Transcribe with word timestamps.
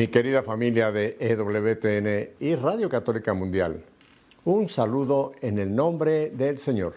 Mi 0.00 0.08
querida 0.08 0.42
familia 0.42 0.90
de 0.90 1.18
EWTN 1.20 2.42
y 2.42 2.54
Radio 2.54 2.88
Católica 2.88 3.34
Mundial, 3.34 3.84
un 4.46 4.66
saludo 4.66 5.32
en 5.42 5.58
el 5.58 5.76
nombre 5.76 6.30
del 6.30 6.56
Señor. 6.56 6.94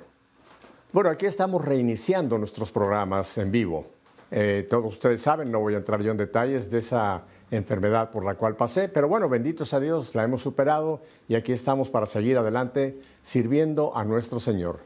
Bueno, 0.93 1.09
aquí 1.09 1.25
estamos 1.25 1.65
reiniciando 1.65 2.37
nuestros 2.37 2.71
programas 2.71 3.37
en 3.37 3.51
vivo. 3.51 3.87
Eh, 4.31 4.65
todos 4.69 4.93
ustedes 4.93 5.21
saben, 5.21 5.51
no 5.51 5.59
voy 5.59 5.73
a 5.73 5.79
entrar 5.79 6.01
yo 6.01 6.11
en 6.11 6.17
detalles 6.17 6.71
de 6.71 6.77
esa 6.77 7.23
enfermedad 7.51 8.09
por 8.09 8.23
la 8.23 8.35
cual 8.35 8.55
pasé, 8.55 8.87
pero 8.87 9.09
bueno, 9.09 9.27
benditos 9.27 9.73
a 9.73 9.81
Dios, 9.81 10.15
la 10.15 10.23
hemos 10.23 10.41
superado 10.41 11.01
y 11.27 11.35
aquí 11.35 11.51
estamos 11.51 11.89
para 11.89 12.05
seguir 12.05 12.37
adelante 12.37 13.01
sirviendo 13.21 13.97
a 13.97 14.05
nuestro 14.05 14.39
Señor. 14.39 14.79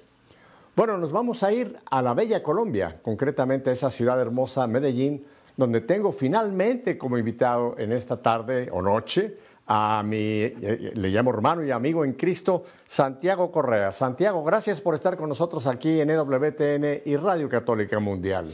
Bueno, 0.76 0.98
nos 0.98 1.12
vamos 1.12 1.44
a 1.44 1.54
ir 1.54 1.78
a 1.86 2.02
la 2.02 2.16
bella 2.16 2.42
Colombia, 2.42 3.00
concretamente 3.04 3.70
a 3.70 3.74
esa 3.74 3.92
ciudad 3.92 4.20
hermosa, 4.20 4.66
Medellín, 4.66 5.24
donde 5.58 5.82
tengo 5.82 6.12
finalmente 6.12 6.98
como 6.98 7.18
invitado 7.18 7.76
en 7.78 7.92
esta 7.92 8.22
tarde 8.22 8.70
o 8.72 8.82
noche 8.82 9.38
a 9.66 10.02
mi, 10.06 10.44
eh, 10.44 10.92
le 10.94 11.10
llamo 11.10 11.32
hermano 11.32 11.64
y 11.64 11.72
amigo 11.72 12.06
en 12.06 12.14
Cristo, 12.14 12.64
Santiago 12.86 13.52
Correa. 13.52 13.92
Santiago, 13.92 14.44
gracias 14.44 14.80
por 14.80 14.96
estar 14.96 15.18
con 15.18 15.28
nosotros 15.28 15.68
aquí 15.68 16.00
en 16.00 16.12
EWTN 16.12 17.02
y 17.04 17.18
Radio 17.18 17.50
Católica 17.50 18.00
Mundial. 18.00 18.54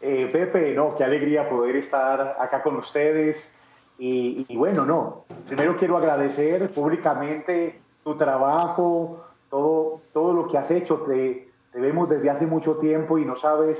Eh, 0.00 0.28
Pepe, 0.32 0.74
no, 0.74 0.96
qué 0.96 1.04
alegría 1.04 1.48
poder 1.48 1.76
estar 1.76 2.36
acá 2.40 2.62
con 2.62 2.76
ustedes. 2.76 3.54
Y, 4.02 4.56
bueno, 4.56 4.86
no, 4.86 5.26
primero 5.46 5.76
quiero 5.76 5.98
agradecer 5.98 6.70
públicamente 6.70 7.78
tu 8.02 8.16
trabajo, 8.16 9.26
todo, 9.50 10.00
todo 10.14 10.32
lo 10.32 10.48
que 10.48 10.56
has 10.56 10.70
hecho. 10.70 11.02
Te, 11.02 11.50
te 11.70 11.80
vemos 11.80 12.08
desde 12.08 12.30
hace 12.30 12.46
mucho 12.46 12.76
tiempo 12.76 13.18
y 13.18 13.26
no 13.26 13.38
sabes 13.38 13.78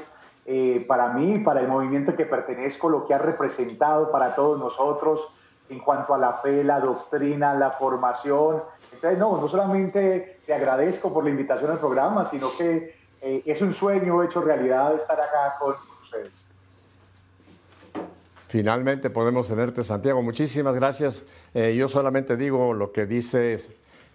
eh, 0.53 0.85
para 0.89 1.13
mí, 1.13 1.39
para 1.39 1.61
el 1.61 1.69
movimiento 1.69 2.17
que 2.17 2.27
pertenezco, 2.27 2.89
lo 2.89 3.07
que 3.07 3.15
ha 3.15 3.19
representado 3.19 4.11
para 4.11 4.35
todos 4.35 4.59
nosotros 4.59 5.21
en 5.69 5.79
cuanto 5.79 6.13
a 6.13 6.19
la 6.19 6.39
fe, 6.39 6.65
la 6.65 6.81
doctrina, 6.81 7.55
la 7.55 7.71
formación. 7.71 8.61
Entonces, 8.93 9.17
no, 9.17 9.41
no 9.41 9.47
solamente 9.47 10.41
te 10.45 10.53
agradezco 10.53 11.15
por 11.15 11.23
la 11.23 11.31
invitación 11.31 11.71
al 11.71 11.79
programa, 11.79 12.29
sino 12.31 12.49
que 12.59 12.97
eh, 13.23 13.43
es 13.47 13.63
un 13.63 13.75
sueño 13.75 14.25
hecho 14.25 14.41
realidad 14.41 14.97
estar 14.97 15.21
acá 15.21 15.55
con 15.61 15.77
ustedes. 16.03 16.33
Finalmente 18.49 19.09
podemos 19.09 19.47
tenerte, 19.47 19.85
Santiago. 19.85 20.21
Muchísimas 20.21 20.75
gracias. 20.75 21.23
Eh, 21.55 21.77
yo 21.77 21.87
solamente 21.87 22.37
digo 22.37 22.75
lo 22.75 22.91
que 22.91 23.07
dice 23.07 23.57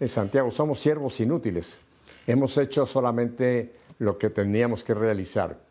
Santiago, 0.06 0.50
somos 0.50 0.80
siervos 0.80 1.18
inútiles. 1.18 1.80
Hemos 2.26 2.58
hecho 2.58 2.84
solamente 2.84 3.74
lo 4.00 4.18
que 4.18 4.28
teníamos 4.28 4.84
que 4.84 4.92
realizar. 4.92 5.64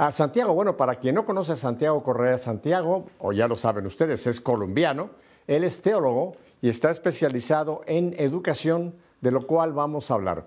A 0.00 0.12
Santiago, 0.12 0.54
bueno, 0.54 0.76
para 0.76 0.94
quien 0.94 1.16
no 1.16 1.26
conoce 1.26 1.50
a 1.50 1.56
Santiago 1.56 2.04
Correa, 2.04 2.38
Santiago, 2.38 3.06
o 3.18 3.32
ya 3.32 3.48
lo 3.48 3.56
saben 3.56 3.84
ustedes, 3.84 4.28
es 4.28 4.40
colombiano, 4.40 5.10
él 5.48 5.64
es 5.64 5.82
teólogo 5.82 6.36
y 6.62 6.68
está 6.68 6.92
especializado 6.92 7.80
en 7.84 8.14
educación, 8.16 8.94
de 9.20 9.32
lo 9.32 9.44
cual 9.44 9.72
vamos 9.72 10.08
a 10.08 10.14
hablar. 10.14 10.44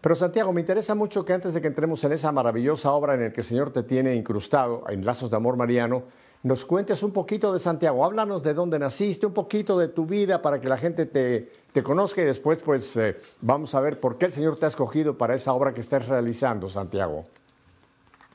Pero 0.00 0.14
Santiago, 0.14 0.50
me 0.54 0.62
interesa 0.62 0.94
mucho 0.94 1.26
que 1.26 1.34
antes 1.34 1.52
de 1.52 1.60
que 1.60 1.66
entremos 1.66 2.02
en 2.04 2.12
esa 2.12 2.32
maravillosa 2.32 2.90
obra 2.92 3.12
en 3.12 3.24
la 3.24 3.32
que 3.32 3.42
el 3.42 3.46
Señor 3.46 3.70
te 3.70 3.82
tiene 3.82 4.14
incrustado 4.14 4.84
en 4.88 5.04
Lazos 5.04 5.30
de 5.30 5.36
Amor 5.36 5.58
Mariano, 5.58 6.04
nos 6.42 6.64
cuentes 6.64 7.02
un 7.02 7.12
poquito 7.12 7.52
de 7.52 7.58
Santiago. 7.58 8.02
Háblanos 8.02 8.42
de 8.42 8.54
dónde 8.54 8.78
naciste, 8.78 9.26
un 9.26 9.34
poquito 9.34 9.78
de 9.78 9.88
tu 9.88 10.06
vida 10.06 10.40
para 10.40 10.58
que 10.58 10.70
la 10.70 10.78
gente 10.78 11.04
te, 11.04 11.82
conozca 11.82 12.22
y 12.22 12.24
después 12.24 12.60
pues 12.64 12.96
eh, 12.96 13.18
vamos 13.42 13.74
a 13.74 13.80
ver 13.80 14.00
por 14.00 14.16
qué 14.16 14.24
el 14.24 14.32
Señor 14.32 14.56
te 14.56 14.64
ha 14.64 14.68
escogido 14.68 15.18
para 15.18 15.34
esa 15.34 15.52
obra 15.52 15.74
que 15.74 15.82
estás 15.82 16.08
realizando, 16.08 16.70
Santiago. 16.70 17.26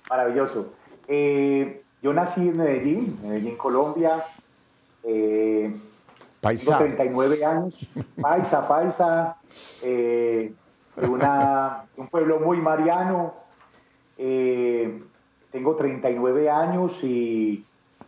Maravilloso. 0.09 0.73
Eh, 1.07 1.83
yo 2.01 2.13
nací 2.13 2.47
en 2.47 2.57
Medellín, 2.57 3.19
Medellín, 3.21 3.57
Colombia. 3.57 4.23
Eh, 5.03 5.75
paisa. 6.39 6.77
Tengo 6.77 6.95
39 6.95 7.45
años. 7.45 7.89
Paisa, 8.21 8.67
paisa. 8.67 9.37
Eh, 9.81 10.53
de, 10.95 11.07
un 11.07 12.07
pueblo 12.09 12.39
muy 12.39 12.57
mariano. 12.57 13.33
tengo 14.17 15.75
39 15.75 16.49
años 16.49 16.97
y, 17.03 17.65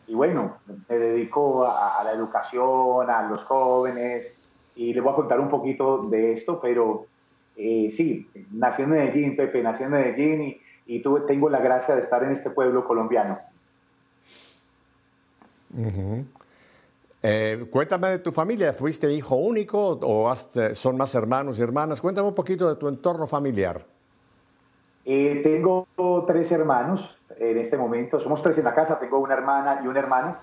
bueno, 0.07 0.57
me 0.87 0.97
dedico 0.97 1.65
a, 1.65 2.01
la 2.03 2.11
educación, 2.11 3.09
a 3.09 3.23
los 3.29 3.43
jóvenes. 3.43 4.33
Y 4.75 4.93
les 4.93 5.03
voy 5.03 5.13
a 5.13 5.15
contar 5.15 5.39
un 5.39 5.49
poquito 5.49 6.03
de 6.03 6.33
esto, 6.33 6.59
pero 6.61 7.05
sí, 7.55 8.27
nací 8.51 8.81
en 8.81 8.89
Medellín, 8.89 9.35
Pepe, 9.35 9.61
nací 9.61 9.83
en 9.83 9.91
Medellín 9.91 10.41
y 10.41 10.62
y 10.85 11.01
tuve, 11.01 11.21
tengo 11.21 11.49
la 11.49 11.59
gracia 11.59 11.95
de 11.95 12.01
estar 12.01 12.23
en 12.23 12.31
este 12.31 12.49
pueblo 12.49 12.85
colombiano. 12.85 13.39
Eh, 17.25 17.65
cuéntame 17.71 18.09
de 18.09 18.19
tu 18.19 18.31
familia, 18.31 18.73
¿fuiste 18.73 19.11
hijo 19.11 19.35
único 19.35 19.97
o 20.01 20.33
eh, 20.55 20.75
son 20.75 20.97
más 20.97 21.15
hermanos 21.15 21.57
y 21.57 21.61
hermanas? 21.61 22.01
Cuéntame 22.01 22.27
un 22.27 22.35
poquito 22.35 22.67
de 22.67 22.75
tu 22.75 22.87
entorno 22.87 23.27
familiar. 23.27 23.85
Eh, 25.05 25.41
tengo 25.43 25.87
tres 26.27 26.51
hermanos 26.51 27.17
en 27.37 27.57
este 27.57 27.77
momento, 27.77 28.19
somos 28.19 28.41
tres 28.41 28.57
en 28.57 28.65
la 28.65 28.73
casa, 28.73 28.99
tengo 28.99 29.19
una 29.19 29.33
hermana 29.33 29.81
y 29.83 29.87
un 29.87 29.97
hermano. 29.97 30.35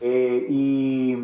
Y, 0.00 1.14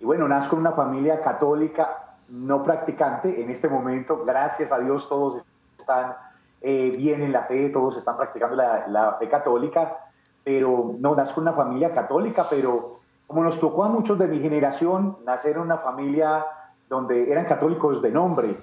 y, 0.00 0.04
bueno, 0.04 0.26
nazco 0.26 0.56
en 0.56 0.60
una 0.60 0.72
familia 0.72 1.20
católica 1.20 2.16
no 2.28 2.62
practicante 2.64 3.42
en 3.42 3.50
este 3.50 3.68
momento, 3.68 4.24
gracias 4.24 4.70
a 4.72 4.78
Dios 4.78 5.08
todos 5.08 5.42
están 5.78 6.14
eh, 6.62 6.92
bien 6.94 7.22
en 7.22 7.32
la 7.32 7.44
fe, 7.44 7.70
todos 7.70 7.96
están 7.96 8.18
practicando 8.18 8.54
la, 8.54 9.16
fe 9.18 9.28
católica, 9.28 9.96
pero 10.44 10.94
no, 10.98 11.14
nazco 11.14 11.40
en 11.40 11.48
una 11.48 11.56
familia 11.56 11.94
católica, 11.94 12.46
pero 12.50 13.00
como 13.26 13.44
nos 13.44 13.58
tocó 13.58 13.84
a 13.84 13.88
muchos 13.88 14.18
de 14.18 14.26
mi 14.26 14.40
generación 14.40 15.18
nacer 15.24 15.52
en 15.52 15.62
una 15.62 15.78
familia 15.78 16.44
donde 16.88 17.30
eran 17.30 17.46
católicos 17.46 18.02
de 18.02 18.10
nombre, 18.10 18.58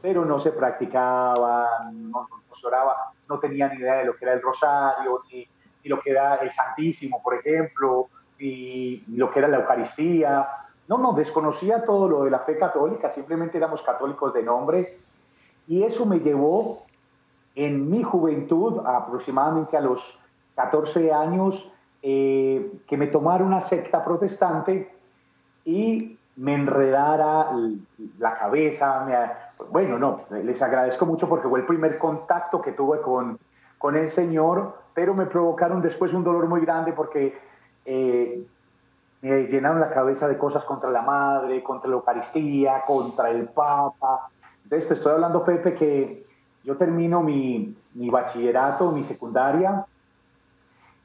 pero 0.00 0.24
no 0.24 0.38
se 0.38 0.52
practicaba, 0.52 1.90
no, 1.92 2.28
se 2.60 2.66
oraba, 2.66 3.12
no 3.28 3.40
tenían 3.40 3.76
idea 3.76 3.94
de 3.94 4.04
lo 4.04 4.16
que 4.16 4.26
era 4.26 4.34
el 4.34 4.42
rosario, 4.42 5.22
ni, 5.32 5.48
lo 5.84 6.00
que 6.00 6.10
era 6.10 6.36
el 6.36 6.52
Santísimo, 6.52 7.20
por 7.22 7.34
ejemplo, 7.34 8.08
ni, 8.38 9.02
ni 9.08 9.16
lo 9.16 9.30
que 9.30 9.40
era 9.40 9.48
la 9.48 9.58
Eucaristía. 9.58 10.46
No, 10.86 10.98
no, 10.98 11.14
desconocía 11.14 11.84
todo 11.84 12.08
lo 12.08 12.24
de 12.24 12.30
la 12.30 12.40
fe 12.40 12.58
católica, 12.58 13.10
simplemente 13.10 13.58
éramos 13.58 13.82
católicos 13.82 14.34
de 14.34 14.42
nombre. 14.42 14.98
Y 15.66 15.82
eso 15.82 16.04
me 16.04 16.18
llevó 16.18 16.84
en 17.66 17.90
mi 17.90 18.02
juventud, 18.02 18.80
aproximadamente 18.86 19.76
a 19.76 19.80
los 19.80 20.18
14 20.56 21.12
años, 21.12 21.70
eh, 22.02 22.72
que 22.86 22.96
me 22.96 23.06
tomara 23.08 23.44
una 23.44 23.60
secta 23.60 24.02
protestante 24.02 24.90
y 25.66 26.18
me 26.36 26.54
enredara 26.54 27.50
la 28.18 28.38
cabeza. 28.38 29.52
bueno, 29.70 29.98
no, 29.98 30.22
les 30.30 30.62
agradezco 30.62 31.04
mucho 31.04 31.28
porque 31.28 31.48
fue 31.48 31.60
el 31.60 31.66
primer 31.66 31.98
contacto 31.98 32.62
que 32.62 32.72
tuve 32.72 33.02
con, 33.02 33.38
con 33.76 33.94
el 33.94 34.08
Señor, 34.08 34.78
pero 34.94 35.12
me 35.12 35.26
provocaron 35.26 35.82
después 35.82 36.14
un 36.14 36.24
dolor 36.24 36.48
muy 36.48 36.62
grande 36.62 36.94
porque 36.94 37.38
eh, 37.84 38.42
me 39.20 39.42
llenaron 39.48 39.80
la 39.80 39.90
cabeza 39.90 40.26
de 40.26 40.38
cosas 40.38 40.64
contra 40.64 40.90
la 40.90 41.02
madre, 41.02 41.62
contra 41.62 41.90
la 41.90 41.96
Eucaristía, 41.96 42.84
contra 42.86 43.30
el 43.30 43.48
Papa. 43.48 44.30
Te 44.66 44.78
estoy 44.78 45.12
hablando, 45.12 45.44
Pepe, 45.44 45.74
que 45.74 46.29
yo 46.64 46.76
termino 46.76 47.22
mi, 47.22 47.74
mi 47.94 48.10
bachillerato, 48.10 48.92
mi 48.92 49.04
secundaria, 49.04 49.86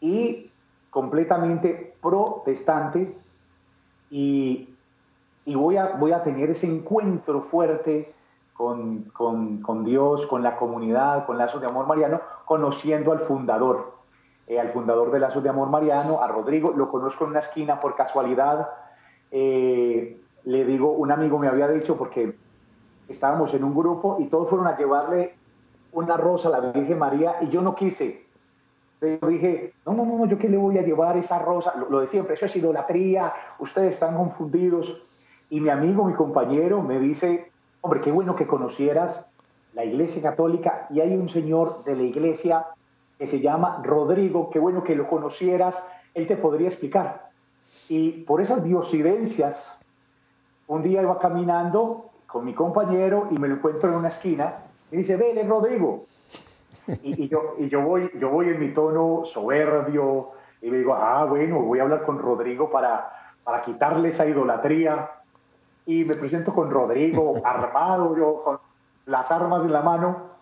y 0.02 0.52
completamente 0.90 1.96
protestante, 2.02 3.18
y, 4.10 4.70
y 5.46 5.56
voy, 5.56 5.78
a, 5.78 5.96
voy 5.98 6.12
a 6.12 6.24
tener 6.24 6.52
ese 6.52 6.68
encuentro 6.68 7.42
fuerte 7.44 8.14
con, 8.54 9.04
con, 9.14 9.62
con, 9.62 9.84
Dios, 9.84 10.26
con 10.28 10.44
la 10.44 10.58
comunidad, 10.58 11.26
con 11.26 11.38
Lazos 11.38 11.62
de 11.62 11.68
Amor 11.68 11.88
Mariano, 11.88 12.22
conociendo 12.46 13.12
al 13.12 13.22
fundador, 13.22 13.96
eh, 14.48 14.60
al 14.60 14.72
fundador 14.72 15.12
de 15.12 15.20
Lazos 15.20 15.44
de 15.44 15.50
Amor 15.50 15.70
Mariano, 15.70 16.22
a 16.22 16.28
Rodrigo, 16.28 16.74
lo 16.76 16.90
conozco 16.90 17.26
en 17.26 17.32
una 17.32 17.40
esquina 17.40 17.80
por 17.80 17.96
casualidad, 17.96 18.70
eh, 19.32 20.22
le 20.46 20.66
digo, 20.66 20.92
un 20.92 21.12
amigo 21.12 21.40
me 21.40 21.48
había 21.48 21.68
dicho, 21.68 21.98
porque 21.98 22.36
estábamos 23.10 23.54
en 23.54 23.64
un 23.64 23.76
grupo 23.76 24.18
y 24.20 24.26
todos 24.26 24.50
fueron 24.50 24.68
a 24.68 24.78
llevarle 24.78 25.36
una 25.96 26.18
rosa 26.18 26.50
a 26.50 26.52
la 26.52 26.72
Virgen 26.72 27.00
María 27.00 27.38
y 27.42 27.50
yo 27.50 27.62
no 27.62 27.74
quise. 27.74 28.26
Yo 29.02 29.28
dije, 29.28 29.74
no, 29.86 29.94
no, 29.94 30.06
no, 30.06 30.26
yo 30.26 30.38
qué 30.38 30.50
le 30.50 30.58
voy 30.58 30.78
a 30.78 30.82
llevar 30.82 31.18
esa 31.18 31.40
rosa, 31.40 31.74
lo, 31.76 32.02
de 32.02 32.08
siempre, 32.08 32.36
eso 32.36 32.46
es 32.46 32.56
idolatría, 32.56 33.34
ustedes 33.60 33.94
están 33.94 34.16
confundidos. 34.16 35.02
Y 35.50 35.60
mi 35.62 35.70
amigo, 35.70 36.04
mi 36.06 36.14
compañero 36.14 36.82
me 36.82 37.00
dice, 37.00 37.52
hombre, 37.82 38.02
qué 38.02 38.12
bueno 38.12 38.36
que 38.36 38.48
conocieras 38.48 39.26
la 39.74 39.86
Iglesia 39.86 40.22
Católica 40.22 40.88
y 40.90 41.00
hay 41.02 41.16
un 41.16 41.30
señor 41.30 41.84
de 41.84 41.96
la 41.96 42.04
Iglesia 42.04 42.66
que 43.18 43.28
se 43.28 43.40
llama 43.40 43.82
Rodrigo, 43.84 44.50
qué 44.50 44.60
bueno 44.60 44.84
que 44.84 44.96
lo 44.96 45.08
conocieras, 45.08 45.82
él 46.14 46.28
te 46.28 46.36
podría 46.36 46.68
explicar. 46.68 47.30
Y 47.88 48.24
por 48.24 48.42
esas 48.42 48.64
diosidencias, 48.64 49.58
un 50.68 50.82
día 50.82 51.02
iba 51.02 51.20
caminando 51.20 52.10
con 52.28 52.44
mi 52.44 52.54
compañero 52.54 53.28
y 53.32 53.38
me 53.38 53.48
lo 53.48 53.56
encuentro 53.56 53.90
en 53.90 53.96
una 53.96 54.10
esquina 54.10 54.65
y 54.92 54.98
dice, 54.98 55.16
vele, 55.16 55.44
Rodrigo. 55.44 56.06
Y, 57.02 57.28
yo, 57.28 57.56
y 57.58 57.68
yo, 57.68 57.82
voy, 57.82 58.12
yo 58.20 58.30
voy 58.30 58.50
en 58.50 58.60
mi 58.60 58.74
tono 58.74 59.24
soberbio 59.34 60.32
y 60.62 60.70
me 60.70 60.78
digo, 60.78 60.94
ah, 60.94 61.26
bueno, 61.26 61.62
voy 61.62 61.80
a 61.80 61.84
hablar 61.84 62.06
con 62.06 62.20
Rodrigo 62.20 62.70
para, 62.70 63.34
para 63.44 63.64
quitarle 63.64 64.10
esa 64.10 64.26
idolatría. 64.26 65.10
Y 65.88 66.04
me 66.04 66.16
presento 66.16 66.54
con 66.54 66.70
Rodrigo, 66.70 67.42
armado, 67.44 68.16
yo 68.16 68.44
con 68.44 68.60
las 69.06 69.30
armas 69.32 69.64
en 69.66 69.74
la 69.74 69.82
mano, 69.82 70.36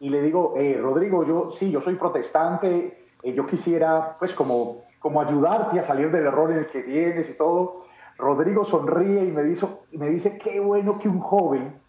y 0.00 0.08
le 0.08 0.20
digo, 0.22 0.54
eh, 0.56 0.78
Rodrigo, 0.82 1.24
yo 1.24 1.52
sí, 1.52 1.70
yo 1.70 1.80
soy 1.80 1.94
protestante, 1.94 3.04
eh, 3.22 3.32
yo 3.32 3.46
quisiera 3.46 4.16
pues 4.18 4.34
como, 4.34 4.82
como 4.98 5.20
ayudarte 5.20 5.78
a 5.78 5.84
salir 5.84 6.10
del 6.10 6.26
error 6.26 6.50
en 6.50 6.58
el 6.58 6.66
que 6.66 6.82
tienes 6.82 7.30
y 7.30 7.34
todo. 7.34 7.84
Rodrigo 8.18 8.64
sonríe 8.64 9.24
y 9.24 9.30
me 9.30 9.44
dice, 9.44 9.66
y 9.92 9.98
me 9.98 10.08
dice 10.08 10.38
qué 10.38 10.58
bueno 10.58 10.98
que 10.98 11.08
un 11.08 11.20
joven, 11.20 11.80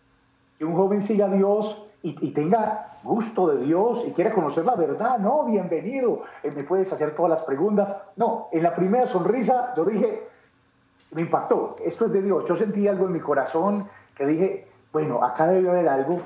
que 0.58 0.66
un 0.66 0.76
joven 0.76 1.02
siga 1.02 1.26
a 1.26 1.30
Dios 1.30 1.84
y, 2.02 2.32
tenga 2.32 2.98
gusto 3.04 3.48
de 3.48 3.64
Dios 3.66 4.04
y 4.06 4.12
quiera 4.12 4.34
conocer 4.34 4.66
la 4.66 4.76
verdad, 4.76 5.20
no, 5.20 5.46
bienvenido, 5.46 6.24
eh, 6.44 6.52
me 6.52 6.64
puedes 6.64 6.92
hacer 6.92 7.16
todas 7.16 7.32
las 7.32 7.42
preguntas. 7.44 7.98
No, 8.18 8.50
en 8.52 8.64
la 8.64 8.76
primera 8.76 9.08
sonrisa 9.08 9.74
yo 9.76 9.86
dije, 9.86 10.24
me 11.12 11.22
impactó, 11.22 11.78
esto 11.84 12.06
es 12.08 12.12
de 12.12 12.22
Dios, 12.22 12.46
yo 12.48 12.58
sentí 12.58 12.88
algo 12.88 13.06
en 13.06 13.14
mi 13.14 13.20
corazón 13.20 13.88
que 14.16 14.26
dije, 14.26 14.68
bueno, 14.92 15.24
acá 15.24 15.48
debe 15.48 15.70
haber 15.70 15.88
algo 15.88 16.20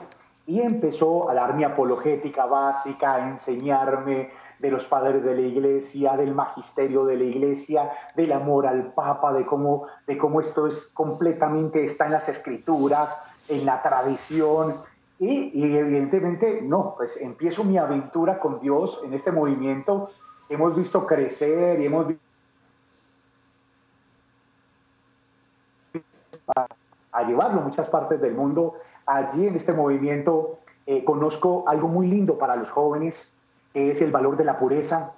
y 0.48 0.62
empezó 0.62 1.30
a 1.30 1.34
dar 1.34 1.54
mi 1.54 1.64
apologética 1.64 2.46
básica, 2.46 3.16
a 3.16 3.30
enseñarme 3.30 4.32
de 4.60 4.72
los 4.72 4.86
padres 4.86 5.24
de 5.24 5.36
la 5.36 5.42
iglesia, 5.42 6.18
del 6.18 6.34
magisterio 6.34 7.06
de 7.06 7.18
la 7.18 7.24
iglesia, 7.24 7.92
del 8.16 8.32
amor 8.32 8.66
al 8.66 8.94
Papa, 8.94 9.34
de 9.34 9.46
cómo, 9.46 9.88
de 10.08 10.18
cómo 10.18 10.42
esto 10.42 10.68
es 10.68 10.88
completamente, 10.94 11.86
está 11.86 12.06
en 12.06 12.14
las 12.14 12.28
escrituras, 12.28 13.16
en 13.48 13.66
la 13.66 13.82
tradición. 13.82 14.82
Y, 15.20 15.52
y 15.54 15.78
evidentemente, 15.78 16.62
no, 16.62 16.94
pues 16.98 17.16
empiezo 17.20 17.64
mi 17.64 17.78
aventura 17.78 18.40
con 18.40 18.60
Dios 18.60 19.00
en 19.04 19.14
este 19.14 19.32
movimiento. 19.32 20.12
Hemos 20.50 20.76
visto 20.76 21.06
crecer 21.06 21.80
y 21.82 21.86
hemos 21.86 22.08
visto 22.08 22.22
a 27.12 27.24
llevarlo 27.24 27.62
a 27.62 27.64
muchas 27.64 27.90
partes 27.90 28.22
del 28.22 28.36
mundo 28.36 28.76
allí 29.08 29.48
en 29.48 29.56
este 29.56 29.74
movimiento 29.74 30.60
eh, 30.86 31.04
conozco 31.04 31.64
algo 31.68 31.88
muy 31.88 32.08
lindo 32.08 32.38
para 32.38 32.56
los 32.56 32.70
jóvenes, 32.70 33.16
que 33.74 33.92
es 33.92 34.02
el 34.02 34.12
valor 34.12 34.38
de 34.38 34.46
la 34.46 34.60
pureza, 34.60 35.14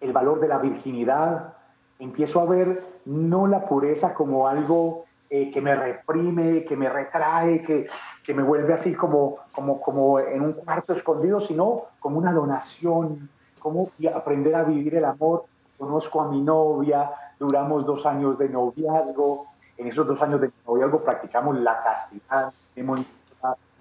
el 0.00 0.12
valor 0.12 0.40
de 0.40 0.48
la 0.48 0.58
virginidad. 0.58 1.54
Empiezo 1.98 2.40
a 2.40 2.44
ver 2.44 2.84
no 3.04 3.46
la 3.46 3.66
pureza 3.66 4.14
como 4.14 4.46
algo 4.46 5.04
eh, 5.32 5.50
que 5.52 5.60
me 5.60 5.76
reprime, 5.76 6.64
que 6.64 6.76
me 6.76 6.88
retrae, 6.88 7.62
que, 7.62 7.86
que 8.24 8.34
me 8.34 8.42
vuelve 8.42 8.74
así 8.74 8.94
como, 8.94 9.38
como, 9.52 9.80
como 9.80 10.18
en 10.18 10.42
un 10.42 10.52
cuarto 10.54 10.92
escondido, 10.92 11.40
sino 11.40 11.84
como 12.00 12.18
una 12.18 12.32
donación, 12.32 13.30
como 13.60 13.90
aprender 14.12 14.56
a 14.56 14.64
vivir 14.64 14.96
el 14.96 15.04
amor. 15.04 15.44
Conozco 15.78 16.20
a 16.20 16.28
mi 16.28 16.42
novia, 16.42 17.10
duramos 17.38 17.86
dos 17.86 18.04
años 18.04 18.36
de 18.38 18.48
noviazgo, 18.48 19.46
en 19.78 19.86
esos 19.86 20.06
dos 20.06 20.20
años 20.20 20.40
de 20.40 20.50
noviazgo 20.66 21.02
practicamos 21.02 21.56
la 21.58 21.80
castidad, 21.82 22.52
hemos 22.74 23.00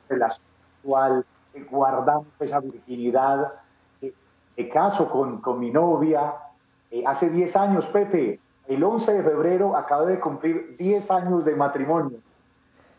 relación 0.07 0.45
sexual, 0.75 1.25
guardamos 1.69 2.27
esa 2.39 2.59
virginidad. 2.59 3.53
de 4.01 4.69
caso 4.69 5.09
con, 5.09 5.41
con, 5.41 5.59
mi 5.59 5.71
novia 5.71 6.33
eh, 6.91 7.03
hace 7.05 7.29
10 7.29 7.55
años, 7.55 7.85
Pepe. 7.87 8.39
El 8.69 8.83
11 8.83 9.13
de 9.13 9.24
febrero 9.24 9.75
acabé 9.75 10.12
de 10.12 10.19
cumplir 10.19 10.75
10 10.77 11.10
años 11.10 11.44
de 11.44 11.56
matrimonio. 11.56 12.19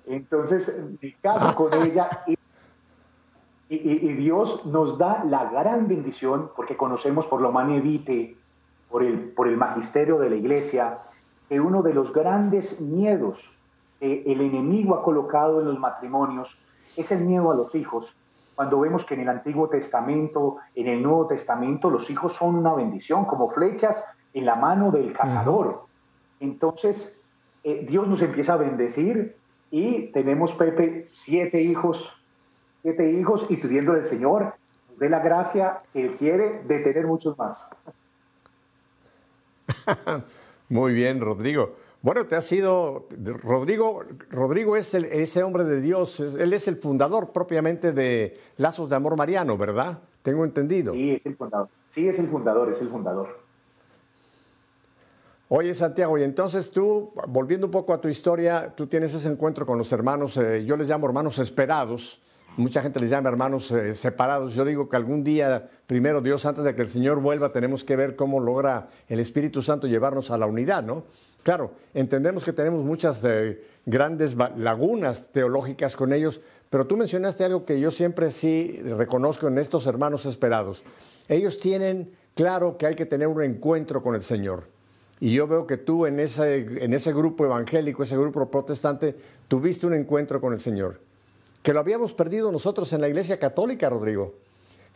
Entonces, 0.04 0.68
me 1.00 1.14
caso 1.22 1.54
con 1.54 1.72
ella 1.80 2.24
y, 2.26 2.36
y, 3.68 4.12
Dios 4.14 4.66
nos 4.66 4.98
da 4.98 5.22
la 5.22 5.44
gran 5.44 5.86
bendición, 5.86 6.50
porque 6.56 6.76
conocemos 6.76 7.24
por 7.26 7.40
lo 7.40 7.52
manevite, 7.52 8.36
por 8.90 9.04
el, 9.04 9.30
por 9.30 9.46
el 9.46 9.56
magisterio 9.56 10.18
de 10.18 10.30
la 10.30 10.34
iglesia, 10.34 10.98
que 11.48 11.60
uno 11.60 11.82
de 11.82 11.94
los 11.94 12.12
grandes 12.12 12.80
miedos 12.80 13.38
que 14.00 14.24
el 14.26 14.40
enemigo 14.40 14.96
ha 14.96 15.04
colocado 15.04 15.60
en 15.60 15.66
los 15.66 15.78
matrimonios 15.78 16.48
es 16.96 17.12
el 17.12 17.20
miedo 17.20 17.52
a 17.52 17.54
los 17.54 17.76
hijos. 17.76 18.12
Cuando 18.56 18.80
vemos 18.80 19.04
que 19.04 19.14
en 19.14 19.20
el 19.20 19.28
Antiguo 19.28 19.68
Testamento, 19.68 20.56
en 20.74 20.88
el 20.88 21.00
Nuevo 21.00 21.28
Testamento, 21.28 21.90
los 21.90 22.10
hijos 22.10 22.32
son 22.34 22.56
una 22.56 22.74
bendición, 22.74 23.24
como 23.24 23.50
flechas 23.50 24.02
en 24.34 24.44
la 24.44 24.54
mano 24.54 24.90
del 24.90 25.12
cazador. 25.12 25.82
Entonces, 26.40 27.16
eh, 27.64 27.86
Dios 27.88 28.08
nos 28.08 28.22
empieza 28.22 28.54
a 28.54 28.56
bendecir 28.56 29.36
y 29.70 30.08
tenemos, 30.12 30.52
Pepe, 30.52 31.04
siete 31.06 31.60
hijos, 31.60 32.08
siete 32.82 33.10
hijos 33.12 33.46
y 33.48 33.56
pidiendo 33.56 33.92
al 33.92 34.06
Señor 34.06 34.54
de 34.98 35.08
la 35.08 35.20
gracia 35.20 35.78
que 35.92 36.04
Él 36.04 36.16
quiere 36.16 36.62
de 36.64 36.78
tener 36.80 37.06
muchos 37.06 37.36
más. 37.38 37.58
Muy 40.68 40.92
bien, 40.94 41.20
Rodrigo. 41.20 41.74
Bueno, 42.02 42.24
te 42.26 42.34
ha 42.34 42.40
sido, 42.40 43.06
Rodrigo, 43.42 44.02
Rodrigo 44.30 44.76
es 44.76 44.94
el, 44.94 45.04
ese 45.06 45.42
hombre 45.42 45.64
de 45.64 45.82
Dios, 45.82 46.18
él 46.20 46.54
es 46.54 46.66
el 46.66 46.76
fundador 46.76 47.30
propiamente 47.30 47.92
de 47.92 48.38
Lazos 48.56 48.88
de 48.88 48.96
Amor 48.96 49.16
Mariano, 49.16 49.58
¿verdad? 49.58 49.98
Tengo 50.22 50.44
entendido. 50.44 50.94
Sí, 50.94 51.10
es 51.10 51.26
el 51.26 51.36
fundador, 51.36 51.68
sí, 51.90 52.08
es 52.08 52.18
el 52.18 52.28
fundador, 52.28 52.72
es 52.72 52.80
el 52.80 52.88
fundador. 52.88 53.39
Oye, 55.52 55.74
Santiago, 55.74 56.16
y 56.16 56.22
entonces 56.22 56.70
tú, 56.70 57.12
volviendo 57.26 57.66
un 57.66 57.72
poco 57.72 57.92
a 57.92 58.00
tu 58.00 58.06
historia, 58.06 58.72
tú 58.76 58.86
tienes 58.86 59.12
ese 59.14 59.28
encuentro 59.28 59.66
con 59.66 59.78
los 59.78 59.90
hermanos, 59.90 60.36
eh, 60.36 60.64
yo 60.64 60.76
les 60.76 60.88
llamo 60.88 61.08
hermanos 61.08 61.40
esperados, 61.40 62.22
mucha 62.56 62.80
gente 62.82 63.00
les 63.00 63.10
llama 63.10 63.30
hermanos 63.30 63.72
eh, 63.72 63.96
separados, 63.96 64.54
yo 64.54 64.64
digo 64.64 64.88
que 64.88 64.94
algún 64.94 65.24
día, 65.24 65.68
primero 65.88 66.20
Dios, 66.20 66.46
antes 66.46 66.62
de 66.62 66.76
que 66.76 66.82
el 66.82 66.88
Señor 66.88 67.18
vuelva, 67.18 67.50
tenemos 67.50 67.82
que 67.82 67.96
ver 67.96 68.14
cómo 68.14 68.38
logra 68.38 68.90
el 69.08 69.18
Espíritu 69.18 69.60
Santo 69.60 69.88
llevarnos 69.88 70.30
a 70.30 70.38
la 70.38 70.46
unidad, 70.46 70.84
¿no? 70.84 71.02
Claro, 71.42 71.72
entendemos 71.94 72.44
que 72.44 72.52
tenemos 72.52 72.84
muchas 72.84 73.20
eh, 73.24 73.60
grandes 73.86 74.36
lagunas 74.56 75.32
teológicas 75.32 75.96
con 75.96 76.12
ellos, 76.12 76.40
pero 76.70 76.86
tú 76.86 76.96
mencionaste 76.96 77.42
algo 77.42 77.64
que 77.64 77.80
yo 77.80 77.90
siempre 77.90 78.30
sí 78.30 78.80
reconozco 78.84 79.48
en 79.48 79.58
estos 79.58 79.88
hermanos 79.88 80.26
esperados. 80.26 80.84
Ellos 81.26 81.58
tienen 81.58 82.12
claro 82.36 82.78
que 82.78 82.86
hay 82.86 82.94
que 82.94 83.04
tener 83.04 83.26
un 83.26 83.42
encuentro 83.42 84.00
con 84.00 84.14
el 84.14 84.22
Señor. 84.22 84.78
Y 85.20 85.34
yo 85.34 85.46
veo 85.46 85.66
que 85.66 85.76
tú 85.76 86.06
en 86.06 86.18
ese, 86.18 86.84
en 86.84 86.94
ese 86.94 87.12
grupo 87.12 87.44
evangélico, 87.44 88.02
ese 88.02 88.16
grupo 88.16 88.50
protestante, 88.50 89.14
tuviste 89.48 89.86
un 89.86 89.94
encuentro 89.94 90.40
con 90.40 90.54
el 90.54 90.60
Señor. 90.60 91.00
Que 91.62 91.74
lo 91.74 91.80
habíamos 91.80 92.14
perdido 92.14 92.50
nosotros 92.50 92.90
en 92.94 93.02
la 93.02 93.08
Iglesia 93.08 93.38
Católica, 93.38 93.90
Rodrigo. 93.90 94.34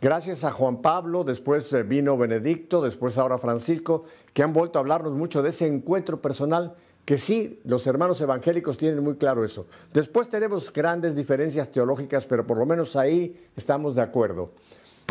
Gracias 0.00 0.43
a 0.45 0.50
Juan 0.50 0.83
Pablo, 0.83 1.25
después 1.25 1.69
vino 1.87 2.16
Benedicto, 2.16 2.83
después 2.83 3.19
ahora 3.19 3.38
Francisco, 3.38 4.04
que 4.33 4.43
han 4.43 4.52
vuelto 4.52 4.78
a 4.78 4.81
hablarnos 4.81 5.12
mucho 5.12 5.43
de 5.43 5.50
ese 5.50 5.66
encuentro 5.66 6.21
personal 6.21 6.75
que 7.04 7.19
sí, 7.19 7.61
los 7.64 7.87
hermanos 7.87 8.21
evangélicos 8.21 8.78
tienen 8.78 9.02
muy 9.02 9.16
claro 9.16 9.45
eso. 9.45 9.66
Después 9.93 10.28
tenemos 10.28 10.73
grandes 10.73 11.14
diferencias 11.14 11.71
teológicas, 11.71 12.25
pero 12.25 12.47
por 12.47 12.57
lo 12.57 12.64
menos 12.64 12.97
ahí 12.97 13.47
estamos 13.57 13.95
de 13.95 14.00
acuerdo. 14.00 14.52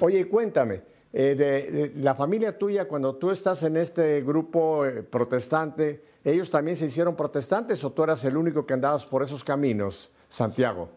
Oye, 0.01 0.27
cuéntame, 0.27 0.81
eh, 1.15 1.35
de, 1.35 1.93
la 2.01 2.15
familia 2.15 2.57
tuya, 2.57 2.87
cuando 2.87 3.15
tú 3.15 3.29
estás 3.29 3.61
en 3.61 3.77
este 3.77 4.21
grupo 4.21 4.83
eh, 4.83 5.03
protestante, 5.03 6.03
¿ellos 6.23 6.49
también 6.49 6.75
se 6.75 6.85
hicieron 6.85 7.15
protestantes 7.15 7.83
o 7.83 7.91
tú 7.91 8.03
eras 8.03 8.25
el 8.25 8.35
único 8.35 8.65
que 8.65 8.73
andabas 8.73 9.05
por 9.05 9.21
esos 9.21 9.43
caminos, 9.43 10.11
Santiago? 10.27 10.89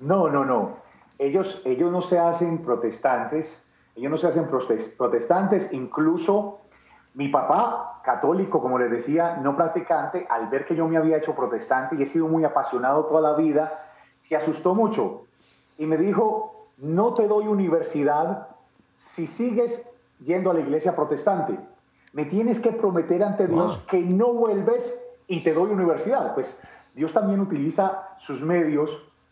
No, 0.00 0.28
no, 0.28 0.44
no. 0.44 0.78
Ellos, 1.20 1.62
ellos 1.64 1.92
no 1.92 2.02
se 2.02 2.18
hacen 2.18 2.64
protestantes, 2.64 3.46
ellos 3.94 4.10
no 4.10 4.18
se 4.18 4.26
hacen 4.26 4.48
protestantes, 4.98 5.72
incluso 5.72 6.58
mi 7.14 7.28
papá, 7.28 8.00
católico, 8.04 8.60
como 8.60 8.76
les 8.76 8.90
decía, 8.90 9.36
no 9.36 9.56
practicante, 9.56 10.26
al 10.28 10.48
ver 10.48 10.66
que 10.66 10.74
yo 10.74 10.88
me 10.88 10.96
había 10.96 11.16
hecho 11.16 11.34
protestante 11.34 11.94
y 11.94 12.02
he 12.02 12.06
sido 12.06 12.26
muy 12.26 12.42
apasionado 12.42 13.04
toda 13.04 13.20
la 13.20 13.36
vida, 13.36 13.86
se 14.18 14.34
asustó 14.34 14.74
mucho 14.74 15.26
y 15.78 15.86
me 15.86 15.96
dijo, 15.96 16.70
no 16.76 17.14
te 17.14 17.28
doy 17.28 17.46
universidad 17.46 18.55
si 19.14 19.26
sigues 19.26 19.84
yendo 20.24 20.50
a 20.50 20.54
la 20.54 20.60
iglesia 20.60 20.94
protestante. 20.94 21.58
Me 22.12 22.24
tienes 22.24 22.60
que 22.60 22.72
prometer 22.72 23.22
ante 23.22 23.46
Dios 23.46 23.78
que 23.90 24.00
no 24.00 24.32
vuelves 24.32 24.82
y 25.26 25.42
te 25.42 25.52
doy 25.52 25.70
universidad. 25.70 26.34
Pues 26.34 26.46
Dios 26.94 27.12
también 27.12 27.40
utiliza 27.40 28.16
sus 28.18 28.40
medios 28.40 28.90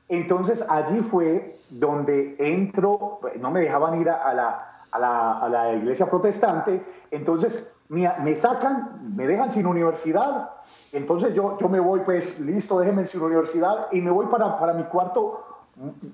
entonces 0.08 0.62
allí 0.68 1.00
fue 1.10 1.58
donde 1.70 2.36
entro, 2.38 3.20
no 3.40 3.50
me 3.50 3.60
dejaban 3.60 4.00
ir 4.00 4.10
a 4.10 4.34
la, 4.34 5.72
iglesia 5.74 6.08
protestante, 6.08 6.82
entonces 7.10 7.70
me, 7.88 8.36
sacan, 8.36 9.14
me 9.16 9.26
dejan 9.26 9.52
sin 9.52 9.66
universidad, 9.66 10.50
entonces 10.92 11.34
yo, 11.34 11.58
yo 11.58 11.68
me 11.68 11.80
voy 11.80 12.00
pues 12.00 12.38
listo, 12.38 12.78
déjenme 12.78 13.06
sin 13.06 13.22
universidad 13.22 13.88
y 13.92 14.00
me 14.00 14.10
voy 14.10 14.26
para, 14.26 14.58
para 14.58 14.74
mi 14.74 14.84
cuarto 14.84 15.44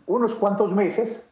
unos 0.07 0.35
cuantos 0.37 0.73
meses 0.73 1.23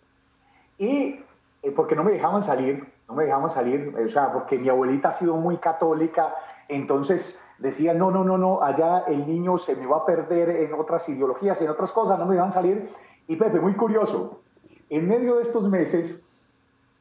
y 0.79 1.21
eh, 1.63 1.71
porque 1.71 1.97
no 1.97 2.05
me 2.05 2.13
dejaban 2.13 2.43
salir, 2.43 2.87
no 3.09 3.15
me 3.15 3.25
dejaban 3.25 3.51
salir, 3.51 3.95
o 3.97 4.11
sea, 4.11 4.33
porque 4.33 4.59
mi 4.59 4.69
abuelita 4.69 5.11
ha 5.11 5.13
sido 5.13 5.37
muy 5.37 5.57
católica, 5.59 6.35
entonces 6.69 7.39
decía, 7.59 7.95
no, 7.95 8.11
no, 8.11 8.25
no, 8.25 8.39
no, 8.39 8.63
allá 8.63 9.05
el 9.09 9.27
niño 9.27 9.59
se 9.59 9.75
me 9.75 9.87
va 9.87 9.99
a 9.99 10.07
perder 10.07 10.51
en 10.51 10.75
otras 10.75 11.09
ideologías, 11.09 11.61
en 11.61 11.71
otras 11.71 11.91
cosas, 11.93 12.19
no 12.19 12.27
me 12.27 12.39
a 12.39 12.51
salir. 12.51 12.91
Y 13.27 13.37
Pepe, 13.37 13.61
muy 13.61 13.75
curioso, 13.75 14.41
en 14.89 15.09
medio 15.09 15.37
de 15.37 15.43
estos 15.43 15.69
meses, 15.69 16.21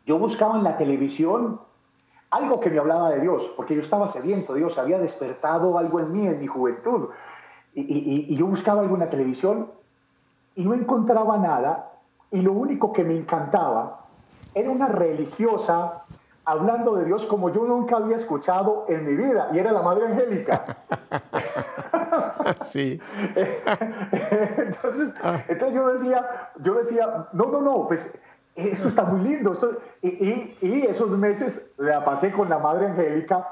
yo 0.05 0.17
buscaba 0.17 0.57
en 0.57 0.63
la 0.63 0.77
televisión 0.77 1.59
algo 2.31 2.59
que 2.59 2.69
me 2.69 2.79
hablaba 2.79 3.09
de 3.11 3.21
Dios, 3.21 3.43
porque 3.55 3.75
yo 3.75 3.81
estaba 3.81 4.11
sediento, 4.11 4.53
Dios 4.53 4.77
había 4.77 4.99
despertado 4.99 5.77
algo 5.77 5.99
en 5.99 6.11
mí, 6.11 6.27
en 6.27 6.39
mi 6.39 6.47
juventud. 6.47 7.09
Y, 7.73 8.35
yo 8.35 8.47
buscaba 8.47 8.81
alguna 8.81 9.09
televisión 9.09 9.71
y 10.55 10.65
no 10.65 10.73
encontraba 10.73 11.37
nada, 11.37 11.91
y 12.31 12.41
lo 12.41 12.51
único 12.51 12.91
que 12.91 13.03
me 13.03 13.15
encantaba 13.15 14.06
era 14.57 14.69
una 14.69 14.87
religiosa 14.87 16.03
hablando 16.45 16.95
de 16.95 17.05
Dios 17.05 17.25
como 17.25 17.49
yo 17.49 17.65
nunca 17.65 17.97
había 17.97 18.15
escuchado 18.15 18.85
en 18.87 19.05
mi 19.05 19.15
vida, 19.15 19.49
y 19.53 19.59
era 19.59 19.71
la 19.73 19.81
Madre 19.81 20.07
Angélica. 20.07 20.77
sí. 22.65 22.99
entonces, 23.35 25.13
entonces 25.49 25.75
yo 25.75 25.93
decía, 25.93 26.49
yo 26.59 26.73
decía, 26.75 27.27
no, 27.33 27.47
no, 27.47 27.61
no, 27.61 27.87
pues 27.87 28.09
esto 28.55 28.87
está 28.87 29.03
muy 29.03 29.27
lindo. 29.27 29.57
y, 30.01 30.85
esos 30.87 31.09
meses 31.11 31.69
la 31.77 32.03
pasé 32.03 32.31
con 32.31 32.49
la 32.49 32.59
Madre 32.59 32.87
Angélica. 32.87 33.47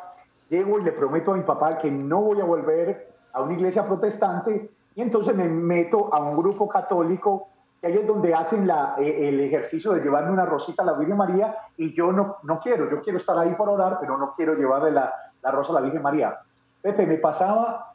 Llego 0.49 0.79
y 0.79 0.83
le 0.83 0.91
prometo 0.91 1.33
a 1.33 1.37
mi 1.37 1.43
papá 1.43 1.79
que 1.79 1.91
no 1.91 2.21
voy 2.21 2.39
a 2.39 2.45
volver 2.45 3.13
a 3.33 3.41
una 3.41 3.53
iglesia 3.53 3.85
protestante. 3.85 4.71
Y 4.95 5.01
entonces 5.01 5.35
me 5.35 5.49
meto 5.49 6.13
a 6.13 6.19
un 6.21 6.37
grupo 6.37 6.69
católico, 6.69 7.49
que 7.81 7.87
ahí 7.87 7.97
es 7.97 8.07
donde 8.07 8.33
hacen 8.33 8.67
la, 8.67 8.95
eh, 8.97 9.29
el 9.29 9.39
ejercicio 9.41 9.93
de 9.93 10.01
llevarme 10.01 10.31
una 10.31 10.45
rosita 10.45 10.83
a 10.83 10.85
la 10.85 10.93
Virgen 10.93 11.17
María. 11.17 11.55
Y 11.77 11.93
yo 11.93 12.11
no, 12.11 12.37
no 12.43 12.59
quiero, 12.59 12.89
yo 12.89 13.01
quiero 13.01 13.19
estar 13.19 13.37
ahí 13.37 13.53
por 13.55 13.69
orar, 13.69 13.97
pero 13.99 14.17
no 14.17 14.33
quiero 14.35 14.55
llevarle 14.55 14.91
la, 14.91 15.13
la 15.41 15.51
rosa 15.51 15.71
a 15.71 15.75
la 15.75 15.81
Virgen 15.81 16.01
María. 16.01 16.37
Pepe, 16.81 17.05
me 17.05 17.17
pasaba, 17.17 17.93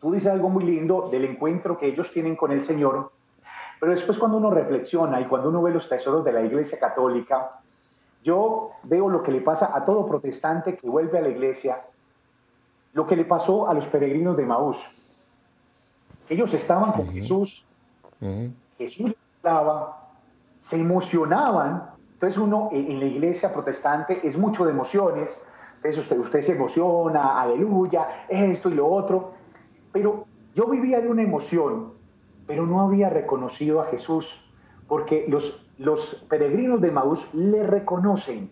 tú 0.00 0.12
dices 0.12 0.30
algo 0.30 0.48
muy 0.48 0.64
lindo 0.64 1.08
del 1.10 1.24
encuentro 1.24 1.78
que 1.78 1.86
ellos 1.86 2.10
tienen 2.12 2.36
con 2.36 2.52
el 2.52 2.64
Señor 2.64 3.10
pero 3.82 3.94
después 3.94 4.16
cuando 4.16 4.36
uno 4.36 4.48
reflexiona 4.48 5.20
y 5.20 5.24
cuando 5.24 5.48
uno 5.48 5.60
ve 5.60 5.72
los 5.72 5.88
tesoros 5.88 6.24
de 6.24 6.30
la 6.30 6.40
Iglesia 6.44 6.78
Católica, 6.78 7.58
yo 8.22 8.70
veo 8.84 9.08
lo 9.08 9.24
que 9.24 9.32
le 9.32 9.40
pasa 9.40 9.76
a 9.76 9.84
todo 9.84 10.06
protestante 10.06 10.76
que 10.76 10.88
vuelve 10.88 11.18
a 11.18 11.20
la 11.20 11.30
iglesia, 11.30 11.82
lo 12.92 13.08
que 13.08 13.16
le 13.16 13.24
pasó 13.24 13.68
a 13.68 13.74
los 13.74 13.84
peregrinos 13.88 14.36
de 14.36 14.46
Maús. 14.46 14.76
Ellos 16.28 16.54
estaban 16.54 16.92
con 16.92 17.12
Jesús, 17.12 17.64
Jesús 18.88 19.14
hablaba, 19.42 20.10
se 20.62 20.76
emocionaban. 20.76 21.90
Entonces 22.14 22.38
uno 22.38 22.70
en 22.72 23.00
la 23.00 23.06
iglesia 23.06 23.52
protestante 23.52 24.26
es 24.26 24.36
mucho 24.36 24.64
de 24.64 24.70
emociones, 24.70 25.30
entonces 25.76 26.02
usted, 26.02 26.18
usted 26.18 26.42
se 26.44 26.52
emociona, 26.52 27.40
aleluya, 27.40 28.26
esto 28.28 28.70
y 28.70 28.74
lo 28.74 28.86
otro. 28.86 29.32
Pero 29.90 30.26
yo 30.54 30.66
vivía 30.68 31.00
de 31.00 31.08
una 31.08 31.22
emoción 31.22 31.92
pero 32.46 32.66
no 32.66 32.80
había 32.80 33.08
reconocido 33.08 33.80
a 33.80 33.86
Jesús, 33.86 34.26
porque 34.88 35.24
los, 35.28 35.64
los 35.78 36.24
peregrinos 36.28 36.80
de 36.80 36.90
Maús 36.90 37.26
le 37.32 37.66
reconocen 37.66 38.50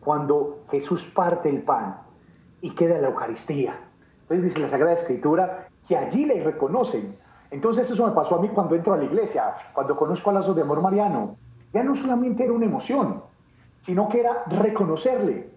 cuando 0.00 0.64
Jesús 0.70 1.04
parte 1.14 1.48
el 1.48 1.62
pan 1.62 1.98
y 2.60 2.74
queda 2.74 2.98
la 2.98 3.08
Eucaristía. 3.08 3.78
Entonces 4.22 4.44
dice 4.44 4.60
la 4.60 4.68
Sagrada 4.68 4.94
Escritura 4.94 5.68
que 5.86 5.96
allí 5.96 6.24
le 6.26 6.42
reconocen. 6.42 7.16
Entonces 7.50 7.90
eso 7.90 8.06
me 8.06 8.12
pasó 8.12 8.36
a 8.36 8.40
mí 8.40 8.48
cuando 8.48 8.74
entro 8.74 8.92
a 8.92 8.98
la 8.98 9.04
iglesia, 9.04 9.54
cuando 9.72 9.96
conozco 9.96 10.30
a 10.30 10.34
Lazos 10.34 10.54
de 10.54 10.62
Amor 10.62 10.82
Mariano. 10.82 11.36
Ya 11.72 11.82
no 11.82 11.94
solamente 11.96 12.44
era 12.44 12.52
una 12.52 12.66
emoción, 12.66 13.22
sino 13.82 14.08
que 14.08 14.20
era 14.20 14.44
reconocerle, 14.46 15.50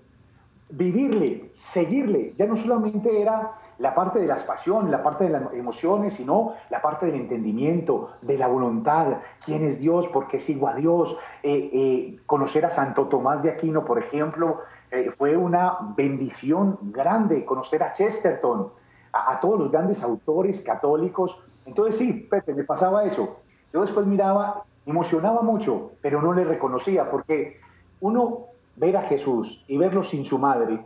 vivirle, 0.69 1.51
seguirle. 1.55 2.33
Ya 2.37 2.45
no 2.45 2.57
solamente 2.57 3.21
era 3.21 3.53
la 3.81 3.95
parte 3.95 4.19
de 4.19 4.27
las 4.27 4.43
pasiones, 4.43 4.91
la 4.91 5.01
parte 5.01 5.23
de 5.23 5.31
las 5.31 5.53
emociones, 5.53 6.13
sino 6.13 6.53
la 6.69 6.81
parte 6.81 7.07
del 7.07 7.15
entendimiento, 7.15 8.11
de 8.21 8.37
la 8.37 8.47
voluntad, 8.47 9.17
quién 9.43 9.65
es 9.65 9.79
Dios, 9.79 10.07
por 10.09 10.27
qué 10.27 10.39
sigo 10.39 10.67
a 10.67 10.75
Dios. 10.75 11.17
Eh, 11.41 11.69
eh, 11.73 12.19
conocer 12.25 12.65
a 12.65 12.71
Santo 12.71 13.07
Tomás 13.07 13.41
de 13.41 13.49
Aquino, 13.49 13.83
por 13.83 13.97
ejemplo, 13.97 14.61
eh, 14.91 15.11
fue 15.17 15.35
una 15.35 15.77
bendición 15.95 16.77
grande, 16.81 17.43
conocer 17.43 17.81
a 17.81 17.93
Chesterton, 17.93 18.69
a, 19.13 19.39
todos 19.39 19.59
los 19.59 19.71
grandes 19.71 20.03
autores 20.03 20.61
católicos. 20.61 21.37
Entonces 21.65 21.97
sí, 21.97 22.27
Pepe, 22.29 22.53
me 22.53 22.63
pasaba 22.63 23.05
eso. 23.05 23.39
Yo 23.73 23.81
después 23.81 24.05
miraba, 24.05 24.63
emocionaba 24.85 25.41
mucho, 25.41 25.91
pero 26.01 26.21
no 26.21 26.33
le 26.33 26.43
reconocía, 26.43 27.09
porque 27.09 27.59
uno 27.99 28.45
ver 28.75 28.97
a 28.97 29.03
Jesús 29.03 29.63
y 29.67 29.77
verlo 29.77 30.03
sin 30.03 30.25
su 30.25 30.37
madre, 30.37 30.83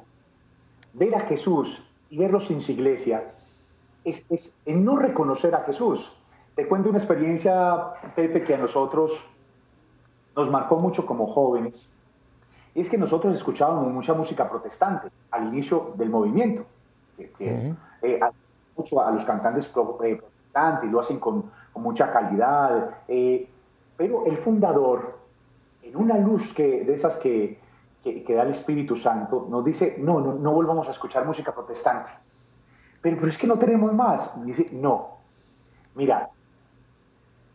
ver 0.93 1.15
a 1.15 1.21
Jesús 1.21 1.81
y 2.09 2.17
verlo 2.17 2.39
sin 2.41 2.61
su 2.61 2.71
iglesia, 2.71 3.31
es, 4.03 4.25
es 4.29 4.55
no 4.65 4.97
reconocer 4.97 5.55
a 5.55 5.63
Jesús. 5.63 6.11
Te 6.55 6.67
cuento 6.67 6.89
una 6.89 6.99
experiencia, 6.99 7.93
Pepe, 8.15 8.43
que 8.43 8.55
a 8.55 8.57
nosotros 8.57 9.11
nos 10.35 10.49
marcó 10.49 10.77
mucho 10.77 11.05
como 11.05 11.27
jóvenes. 11.27 11.89
Y 12.73 12.81
es 12.81 12.89
que 12.89 12.97
nosotros 12.97 13.35
escuchábamos 13.35 13.91
mucha 13.91 14.13
música 14.13 14.49
protestante 14.49 15.07
al 15.31 15.47
inicio 15.47 15.93
del 15.95 16.09
movimiento. 16.09 16.65
Que, 17.17 17.73
eh, 18.01 18.19
mucho 18.75 19.01
a 19.01 19.11
los 19.11 19.23
cantantes 19.23 19.71
eh, 20.03 20.21
y 20.83 20.87
lo 20.87 21.01
hacen 21.01 21.19
con, 21.19 21.51
con 21.73 21.83
mucha 21.83 22.11
calidad. 22.11 22.97
Eh, 23.07 23.49
pero 23.97 24.25
el 24.25 24.37
fundador, 24.37 25.19
en 25.83 25.95
una 25.95 26.17
luz 26.17 26.53
que, 26.53 26.83
de 26.83 26.95
esas 26.95 27.17
que, 27.17 27.59
que, 28.03 28.33
da 28.33 28.43
el 28.43 28.51
Espíritu 28.51 28.95
Santo, 28.95 29.47
nos 29.49 29.65
dice, 29.65 29.95
no, 29.99 30.19
no, 30.19 30.33
no 30.33 30.51
volvamos 30.51 30.87
a 30.87 30.91
escuchar 30.91 31.25
música 31.25 31.53
protestante. 31.53 32.11
Pero, 33.01 33.17
pero 33.17 33.31
es 33.31 33.37
que 33.37 33.47
no 33.47 33.57
tenemos 33.57 33.93
más. 33.93 34.31
Dice, 34.45 34.69
no. 34.71 35.17
Mira, 35.95 36.29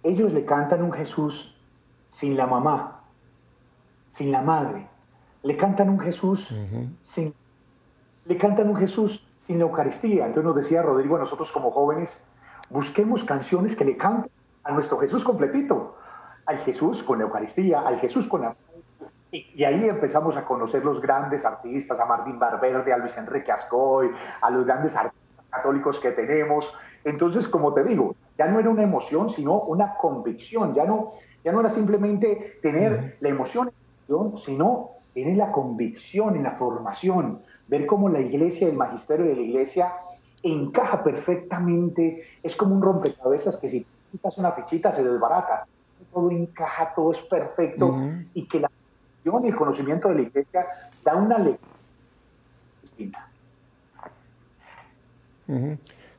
ellos 0.02 0.32
le 0.32 0.44
cantan 0.44 0.82
un 0.82 0.92
Jesús 0.92 1.56
sin 2.10 2.36
la 2.36 2.46
mamá, 2.46 3.00
sin 4.10 4.32
la 4.32 4.42
madre. 4.42 4.86
Le 5.42 5.56
cantan 5.56 5.88
un 5.88 6.00
Jesús 6.00 6.46
sin... 7.02 7.34
Le 8.26 8.36
cantan 8.36 8.68
un 8.68 8.76
Jesús 8.76 9.26
sin 9.46 9.58
la 9.58 9.64
Eucaristía. 9.64 10.26
Entonces 10.26 10.44
nos 10.44 10.56
decía 10.56 10.82
Rodrigo 10.82 11.16
a 11.16 11.20
nosotros 11.20 11.50
como 11.52 11.70
jóvenes, 11.70 12.10
busquemos 12.70 13.24
canciones 13.24 13.76
que 13.76 13.84
le 13.84 13.96
canten 13.96 14.30
a 14.64 14.72
nuestro 14.72 14.98
Jesús 14.98 15.24
completito. 15.24 15.96
Al 16.46 16.58
Jesús 16.58 17.02
con 17.02 17.18
la 17.18 17.24
Eucaristía, 17.24 17.80
al 17.80 18.00
Jesús 18.00 18.26
con 18.26 18.42
la 18.42 18.56
y, 19.32 19.62
ahí 19.62 19.88
empezamos 19.88 20.36
a 20.36 20.44
conocer 20.44 20.84
los 20.84 21.00
grandes 21.00 21.44
artistas, 21.44 21.98
a 22.00 22.04
Martín 22.04 22.38
Barberde, 22.38 22.92
a 22.92 22.96
Luis 22.96 23.16
Enrique 23.16 23.52
Ascoy, 23.52 24.10
a 24.40 24.50
los 24.50 24.66
grandes 24.66 24.96
artistas 24.96 25.46
católicos 25.50 26.00
que 26.00 26.10
tenemos. 26.10 26.68
Entonces, 27.04 27.46
como 27.46 27.72
te 27.72 27.84
digo, 27.84 28.16
ya 28.36 28.46
no 28.46 28.58
era 28.58 28.68
una 28.68 28.82
emoción, 28.82 29.30
sino 29.30 29.60
una 29.60 29.94
convicción. 29.94 30.74
Ya 30.74 30.84
no, 30.84 31.12
ya 31.44 31.52
no 31.52 31.60
era 31.60 31.70
simplemente 31.70 32.58
tener 32.60 33.18
la 33.20 33.28
emoción, 33.28 33.70
sino 34.44 34.90
tener 35.14 35.36
la 35.36 35.52
convicción 35.52 36.34
en 36.34 36.42
la 36.42 36.52
formación, 36.52 37.42
ver 37.68 37.86
cómo 37.86 38.08
la 38.08 38.20
iglesia, 38.20 38.68
el 38.68 38.76
magisterio 38.76 39.26
de 39.26 39.36
la 39.36 39.42
iglesia 39.42 39.92
encaja 40.42 41.02
perfectamente. 41.02 42.24
Es 42.42 42.56
como 42.56 42.74
un 42.74 42.82
rompecabezas 42.82 43.56
que 43.58 43.68
si 43.68 43.86
quitas 44.10 44.38
una 44.38 44.52
fichita 44.52 44.92
se 44.92 45.04
desbarata. 45.04 45.66
Todo 46.12 46.30
encaja, 46.30 46.92
todo 46.94 47.12
es 47.12 47.18
perfecto 47.20 47.94
y 48.34 48.46
que 48.46 48.60
la 48.60 48.70
y 49.22 49.48
el 49.48 49.56
conocimiento 49.56 50.08
de 50.08 50.14
la 50.14 50.22
iglesia 50.22 50.66
da 51.04 51.14
una 51.14 51.38
lectura 51.38 51.72
distinta. 52.82 53.28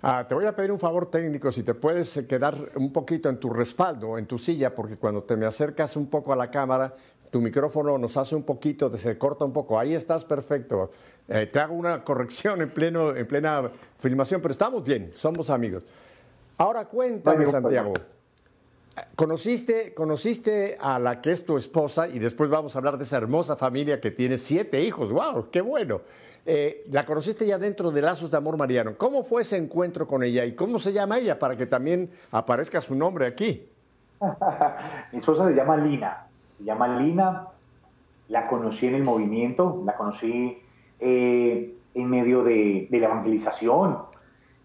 Ah, 0.03 0.25
te 0.27 0.35
voy 0.35 0.45
a 0.45 0.55
pedir 0.55 0.71
un 0.71 0.79
favor 0.79 1.09
técnico, 1.09 1.51
si 1.51 1.63
te 1.63 1.73
puedes 1.73 2.25
quedar 2.27 2.55
un 2.75 2.91
poquito 2.91 3.29
en 3.29 3.39
tu 3.39 3.49
respaldo, 3.49 4.17
en 4.17 4.25
tu 4.25 4.37
silla, 4.37 4.73
porque 4.75 4.97
cuando 4.97 5.23
te 5.23 5.37
me 5.37 5.45
acercas 5.45 5.95
un 5.95 6.07
poco 6.07 6.33
a 6.33 6.35
la 6.35 6.49
cámara, 6.49 6.95
tu 7.29 7.39
micrófono 7.39 7.97
nos 7.97 8.17
hace 8.17 8.35
un 8.35 8.43
poquito, 8.43 8.95
se 8.97 9.17
corta 9.17 9.45
un 9.45 9.53
poco. 9.53 9.79
Ahí 9.79 9.95
estás 9.95 10.25
perfecto. 10.25 10.91
Eh, 11.27 11.47
te 11.47 11.59
hago 11.59 11.73
una 11.73 12.03
corrección 12.03 12.61
en, 12.61 12.69
pleno, 12.69 13.15
en 13.15 13.25
plena 13.25 13.69
filmación, 13.99 14.41
pero 14.41 14.51
estamos 14.51 14.83
bien, 14.83 15.11
somos 15.13 15.49
amigos. 15.49 15.83
Ahora 16.57 16.85
cuéntame, 16.85 17.45
Santiago. 17.45 17.93
Conociste, 19.15 19.93
conociste 19.93 20.77
a 20.79 20.99
la 20.99 21.21
que 21.21 21.31
es 21.31 21.45
tu 21.45 21.57
esposa 21.57 22.07
y 22.07 22.19
después 22.19 22.49
vamos 22.49 22.75
a 22.75 22.79
hablar 22.79 22.97
de 22.97 23.03
esa 23.03 23.17
hermosa 23.17 23.55
familia 23.55 24.01
que 24.01 24.11
tiene 24.11 24.37
siete 24.37 24.81
hijos. 24.81 25.11
¡Wow! 25.11 25.49
¡Qué 25.49 25.61
bueno! 25.61 26.01
Eh, 26.45 26.85
la 26.89 27.05
conociste 27.05 27.45
ya 27.45 27.57
dentro 27.57 27.91
de 27.91 28.01
Lazos 28.01 28.31
de 28.31 28.37
Amor 28.37 28.57
Mariano. 28.57 28.95
¿Cómo 28.97 29.23
fue 29.23 29.43
ese 29.43 29.57
encuentro 29.57 30.07
con 30.07 30.23
ella 30.23 30.43
y 30.43 30.55
cómo 30.55 30.79
se 30.79 30.91
llama 30.91 31.19
ella 31.19 31.39
para 31.39 31.55
que 31.55 31.65
también 31.65 32.09
aparezca 32.31 32.81
su 32.81 32.95
nombre 32.95 33.27
aquí? 33.27 33.67
Mi 35.11 35.19
esposa 35.19 35.47
se 35.47 35.53
llama 35.53 35.77
Lina. 35.77 36.27
Se 36.57 36.63
llama 36.63 36.99
Lina. 36.99 37.47
La 38.27 38.47
conocí 38.47 38.87
en 38.87 38.95
el 38.95 39.03
movimiento, 39.03 39.81
la 39.85 39.95
conocí 39.95 40.60
eh, 41.01 41.75
en 41.93 42.09
medio 42.09 42.43
de, 42.43 42.87
de 42.89 42.99
la 42.99 43.07
evangelización 43.07 43.97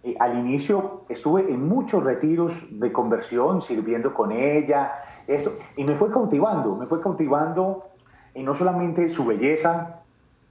eh, 0.06 0.14
al 0.20 0.38
inicio 0.38 1.02
estuve 1.08 1.52
en 1.52 1.66
muchos 1.68 2.04
retiros 2.04 2.52
de 2.70 2.92
conversión, 2.92 3.62
sirviendo 3.62 4.14
con 4.14 4.30
ella, 4.30 4.92
esto, 5.26 5.54
y 5.76 5.82
me 5.82 5.96
fue 5.96 6.12
cautivando, 6.12 6.76
me 6.76 6.86
fue 6.86 7.00
cautivando 7.00 7.86
y 8.32 8.44
no 8.44 8.54
solamente 8.54 9.10
su 9.10 9.24
belleza 9.24 10.02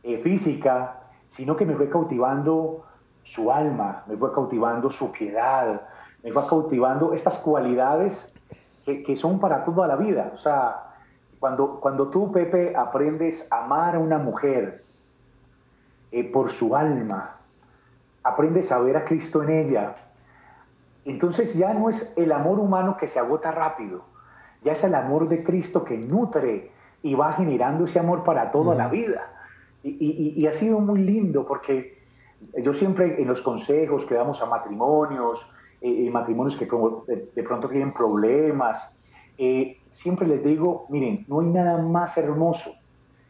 eh, 0.03 0.17
física, 0.17 1.03
sino 1.29 1.55
que 1.55 1.65
me 1.65 1.75
fue 1.75 1.89
cautivando 1.89 2.83
su 3.23 3.49
alma, 3.49 4.03
me 4.07 4.17
fue 4.17 4.33
cautivando 4.33 4.91
su 4.91 5.09
piedad, 5.13 5.83
me 6.21 6.33
fue 6.33 6.45
cautivando 6.49 7.13
estas 7.13 7.37
cualidades 7.37 8.13
que, 8.83 9.03
que 9.03 9.15
son 9.15 9.39
para 9.39 9.63
toda 9.63 9.87
la 9.87 9.95
vida. 9.95 10.31
O 10.33 10.37
sea, 10.39 10.95
cuando, 11.39 11.79
cuando 11.79 12.09
tú, 12.09 12.29
Pepe, 12.29 12.75
aprendes 12.75 13.47
a 13.49 13.63
amar 13.63 13.95
a 13.95 13.99
una 13.99 14.17
mujer, 14.17 14.83
eh, 16.11 16.23
por 16.31 16.51
su 16.51 16.75
alma, 16.75 17.37
aprendes 18.23 18.71
a 18.71 18.79
ver 18.79 18.97
a 18.97 19.05
Cristo 19.05 19.43
en 19.43 19.49
ella. 19.49 19.95
Entonces 21.05 21.53
ya 21.53 21.73
no 21.73 21.89
es 21.89 22.13
el 22.15 22.31
amor 22.31 22.59
humano 22.59 22.97
que 22.97 23.07
se 23.07 23.19
agota 23.19 23.51
rápido, 23.51 24.01
ya 24.63 24.73
es 24.73 24.83
el 24.83 24.95
amor 24.95 25.29
de 25.29 25.43
Cristo 25.43 25.83
que 25.83 25.97
nutre 25.97 26.71
y 27.03 27.13
va 27.13 27.33
generando 27.33 27.85
ese 27.85 27.99
amor 27.99 28.23
para 28.23 28.51
toda 28.51 28.73
la 28.75 28.87
vida. 28.87 29.31
Y, 29.83 30.47
ha 30.47 30.53
sido 30.53 30.79
muy 30.79 30.99
lindo 31.01 31.45
porque 31.45 31.99
yo 32.63 32.73
siempre 32.73 33.21
en 33.21 33.27
los 33.27 33.41
consejos 33.41 34.03
que 34.05 34.15
damos 34.15 34.41
a 34.41 34.47
matrimonios, 34.47 35.45
eh, 35.81 36.09
matrimonios 36.09 36.57
que 36.57 36.65
de, 36.65 37.43
pronto 37.43 37.69
tienen 37.69 37.93
problemas, 37.93 38.81
eh, 39.37 39.77
siempre 39.91 40.27
les 40.27 40.43
digo, 40.43 40.87
miren, 40.89 41.25
no 41.27 41.41
hay 41.41 41.47
nada 41.47 41.77
más 41.83 42.17
hermoso 42.17 42.73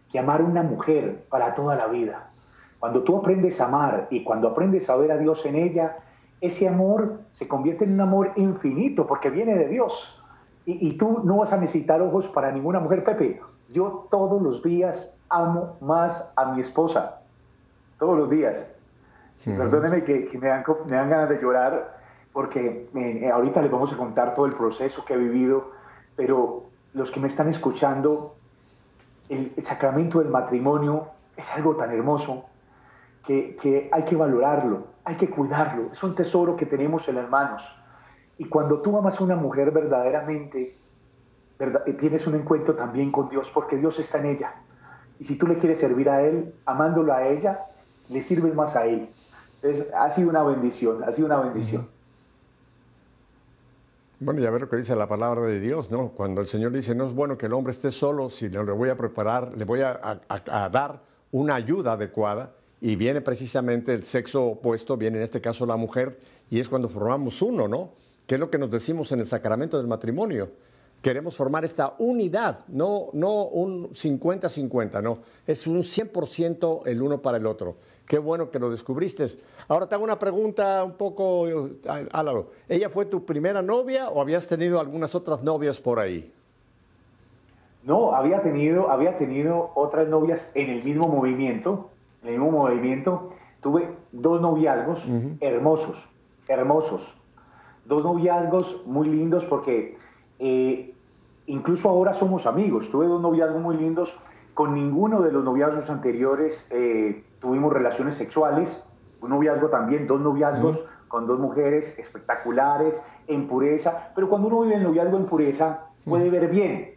que 0.10 0.20
amar 0.20 0.40
a 0.40 0.46
una 0.46 0.64
mujer 0.64 1.26
para 1.30 1.54
toda 1.56 1.76
la 1.76 1.88
vida. 1.88 2.30
Cuando 2.86 3.02
tú 3.02 3.18
aprendes 3.18 3.60
a 3.60 3.66
amar 3.66 4.06
y 4.12 4.24
cuando 4.24 4.48
aprendes 4.48 4.88
a 4.92 4.96
ver 4.96 5.12
a 5.12 5.18
Dios 5.18 5.44
en 5.44 5.56
ella, 5.56 5.98
ese 6.40 6.68
amor 6.68 7.22
se 7.34 7.48
convierte 7.48 7.84
en 7.84 7.94
un 7.94 8.02
amor 8.02 8.34
infinito 8.36 9.08
porque 9.08 9.32
viene 9.32 9.56
de 9.56 9.68
Dios. 9.70 9.92
Y, 10.68 10.90
y 10.90 10.96
tú 10.96 11.22
no 11.24 11.38
vas 11.38 11.52
a 11.52 11.58
necesitar 11.58 12.00
ojos 12.04 12.28
para 12.28 12.52
ninguna 12.52 12.80
mujer, 12.80 13.04
Pepe. 13.04 13.42
Yo 13.70 14.08
todos 14.12 14.40
los 14.40 14.62
días 14.62 15.12
amo 15.30 15.78
más 15.82 16.32
a 16.36 16.54
mi 16.54 16.62
esposa. 16.62 17.22
Todos 17.98 18.20
los 18.20 18.30
días. 18.30 18.56
Perdónenme 19.44 20.04
que, 20.04 20.30
me, 20.40 20.48
dan, 20.48 20.64
ganas 21.10 21.30
de 21.30 21.42
llorar 21.42 21.98
porque 22.34 22.88
eh, 22.94 23.32
ahorita 23.34 23.64
les 23.64 23.72
vamos 23.72 23.92
a 23.92 23.98
contar 23.98 24.36
todo 24.36 24.46
el 24.46 24.54
proceso 24.54 25.04
que 25.06 25.16
he 25.16 25.18
vivido, 25.18 25.72
pero 26.16 26.66
los 26.94 27.10
que 27.10 27.20
me 27.20 27.30
están 27.30 27.50
escuchando, 27.50 28.36
el, 29.28 29.56
sacramento 29.66 30.20
del 30.20 30.30
matrimonio 30.30 31.08
es 31.36 31.50
algo 31.50 31.76
tan 31.78 31.90
hermoso 31.90 32.46
que, 33.26 33.90
hay 33.92 34.04
que 34.04 34.16
valorarlo, 34.16 34.88
hay 35.04 35.16
que 35.16 35.30
cuidarlo. 35.30 35.92
Es 35.92 36.04
un 36.04 36.16
tesoro 36.16 36.56
que 36.56 36.66
tenemos 36.66 37.08
en 37.08 37.16
las 37.16 37.30
manos. 37.30 37.62
Y 38.38 38.46
cuando 38.46 38.82
tú 38.82 38.98
amas 38.98 39.20
a 39.20 39.24
una 39.24 39.36
mujer 39.36 39.72
verdaderamente, 39.72 40.78
tienes 42.00 42.28
un 42.28 42.36
encuentro 42.36 42.76
también 42.76 43.12
con 43.12 43.30
Dios, 43.30 43.50
porque 43.54 43.78
Dios 43.78 43.98
está 44.00 44.20
en 44.20 44.26
ella. 44.28 44.54
Y 45.20 45.26
si 45.26 45.36
tú 45.36 45.48
le 45.48 45.58
quieres 45.58 45.80
servir 45.80 46.10
a 46.10 46.22
Él, 46.22 46.54
amándolo 46.66 47.14
a 47.14 47.28
ella, 47.28 47.66
le 48.10 48.22
sirves 48.24 48.54
más 48.54 48.76
a 48.76 48.86
Él. 48.86 49.10
Entonces, 49.62 49.94
ha 49.94 50.12
sido 50.12 50.30
una 50.30 50.44
bendición, 50.44 51.04
ha 51.04 51.12
sido 51.14 51.28
una 51.28 51.40
bendición. 51.40 51.88
Bueno, 54.20 54.40
ya 54.40 54.50
ver 54.50 54.62
lo 54.62 54.70
que 54.70 54.78
dice 54.78 54.96
la 54.96 55.08
palabra 55.08 55.42
de 55.42 55.60
Dios, 55.60 55.92
¿no? 55.92 56.10
Cuando 56.10 56.42
el 56.42 56.48
Señor 56.48 56.72
dice, 56.72 56.96
no 56.96 57.06
es 57.06 57.14
bueno 57.14 57.38
que 57.38 57.48
el 57.48 57.54
hombre 57.54 57.72
esté 57.72 57.92
solo, 57.92 58.30
sino 58.30 58.64
le 58.64 58.72
voy 58.72 58.90
a 58.90 58.96
preparar, 58.96 59.56
le 59.56 59.66
voy 59.66 59.82
a 59.82 60.70
dar 60.72 61.02
una 61.32 61.56
ayuda 61.56 61.94
adecuada, 61.94 62.52
y 62.86 62.96
viene 62.96 63.20
precisamente 63.20 63.96
el 63.96 64.06
sexo 64.06 64.46
opuesto, 64.46 64.96
viene 64.96 65.18
en 65.18 65.24
este 65.24 65.42
caso 65.42 65.66
la 65.66 65.76
mujer, 65.76 66.20
y 66.52 66.60
es 66.60 66.70
cuando 66.70 66.88
formamos 66.88 67.42
uno, 67.42 67.68
¿no? 67.68 67.90
Que 68.28 68.36
es 68.36 68.40
lo 68.40 68.52
que 68.52 68.60
nos 68.60 68.70
decimos 68.70 69.12
en 69.12 69.22
el 69.22 69.26
sacramento 69.26 69.78
del 69.78 69.88
matrimonio 69.88 70.52
queremos 71.02 71.36
formar 71.36 71.64
esta 71.64 71.94
unidad, 72.00 72.62
no, 72.68 73.10
no 73.14 73.44
un 73.44 73.90
50-50, 73.90 75.04
no, 75.04 75.20
es 75.46 75.68
un 75.68 75.84
100% 75.84 76.82
el 76.88 77.00
uno 77.00 77.22
para 77.22 77.38
el 77.38 77.46
otro. 77.46 77.76
Qué 78.08 78.18
bueno 78.18 78.50
que 78.50 78.58
lo 78.58 78.72
descubriste. 78.72 79.28
Ahora 79.68 79.88
te 79.88 79.94
hago 79.94 80.04
una 80.04 80.18
pregunta 80.18 80.84
un 80.84 80.94
poco, 80.94 81.46
Álvaro. 82.12 82.50
¿Ella 82.68 82.90
fue 82.90 83.06
tu 83.06 83.24
primera 83.24 83.62
novia 83.62 84.10
o 84.10 84.20
habías 84.20 84.48
tenido 84.48 84.80
algunas 84.80 85.14
otras 85.14 85.44
novias 85.44 85.80
por 85.80 86.00
ahí? 86.00 86.34
No, 87.84 88.16
había 88.16 88.42
tenido, 88.42 88.90
había 88.90 89.16
tenido 89.20 89.74
otras 89.76 90.08
novias 90.08 90.42
en 90.56 90.72
el 90.72 90.84
mismo 90.84 91.08
movimiento, 91.08 91.92
en 92.26 92.34
el 92.34 92.40
mismo 92.40 92.58
movimiento. 92.58 93.30
Tuve 93.62 93.96
dos 94.12 94.42
noviazgos 94.42 95.04
hermosos, 95.40 96.10
hermosos. 96.48 97.02
Dos 97.86 98.04
noviazgos 98.04 98.82
muy 98.86 99.08
lindos 99.08 99.46
porque 99.46 99.98
eh, 100.40 100.94
incluso 101.46 101.90
ahora 101.90 102.16
somos 102.16 102.46
amigos. 102.46 102.90
Tuve 102.90 103.08
dos 103.08 103.22
noviazgos 103.22 103.62
muy 103.62 103.78
lindos. 103.78 104.14
Con 104.54 104.74
ninguno 104.74 105.22
de 105.22 105.32
los 105.32 105.44
noviazgos 105.44 105.90
anteriores 105.90 106.66
eh, 106.70 107.24
tuvimos 107.40 107.72
relaciones 107.72 108.16
sexuales. 108.16 108.70
Un 109.22 109.30
noviazgo 109.30 109.70
también, 109.70 110.08
dos 110.08 110.22
noviazgos 110.22 110.84
con 111.08 111.28
dos 111.28 111.40
mujeres 111.40 111.98
espectaculares, 111.98 113.00
en 113.28 113.48
pureza. 113.48 114.12
Pero 114.16 114.30
cuando 114.30 114.48
uno 114.48 114.62
vive 114.62 114.76
el 114.76 114.84
noviazgo 114.84 115.18
en 115.18 115.26
pureza, 115.26 115.88
puede 116.06 116.30
ver 116.30 116.50
bien. 116.50 116.96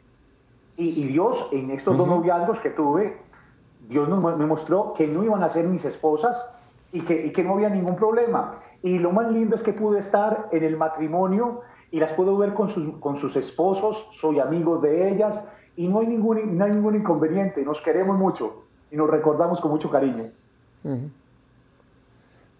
Y, 0.76 1.08
Dios, 1.08 1.48
en 1.50 1.72
estos 1.72 1.96
dos 1.96 2.06
noviazgos 2.06 2.60
que 2.60 2.70
tuve, 2.70 3.16
Dios 3.88 4.08
me 4.08 4.46
mostró 4.46 4.92
que 4.94 5.06
no 5.06 5.24
iban 5.24 5.42
a 5.42 5.48
ser 5.48 5.66
mis 5.66 5.84
esposas 5.84 6.36
y 6.92 7.00
que, 7.02 7.42
no 7.42 7.54
había 7.54 7.70
ningún 7.70 7.96
problema. 7.96 8.60
Y 8.82 8.98
lo 8.98 9.12
más 9.12 9.32
lindo 9.32 9.56
es 9.56 9.62
que 9.62 9.72
pude 9.72 10.00
estar 10.00 10.48
en 10.52 10.62
el 10.62 10.76
matrimonio 10.76 11.62
y 11.90 11.98
las 11.98 12.12
puedo 12.12 12.36
ver 12.36 12.52
con 12.52 12.70
sus, 12.70 13.36
esposos, 13.36 13.96
soy 14.20 14.40
amigo 14.40 14.78
de 14.78 15.10
ellas 15.10 15.42
y 15.76 15.88
no 15.88 16.00
hay, 16.00 16.06
ningún, 16.06 16.56
no 16.56 16.64
hay 16.64 16.72
inconveniente, 16.72 17.62
nos 17.62 17.80
queremos 17.80 18.18
mucho 18.18 18.64
y 18.90 18.96
nos 18.96 19.08
recordamos 19.08 19.60
con 19.60 19.70
mucho 19.70 19.90
cariño. 19.90 20.30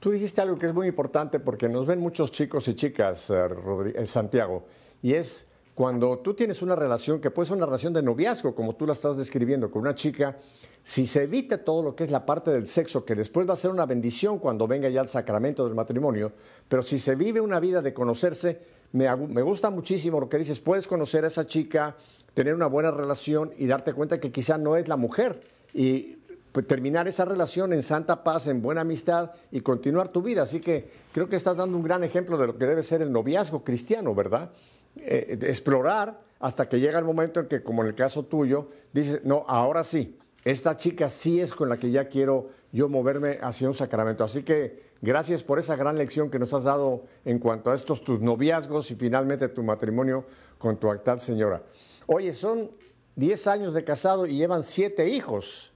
Tú 0.00 0.10
dijiste 0.10 0.40
algo 0.40 0.58
que 0.58 0.66
es 0.66 0.74
muy 0.74 0.86
importante 0.86 1.40
porque 1.40 1.68
nos 1.68 1.86
ven 1.86 2.00
muchos 2.00 2.30
chicos 2.30 2.68
y 2.68 2.74
chicas, 2.74 3.30
eh, 3.30 3.48
en 3.94 4.06
Santiago, 4.06 4.64
y 5.02 5.12
es 5.14 5.46
cuando 5.74 6.18
tú 6.18 6.34
tienes 6.34 6.62
una 6.62 6.74
relación 6.74 7.20
que 7.20 7.30
puede 7.30 7.46
ser 7.46 7.56
una 7.56 7.66
relación 7.66 7.92
de 7.92 8.02
noviazgo, 8.02 8.54
como 8.54 8.74
tú 8.74 8.86
la 8.86 8.94
estás 8.94 9.16
describiendo, 9.16 9.70
con 9.70 9.82
una 9.82 9.94
chica, 9.94 10.36
si 10.82 11.06
se 11.06 11.24
evita 11.24 11.64
todo 11.64 11.82
lo 11.82 11.94
que 11.94 12.04
es 12.04 12.10
la 12.10 12.24
parte 12.24 12.50
del 12.50 12.66
sexo, 12.66 13.04
que 13.04 13.14
después 13.14 13.48
va 13.48 13.52
a 13.52 13.56
ser 13.56 13.70
una 13.70 13.86
bendición 13.86 14.38
cuando 14.38 14.66
venga 14.66 14.88
ya 14.88 15.00
el 15.00 15.08
sacramento 15.08 15.64
del 15.64 15.74
matrimonio, 15.74 16.32
pero 16.68 16.82
si 16.82 16.98
se 16.98 17.14
vive 17.14 17.40
una 17.40 17.60
vida 17.60 17.82
de 17.82 17.92
conocerse, 17.92 18.60
me, 18.92 19.42
gusta 19.42 19.70
muchísimo 19.70 20.20
lo 20.20 20.28
que 20.28 20.38
dices, 20.38 20.60
puedes 20.60 20.86
conocer 20.86 21.24
a 21.24 21.28
esa 21.28 21.46
chica, 21.46 21.96
tener 22.32 22.54
una 22.54 22.66
buena 22.66 22.90
relación 22.90 23.52
y 23.58 23.66
darte 23.66 23.92
cuenta 23.92 24.18
que 24.18 24.32
quizá 24.32 24.56
no 24.56 24.76
es 24.76 24.88
la 24.88 24.96
mujer 24.96 25.40
y 25.74 26.16
pues, 26.52 26.66
terminar 26.66 27.06
esa 27.06 27.24
relación 27.24 27.72
en 27.72 27.82
santa 27.82 28.24
paz, 28.24 28.46
en 28.46 28.62
buena 28.62 28.80
amistad 28.80 29.32
y 29.50 29.60
continuar 29.60 30.08
tu 30.08 30.22
vida. 30.22 30.42
Así 30.42 30.60
que 30.60 30.90
creo 31.12 31.28
que 31.28 31.36
estás 31.36 31.56
dando 31.56 31.76
un 31.76 31.82
gran 31.82 32.02
ejemplo 32.02 32.38
de 32.38 32.46
lo 32.46 32.56
que 32.56 32.66
debe 32.66 32.82
ser 32.82 33.02
el 33.02 33.12
noviazgo 33.12 33.62
cristiano, 33.62 34.14
¿verdad? 34.14 34.52
Eh, 34.96 35.38
explorar 35.42 36.20
hasta 36.40 36.68
que 36.68 36.80
llega 36.80 36.98
el 36.98 37.04
momento 37.04 37.40
en 37.40 37.46
que, 37.46 37.62
como 37.62 37.82
en 37.82 37.88
el 37.88 37.94
caso 37.94 38.24
tuyo, 38.24 38.70
dices, 38.92 39.20
no, 39.24 39.44
ahora 39.48 39.84
sí, 39.84 40.16
esta 40.44 40.76
chica 40.76 41.08
sí 41.08 41.40
es 41.40 41.52
con 41.52 41.68
la 41.68 41.76
que 41.76 41.90
ya 41.90 42.08
quiero 42.08 42.50
yo 42.72 42.88
moverme 42.88 43.38
hacia 43.42 43.68
un 43.68 43.74
sacramento. 43.74 44.24
Así 44.24 44.42
que 44.42 44.88
Gracias 45.00 45.44
por 45.44 45.60
esa 45.60 45.76
gran 45.76 45.96
lección 45.96 46.28
que 46.28 46.40
nos 46.40 46.52
has 46.52 46.64
dado 46.64 47.04
en 47.24 47.38
cuanto 47.38 47.70
a 47.70 47.74
estos 47.76 48.02
tus 48.02 48.20
noviazgos 48.20 48.90
y 48.90 48.96
finalmente 48.96 49.48
tu 49.48 49.62
matrimonio 49.62 50.24
con 50.58 50.76
tu 50.76 50.90
actual 50.90 51.20
señora. 51.20 51.62
Oye, 52.06 52.34
son 52.34 52.70
10 53.14 53.46
años 53.46 53.74
de 53.74 53.84
casado 53.84 54.26
y 54.26 54.36
llevan 54.36 54.64
7 54.64 55.08
hijos. 55.08 55.72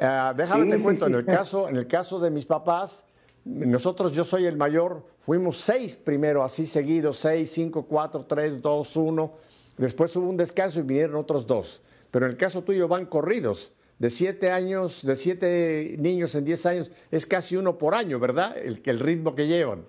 Uh, 0.00 0.36
déjame 0.36 0.70
te 0.70 0.80
cuento, 0.80 1.06
en, 1.06 1.16
el 1.16 1.24
caso, 1.26 1.68
en 1.68 1.76
el 1.76 1.88
caso 1.88 2.20
de 2.20 2.30
mis 2.30 2.44
papás, 2.44 3.04
nosotros, 3.44 4.12
yo 4.12 4.22
soy 4.22 4.46
el 4.46 4.56
mayor, 4.56 5.02
fuimos 5.24 5.58
seis 5.58 5.96
primero, 5.96 6.44
así 6.44 6.66
seguidos, 6.66 7.18
6, 7.18 7.50
5, 7.50 7.86
4, 7.88 8.24
3, 8.28 8.62
2, 8.62 8.96
1. 8.96 9.32
Después 9.78 10.14
hubo 10.14 10.28
un 10.28 10.36
descanso 10.36 10.78
y 10.80 10.82
vinieron 10.82 11.16
otros 11.16 11.46
dos. 11.46 11.80
Pero 12.10 12.26
en 12.26 12.32
el 12.32 12.38
caso 12.38 12.62
tuyo 12.62 12.88
van 12.88 13.06
corridos 13.06 13.72
de 13.98 14.10
siete 14.10 14.50
años, 14.52 15.04
de 15.04 15.16
siete 15.16 15.96
niños 15.98 16.34
en 16.34 16.44
diez 16.44 16.64
años, 16.66 16.92
es 17.10 17.26
casi 17.26 17.56
uno 17.56 17.78
por 17.78 17.94
año, 17.94 18.18
¿verdad? 18.18 18.56
El, 18.56 18.80
el 18.84 19.00
ritmo 19.00 19.34
que 19.34 19.46
llevan. 19.46 19.84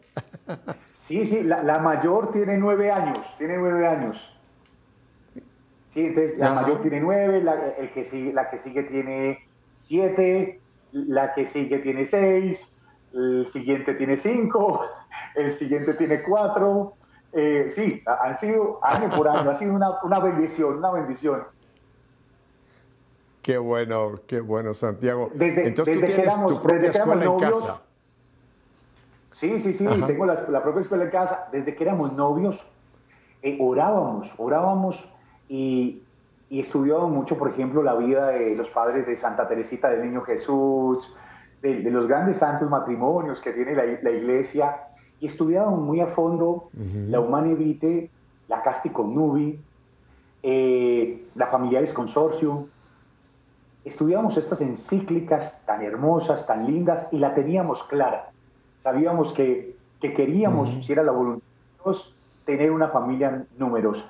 Sí, 1.09 1.25
sí, 1.25 1.41
la, 1.41 1.79
mayor 1.79 2.31
tiene 2.31 2.55
nueve 2.57 2.91
años, 2.91 3.17
tiene 3.39 3.57
nueve 3.57 3.87
años. 3.87 4.15
Sí, 5.91 6.05
entonces 6.05 6.37
la 6.37 6.53
mayor 6.53 6.83
tiene 6.83 6.99
nueve, 6.99 7.41
la, 7.41 7.69
el 7.79 7.91
que 7.93 8.05
sigue, 8.05 8.31
la 8.31 8.51
que 8.51 8.59
sigue 8.59 8.83
tiene 8.83 9.39
siete, 9.73 10.61
la 10.91 11.33
que 11.33 11.47
sigue 11.47 11.79
tiene 11.79 12.05
seis, 12.05 12.63
el 13.11 13.47
siguiente 13.47 13.95
tiene 13.95 14.17
cinco, 14.17 14.85
el 15.35 15.53
siguiente 15.53 15.95
tiene 15.95 16.21
cuatro. 16.21 16.93
Eh, 17.33 17.71
sí, 17.73 18.03
han 18.05 18.37
sido 18.37 18.79
año 18.83 19.09
por 19.09 19.29
año, 19.29 19.49
ha 19.49 19.57
sido 19.57 19.73
una, 19.73 19.99
una 20.03 20.19
bendición, 20.19 20.77
una 20.77 20.91
bendición. 20.91 21.41
Qué 23.41 23.57
bueno, 23.57 24.19
qué 24.27 24.41
bueno, 24.41 24.73
Santiago. 24.73 25.31
Entonces 25.39 25.99
tú 25.99 26.05
tienes 26.05 26.35
tu 26.35 26.61
propia 26.61 26.89
escuela 26.89 27.25
en 27.25 27.39
casa. 27.39 27.81
Sí, 29.39 29.61
sí, 29.61 29.73
sí, 29.73 29.85
tengo 30.05 30.25
la, 30.25 30.61
propia 30.61 30.81
escuela 30.81 31.05
en 31.05 31.11
casa. 31.11 31.47
Desde 31.51 31.73
que 31.75 31.83
éramos 31.83 32.11
novios, 32.13 32.59
eh, 33.41 33.57
orábamos, 33.61 34.29
orábamos 34.37 35.01
y, 35.47 36.03
y, 36.49 36.59
estudiábamos 36.59 37.11
mucho, 37.11 37.37
por 37.37 37.49
ejemplo, 37.49 37.81
la 37.81 37.95
vida 37.95 38.27
de 38.27 38.55
los 38.55 38.67
padres 38.69 39.07
de 39.07 39.15
Santa 39.15 39.47
Teresita 39.47 39.89
del 39.89 40.01
Niño 40.01 40.21
Jesús, 40.23 41.09
de, 41.61 41.79
los 41.89 42.07
grandes 42.07 42.37
santos 42.37 42.69
matrimonios 42.69 43.39
que 43.41 43.51
tiene 43.51 43.75
la, 43.75 44.11
iglesia, 44.11 44.77
y 45.19 45.27
estudiábamos 45.27 45.81
muy 45.81 46.01
a 46.01 46.07
fondo 46.07 46.69
la 46.73 47.19
Humane 47.19 47.55
Vitae, 47.55 48.09
la 48.47 48.61
Casti 48.61 48.89
Connubi, 48.89 49.59
eh, 50.43 51.25
la 51.35 51.47
Familiares 51.47 51.93
Consorcio, 51.93 52.67
estudiábamos 53.85 54.37
estas 54.37 54.61
encíclicas 54.61 55.53
tan 55.65 55.81
hermosas, 55.81 56.45
tan 56.45 56.65
lindas, 56.65 57.07
y 57.11 57.17
la 57.17 57.33
teníamos 57.33 57.83
clara. 57.83 58.31
Sabíamos 58.83 59.33
que, 59.33 59.75
que 60.01 60.13
queríamos, 60.13 60.85
si 60.85 60.91
era 60.91 61.03
la 61.03 61.11
voluntad 61.11 61.45
de 61.45 61.83
Dios, 61.83 62.15
tener 62.45 62.71
una 62.71 62.89
familia 62.89 63.45
numerosa. 63.57 64.05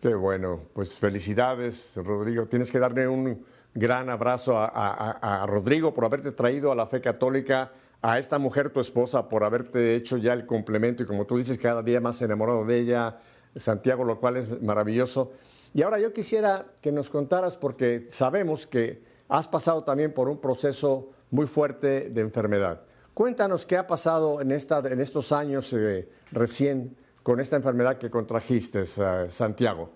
Qué 0.00 0.14
bueno, 0.14 0.60
pues 0.72 0.94
felicidades, 0.94 1.92
Rodrigo. 1.96 2.46
Tienes 2.46 2.72
que 2.72 2.78
darle 2.78 3.06
un 3.06 3.44
gran 3.74 4.08
abrazo 4.08 4.56
a, 4.58 4.66
a, 4.66 5.46
Rodrigo 5.46 5.92
por 5.92 6.04
haberte 6.04 6.32
traído 6.32 6.72
a 6.72 6.74
la 6.74 6.86
fe 6.86 7.00
católica, 7.00 7.70
a 8.02 8.18
esta 8.18 8.38
mujer, 8.38 8.70
tu 8.70 8.80
esposa, 8.80 9.28
por 9.28 9.44
haberte 9.44 9.94
hecho 9.94 10.16
ya 10.16 10.32
el 10.32 10.46
complemento 10.46 11.02
y 11.02 11.06
como 11.06 11.26
tú 11.26 11.36
dices, 11.36 11.58
cada 11.58 11.82
día 11.82 12.00
más 12.00 12.20
enamorado 12.22 12.64
de 12.64 12.78
ella, 12.78 13.18
Santiago, 13.54 14.04
lo 14.04 14.18
cual 14.18 14.38
es 14.38 14.62
maravilloso. 14.62 15.32
Y 15.72 15.82
ahora 15.82 15.98
yo 15.98 16.12
quisiera 16.12 16.66
que 16.80 16.90
nos 16.90 17.10
contaras, 17.10 17.56
porque 17.56 18.06
sabemos 18.10 18.66
que 18.66 19.02
has 19.28 19.46
pasado 19.46 19.84
también 19.84 20.12
por 20.12 20.28
un 20.28 20.38
proceso 20.38 21.10
muy 21.30 21.46
fuerte 21.46 22.10
de 22.10 22.20
enfermedad. 22.20 22.82
Cuéntanos 23.14 23.66
qué 23.66 23.76
ha 23.76 23.86
pasado 23.86 24.40
en, 24.40 24.50
esta, 24.50 24.78
en 24.78 25.00
estos 25.00 25.30
años 25.30 25.72
eh, 25.72 26.08
recién 26.32 26.96
con 27.22 27.38
esta 27.38 27.56
enfermedad 27.56 27.98
que 27.98 28.10
contrajiste, 28.10 28.82
eh, 28.82 29.26
Santiago. 29.28 29.90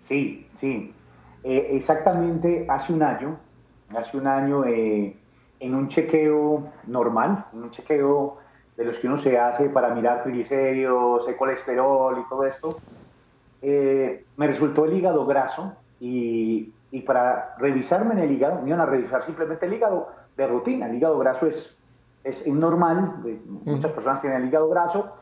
Sí, 0.00 0.46
sí. 0.58 0.92
Eh, 1.44 1.68
exactamente 1.72 2.66
hace 2.68 2.92
un 2.92 3.02
año, 3.02 3.38
hace 3.94 4.16
un 4.16 4.26
año 4.26 4.64
en 4.64 5.74
un 5.74 5.88
chequeo 5.88 6.72
normal, 6.86 7.46
en 7.52 7.62
un 7.64 7.70
chequeo 7.70 8.38
de 8.76 8.84
los 8.84 8.98
que 8.98 9.06
uno 9.06 9.18
se 9.18 9.38
hace 9.38 9.68
para 9.68 9.94
mirar 9.94 10.22
triglicéridos, 10.22 11.28
el 11.28 11.36
colesterol 11.36 12.18
y 12.18 12.28
todo 12.28 12.46
esto, 12.46 12.80
me 13.62 14.46
resultó 14.46 14.84
el 14.84 14.96
hígado 14.96 15.26
graso 15.26 15.72
y, 16.00 16.72
y, 16.90 17.00
para 17.02 17.56
revisarme 17.58 18.14
en 18.14 18.20
el 18.20 18.32
hígado, 18.32 18.62
me 18.62 18.68
iban 18.68 18.80
a 18.80 18.86
revisar 18.86 19.24
simplemente 19.24 19.66
el 19.66 19.74
hígado 19.74 20.08
de 20.36 20.46
rutina. 20.46 20.86
El 20.86 20.96
hígado 20.96 21.18
graso 21.18 21.46
es, 21.46 21.76
es 22.24 22.46
normal, 22.46 23.16
muchas 23.64 23.92
personas 23.92 24.20
tienen 24.20 24.42
el 24.42 24.48
hígado 24.48 24.68
graso, 24.68 25.12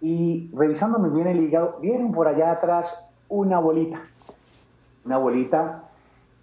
y 0.00 0.50
revisándome 0.54 1.10
bien 1.10 1.26
el 1.26 1.40
hígado, 1.40 1.78
vieron 1.80 2.12
por 2.12 2.28
allá 2.28 2.52
atrás 2.52 2.92
una 3.28 3.58
bolita, 3.58 4.02
una 5.04 5.18
bolita, 5.18 5.84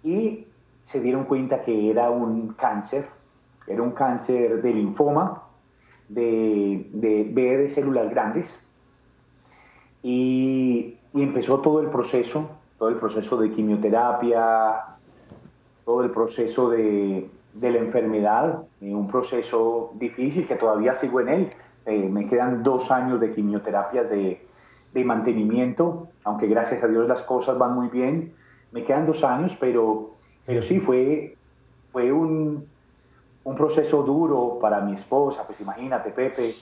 y 0.02 0.46
se 0.86 1.00
dieron 1.00 1.24
cuenta 1.24 1.62
que 1.62 1.90
era 1.90 2.10
un 2.10 2.48
cáncer, 2.54 3.06
era 3.66 3.82
un 3.82 3.92
cáncer 3.92 4.60
de 4.60 4.72
linfoma, 4.72 5.42
de, 6.08 6.90
de 6.92 7.30
B 7.32 7.56
de 7.56 7.70
células 7.70 8.10
grandes, 8.10 8.46
y, 10.02 10.98
y 11.14 11.22
empezó 11.22 11.60
todo 11.60 11.80
el 11.80 11.88
proceso, 11.88 12.50
todo 12.76 12.88
el 12.88 12.96
proceso 12.96 13.36
de 13.36 13.52
quimioterapia, 13.52 14.84
todo 15.84 16.02
el 16.02 16.10
proceso 16.10 16.70
de, 16.70 17.30
de 17.54 17.70
la 17.70 17.78
enfermedad, 17.78 18.64
un 18.80 19.08
proceso 19.08 19.92
difícil 19.94 20.46
que 20.48 20.56
todavía 20.56 20.96
sigo 20.96 21.20
en 21.20 21.28
él. 21.28 21.50
Eh, 21.86 22.08
me 22.08 22.28
quedan 22.28 22.64
dos 22.64 22.90
años 22.90 23.20
de 23.20 23.32
quimioterapia 23.32 24.02
de, 24.02 24.44
de, 24.92 25.04
mantenimiento, 25.04 26.08
aunque 26.24 26.48
gracias 26.48 26.82
a 26.82 26.88
Dios 26.88 27.06
las 27.06 27.22
cosas 27.22 27.56
van 27.58 27.74
muy 27.74 27.88
bien. 27.88 28.34
Me 28.72 28.84
quedan 28.84 29.06
dos 29.06 29.22
años, 29.22 29.56
pero, 29.60 30.10
pero 30.44 30.62
sí 30.62 30.80
fue, 30.80 31.36
fue 31.92 32.10
un, 32.10 32.66
un 33.44 33.54
proceso 33.54 34.02
duro 34.02 34.58
para 34.60 34.80
mi 34.80 34.94
esposa. 34.96 35.46
Pues 35.46 35.60
imagínate, 35.60 36.10
Pepe, 36.10 36.56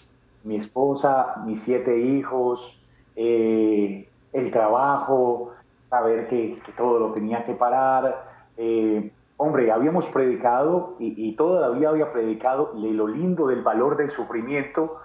mi 0.44 0.56
esposa, 0.56 1.42
mis 1.46 1.62
siete 1.62 1.98
hijos, 1.98 2.78
eh, 3.16 4.08
el 4.32 4.50
trabajo, 4.50 5.52
saber 5.90 6.28
que, 6.28 6.58
que, 6.64 6.72
todo 6.72 6.98
lo 6.98 7.12
tenía 7.12 7.44
que 7.44 7.54
parar. 7.54 8.24
Eh, 8.56 9.10
hombre, 9.36 9.70
habíamos 9.70 10.06
predicado 10.06 10.96
y, 10.98 11.34
todavía 11.34 11.88
había 11.88 12.12
predicado 12.12 12.72
lo 12.74 13.08
lindo 13.08 13.48
del 13.48 13.62
valor 13.62 13.96
del 13.96 14.10
sufrimiento, 14.10 14.98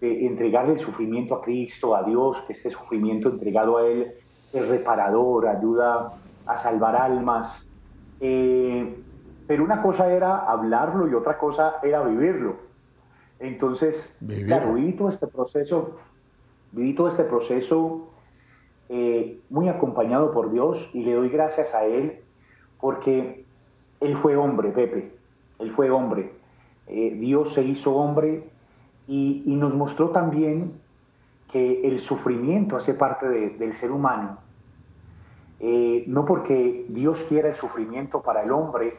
de 0.00 0.26
entregarle 0.26 0.74
el 0.74 0.80
sufrimiento 0.80 1.36
a 1.36 1.42
Cristo, 1.42 1.94
a 1.94 2.02
Dios, 2.02 2.42
que 2.46 2.52
este 2.52 2.70
sufrimiento 2.70 3.28
entregado 3.28 3.78
a 3.78 3.86
Él 3.86 4.12
es 4.52 4.68
reparador, 4.68 5.46
ayuda 5.46 6.12
a 6.46 6.56
salvar 6.58 6.96
almas. 6.96 7.64
Eh, 8.20 8.96
pero 9.46 9.62
una 9.62 9.80
cosa 9.82 10.10
era 10.10 10.38
hablarlo 10.38 11.08
y 11.08 11.14
otra 11.14 11.38
cosa 11.38 11.76
era 11.82 12.02
vivirlo. 12.02 12.56
Entonces, 13.38 14.16
claro, 14.46 14.74
viví 14.74 14.94
todo 14.94 15.10
este 15.10 15.26
proceso, 15.28 15.96
viví 16.72 16.94
todo 16.94 17.08
este 17.08 17.24
proceso 17.24 18.08
eh, 18.88 19.40
muy 19.50 19.68
acompañado 19.68 20.32
por 20.32 20.52
Dios 20.52 20.88
y 20.92 21.02
le 21.02 21.14
doy 21.14 21.28
gracias 21.28 21.74
a 21.74 21.84
Él 21.84 22.20
porque 22.80 23.44
él 24.00 24.16
fue 24.18 24.36
hombre, 24.36 24.70
Pepe, 24.70 25.12
Él 25.58 25.72
fue 25.72 25.90
hombre. 25.90 26.32
Eh, 26.86 27.16
Dios 27.18 27.54
se 27.54 27.62
hizo 27.62 27.94
hombre 27.94 28.44
y, 29.08 29.42
nos 29.46 29.74
mostró 29.74 30.10
también 30.10 30.72
que 31.50 31.86
el 31.88 32.00
sufrimiento 32.00 32.76
hace 32.76 32.94
parte 32.94 33.26
del 33.28 33.74
ser 33.74 33.90
humano. 33.90 34.38
Eh, 35.58 36.04
no 36.06 36.26
porque 36.26 36.84
Dios 36.88 37.24
quiera 37.28 37.48
el 37.48 37.54
sufrimiento 37.54 38.20
para 38.20 38.42
el 38.42 38.50
hombre, 38.50 38.98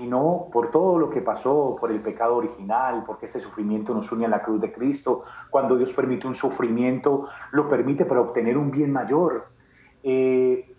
sino 0.00 0.46
por 0.50 0.70
todo 0.70 0.98
lo 0.98 1.10
que 1.10 1.20
pasó, 1.20 1.76
por 1.78 1.92
el 1.92 2.00
pecado 2.00 2.36
original, 2.36 3.04
porque 3.06 3.26
ese 3.26 3.38
sufrimiento 3.38 3.92
nos 3.92 4.10
une 4.10 4.24
a 4.24 4.28
la 4.30 4.42
cruz 4.42 4.58
de 4.58 4.72
Cristo. 4.72 5.24
Cuando 5.50 5.76
Dios 5.76 5.92
permite 5.92 6.26
un 6.26 6.34
sufrimiento, 6.34 7.28
lo 7.52 7.68
permite 7.68 8.06
para 8.06 8.22
obtener 8.22 8.56
un 8.56 8.70
bien 8.70 8.90
mayor. 8.94 9.48
Eh, 10.02 10.74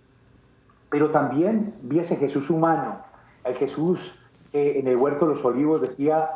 pero 0.90 1.12
también 1.12 1.76
vi 1.84 2.00
ese 2.00 2.16
Jesús 2.16 2.50
humano, 2.50 2.98
al 3.44 3.54
Jesús 3.58 4.00
que 4.52 4.80
en 4.80 4.88
el 4.88 4.98
huerto 4.98 5.28
de 5.28 5.36
los 5.36 5.46
olivos 5.46 5.84
decía, 5.84 6.28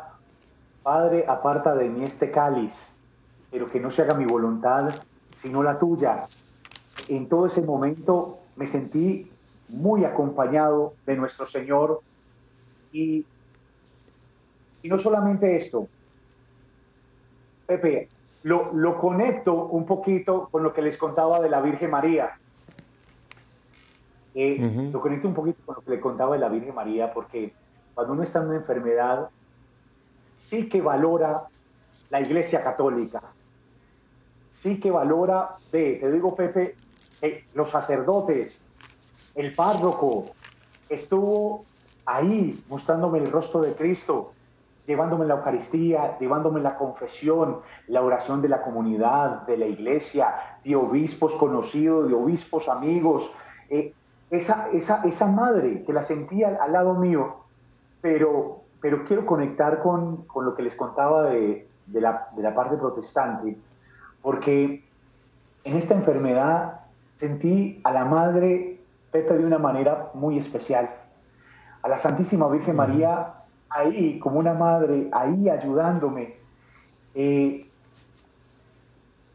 Padre, 0.83 1.25
aparta 1.27 1.73
de 1.73 1.89
mí 1.89 2.03
este 2.03 2.29
cáliz, 2.29 2.71
pero 3.49 3.67
que 3.71 3.79
no 3.79 3.89
se 3.89 4.03
haga 4.03 4.15
mi 4.15 4.25
voluntad, 4.25 4.93
sino 5.37 5.63
la 5.63 5.79
tuya. 5.79 6.25
En 7.07 7.29
todo 7.29 7.47
ese 7.47 7.63
momento 7.63 8.37
me 8.55 8.67
sentí 8.67 9.31
muy 9.69 10.05
acompañado 10.05 10.93
de 11.07 11.15
nuestro 11.15 11.47
Señor 11.47 12.01
y, 12.95 13.25
y 14.83 14.89
no 14.89 14.99
solamente 14.99 15.57
esto, 15.57 15.87
Pepe, 17.67 18.07
lo, 18.43 18.71
lo 18.73 18.97
conecto 18.99 19.65
un 19.65 19.85
poquito 19.85 20.47
con 20.49 20.63
lo 20.63 20.73
que 20.73 20.81
les 20.81 20.97
contaba 20.97 21.39
de 21.41 21.49
la 21.49 21.61
Virgen 21.61 21.91
María. 21.91 22.37
Eh, 24.33 24.89
Lo 24.91 24.99
conecto 25.01 25.27
un 25.27 25.33
poquito 25.33 25.59
con 25.65 25.75
lo 25.75 25.81
que 25.81 25.91
le 25.91 25.99
contaba 25.99 26.35
de 26.35 26.39
la 26.39 26.49
Virgen 26.49 26.75
María, 26.75 27.13
porque 27.13 27.53
cuando 27.93 28.13
uno 28.13 28.23
está 28.23 28.39
en 28.39 28.47
una 28.47 28.57
enfermedad, 28.57 29.29
sí 30.39 30.69
que 30.69 30.81
valora 30.81 31.43
la 32.09 32.21
Iglesia 32.21 32.63
Católica, 32.63 33.21
sí 34.51 34.79
que 34.79 34.91
valora, 34.91 35.55
de, 35.71 35.95
te 36.01 36.11
digo 36.11 36.35
Pepe, 36.35 36.75
los 37.53 37.71
sacerdotes, 37.71 38.59
el 39.35 39.55
párroco, 39.55 40.31
estuvo 40.89 41.65
ahí 42.05 42.63
mostrándome 42.69 43.19
el 43.19 43.31
rostro 43.31 43.61
de 43.61 43.73
Cristo, 43.73 44.31
llevándome 44.87 45.25
la 45.25 45.35
Eucaristía, 45.35 46.17
llevándome 46.19 46.61
la 46.61 46.77
confesión, 46.77 47.59
la 47.87 48.01
oración 48.01 48.41
de 48.41 48.49
la 48.49 48.61
comunidad, 48.61 49.41
de 49.47 49.57
la 49.57 49.65
iglesia, 49.65 50.35
de 50.63 50.75
obispos 50.75 51.33
conocidos, 51.35 52.07
de 52.07 52.13
obispos 52.13 52.69
amigos. 52.69 53.29
Eh, 53.69 53.93
esa, 54.29 54.69
esa, 54.73 55.03
esa 55.05 55.27
madre 55.27 55.83
que 55.83 55.93
la 55.93 56.03
sentía 56.03 56.57
al, 56.61 56.71
lado 56.71 56.95
mío, 56.95 57.37
pero, 58.01 58.61
pero 58.81 59.05
quiero 59.05 59.25
conectar 59.25 59.81
con, 59.81 60.25
con 60.25 60.45
lo 60.45 60.55
que 60.55 60.63
les 60.63 60.75
contaba 60.75 61.23
de, 61.23 61.67
de, 61.87 62.01
la, 62.01 62.29
de, 62.35 62.41
la, 62.41 62.53
parte 62.53 62.77
protestante, 62.77 63.57
porque 64.21 64.83
en 65.63 65.77
esta 65.77 65.93
enfermedad 65.93 66.81
sentí 67.17 67.79
a 67.83 67.91
la 67.91 68.05
madre 68.05 68.79
Pepe 69.11 69.37
de 69.37 69.45
una 69.45 69.59
manera 69.59 70.09
muy 70.13 70.37
especial, 70.39 70.89
a 71.85 71.87
la 71.87 71.99
Santísima 71.99 72.47
Virgen 72.47 72.75
María 72.75 73.27
ahí 73.69 74.17
como 74.17 74.39
una 74.39 74.55
madre, 74.55 75.07
ahí 75.11 75.47
ayudándome. 75.47 76.33
Eh, 77.13 77.63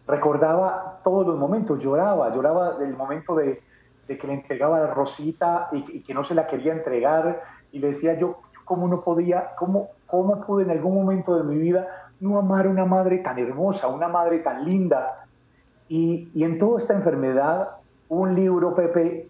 recordaba 0.08 0.98
todos 1.04 1.28
los 1.28 1.38
momentos, 1.38 1.78
lloraba, 1.78 2.34
lloraba 2.34 2.72
del 2.72 2.96
momento 2.96 3.36
de, 3.36 3.62
de 4.08 4.18
que 4.18 4.26
le 4.26 4.32
entregaba 4.32 4.80
la 4.80 4.92
Rosita 4.92 5.68
y, 5.70 6.00
que 6.00 6.12
no 6.12 6.24
se 6.24 6.34
la 6.34 6.48
quería 6.48 6.72
entregar 6.72 7.40
y 7.70 7.78
le 7.78 7.92
decía 7.92 8.18
yo, 8.18 8.40
¿cómo 8.64 8.88
no 8.88 9.02
podía, 9.02 9.54
cómo, 9.56 9.90
cómo 10.08 10.44
pude 10.44 10.64
en 10.64 10.72
algún 10.72 10.96
momento 10.96 11.36
de 11.36 11.44
mi 11.44 11.56
vida 11.56 11.86
no 12.18 12.36
amar 12.36 12.66
a 12.66 12.70
una 12.70 12.84
madre 12.84 13.18
tan 13.18 13.38
hermosa, 13.38 13.86
una 13.86 14.08
madre 14.08 14.40
tan 14.40 14.64
linda? 14.64 15.24
Y, 15.88 16.28
y 16.34 16.42
en 16.42 16.58
toda 16.58 16.80
esta 16.80 16.94
enfermedad, 16.94 17.76
un 18.08 18.34
libro, 18.34 18.74
Pepe, 18.74 19.28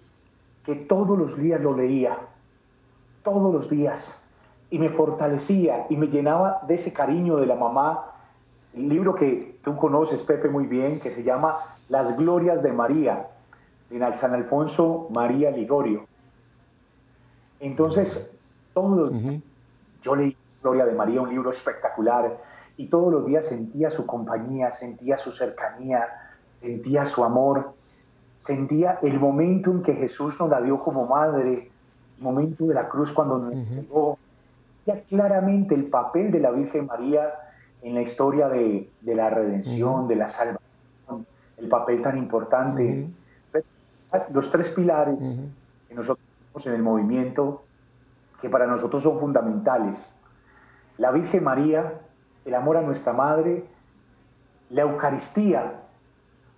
que 0.65 0.75
todos 0.75 1.19
los 1.19 1.37
días 1.37 1.61
lo 1.61 1.77
leía, 1.77 2.17
todos 3.23 3.53
los 3.53 3.71
días, 3.71 4.15
y 4.71 4.79
me 4.79 4.89
fortalecía 4.91 5.87
y 5.89 5.97
me 5.97 6.07
llenaba 6.07 6.61
de 6.67 6.77
ese 6.77 6.93
cariño 6.93 7.37
de 7.37 7.47
la 7.47 7.57
mamá. 7.57 8.07
El 8.75 8.89
libro 8.89 9.15
que 9.15 9.59
tú 9.65 9.77
conoces, 9.77 10.23
Pepe, 10.23 10.49
muy 10.49 10.67
bien, 10.67 11.01
que 11.01 11.11
se 11.11 11.25
llama 11.25 11.77
Las 11.89 12.17
Glorias 12.17 12.63
de 12.63 12.73
María 12.73 13.27
en 13.91 14.17
San 14.19 14.35
Alfonso 14.35 15.09
María 15.11 15.51
Ligorio. 15.51 16.07
Entonces, 17.59 18.31
todos 18.73 19.13
yo 20.03 20.15
leí 20.15 20.37
Gloria 20.63 20.87
de 20.87 20.95
María, 20.95 21.21
un 21.21 21.31
libro 21.31 21.51
espectacular, 21.51 22.39
y 22.77 22.87
todos 22.87 23.13
los 23.13 23.27
días 23.27 23.47
sentía 23.47 23.91
su 23.91 24.07
compañía, 24.07 24.73
sentía 24.73 25.19
su 25.19 25.33
cercanía, 25.33 26.07
sentía 26.61 27.07
su 27.07 27.25
amor, 27.25 27.73
sentía 28.39 28.99
el 29.03 29.19
momento 29.19 29.71
en 29.71 29.83
que 29.83 29.95
Jesús 29.95 30.39
nos 30.39 30.49
la 30.49 30.61
dio 30.61 30.83
como 30.83 31.07
madre, 31.07 31.70
momento 32.21 32.67
de 32.67 32.75
la 32.75 32.89
cruz 32.89 33.11
cuando 33.13 33.39
nos 33.39 33.55
uh 33.91 34.17
ya 34.87 35.03
claramente 35.03 35.75
el 35.75 35.85
papel 35.85 36.31
de 36.31 36.41
la 36.41 36.51
Virgen 36.51 36.87
María 36.87 37.33
en 37.83 37.95
la 37.95 38.03
historia 38.03 38.49
de, 38.49 38.91
la 39.05 39.31
redención, 39.31 40.09
de 40.09 40.17
la 40.17 40.31
salvación, 40.31 41.27
el 41.59 41.69
papel 41.69 42.03
tan 42.03 42.19
importante. 42.19 43.09
Los 44.33 44.51
tres 44.51 44.71
pilares 44.71 45.19
que 45.89 45.95
nosotros 45.95 46.27
tenemos 46.39 46.67
en 46.67 46.73
el 46.75 46.83
movimiento, 46.83 47.63
que 48.41 48.49
para 48.49 48.67
nosotros 48.67 49.03
son 49.03 49.21
fundamentales. 49.21 49.97
La 50.99 51.11
Virgen 51.13 51.45
María, 51.45 51.95
el 52.45 52.55
amor 52.55 52.77
a 52.77 52.83
nuestra 52.83 53.13
Madre, 53.13 53.65
la 54.71 54.83
Eucaristía, 54.83 55.75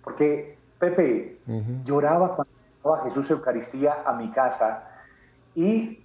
porque 0.03 0.57
Pepe 0.79 1.39
lloraba 1.85 2.35
cuando 2.35 2.53
llevaba 2.77 3.03
Jesús 3.03 3.29
Eucaristía 3.29 3.97
a 4.05 4.13
mi 4.13 4.29
casa 4.31 4.89
y, 5.55 5.99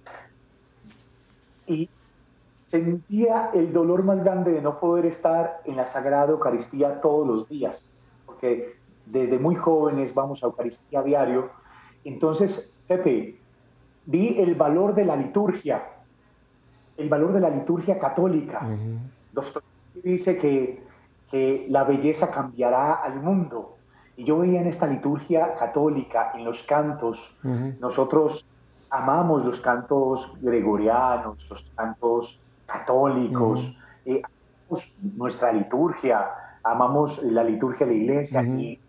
y 1.67 1.89
sentía 2.67 3.49
el 3.53 3.73
dolor 3.73 4.03
más 4.03 4.23
grande 4.23 4.51
de 4.51 4.61
no 4.61 4.79
poder 4.79 5.05
estar 5.05 5.61
en 5.65 5.75
la 5.75 5.87
Sagrada 5.87 6.31
Eucaristía 6.31 7.01
todos 7.01 7.27
los 7.27 7.49
días, 7.49 7.89
porque 8.25 8.75
desde 9.05 9.39
muy 9.39 9.55
jóvenes 9.55 10.13
vamos 10.13 10.43
a 10.43 10.47
Eucaristía 10.47 11.01
diario. 11.01 11.49
Entonces, 12.03 12.69
Pepe, 12.87 13.37
vi 14.05 14.39
el 14.39 14.55
valor 14.55 14.93
de 14.93 15.05
la 15.05 15.15
liturgia, 15.15 15.83
el 16.97 17.09
valor 17.09 17.33
de 17.33 17.39
la 17.39 17.49
liturgia 17.49 17.97
católica. 17.97 18.67
Dostoyevsky 19.33 20.01
dice 20.03 20.37
que, 20.37 20.83
que 21.31 21.65
la 21.69 21.83
belleza 21.83 22.29
cambiará 22.29 22.93
al 22.93 23.21
mundo. 23.21 23.75
Y 24.15 24.25
yo 24.25 24.39
veía 24.39 24.61
en 24.61 24.67
esta 24.67 24.85
liturgia 24.85 25.55
católica, 25.55 26.33
en 26.35 26.43
los 26.43 26.61
cantos, 26.63 27.17
nosotros 27.79 28.45
amamos 28.89 29.45
los 29.45 29.59
cantos 29.61 30.31
gregorianos, 30.41 31.37
los 31.49 31.63
cantos 31.75 32.39
católicos, 32.65 33.59
eh, 34.05 34.21
amamos 34.23 34.93
nuestra 35.15 35.51
liturgia, 35.51 36.27
amamos 36.63 37.21
la 37.23 37.43
liturgia 37.43 37.85
de 37.85 37.93
la 37.93 37.97
iglesia 37.97 38.43
y 38.43 38.79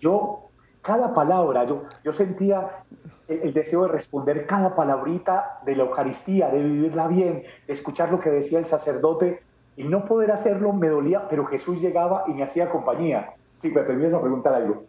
yo, 0.00 0.48
cada 0.82 1.14
palabra, 1.14 1.64
yo, 1.64 1.84
yo 2.04 2.12
sentía 2.12 2.84
el, 3.28 3.52
deseo 3.52 3.82
de 3.82 3.88
responder 3.88 4.46
cada 4.46 4.74
palabrita 4.76 5.60
de 5.64 5.74
la 5.74 5.84
Eucaristía, 5.84 6.48
de 6.50 6.62
vivirla 6.62 7.08
bien, 7.08 7.42
de 7.66 7.72
escuchar 7.72 8.10
lo 8.10 8.20
que 8.20 8.30
decía 8.30 8.58
el 8.58 8.66
sacerdote 8.66 9.42
y 9.76 9.84
no 9.84 10.04
poder 10.04 10.30
hacerlo 10.30 10.72
me 10.72 10.88
dolía, 10.88 11.28
pero 11.28 11.46
Jesús 11.46 11.80
llegaba 11.80 12.24
y 12.28 12.32
me 12.32 12.44
hacía 12.44 12.70
compañía. 12.70 13.32
Sí, 13.60 13.68
me 13.70 13.82
permites 13.82 14.18
preguntar 14.18 14.54
algo. 14.54 14.84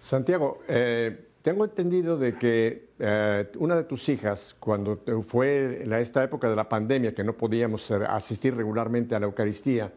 Santiago, 0.00 0.58
eh, 0.68 1.27
tengo 1.42 1.64
entendido 1.64 2.18
de 2.18 2.36
que 2.36 2.90
eh, 2.98 3.50
una 3.58 3.76
de 3.76 3.84
tus 3.84 4.08
hijas, 4.08 4.56
cuando 4.58 5.00
fue 5.26 5.82
la, 5.86 6.00
esta 6.00 6.22
época 6.22 6.48
de 6.50 6.56
la 6.56 6.68
pandemia, 6.68 7.14
que 7.14 7.24
no 7.24 7.34
podíamos 7.34 7.90
asistir 7.90 8.56
regularmente 8.56 9.14
a 9.14 9.20
la 9.20 9.26
Eucaristía, 9.26 9.92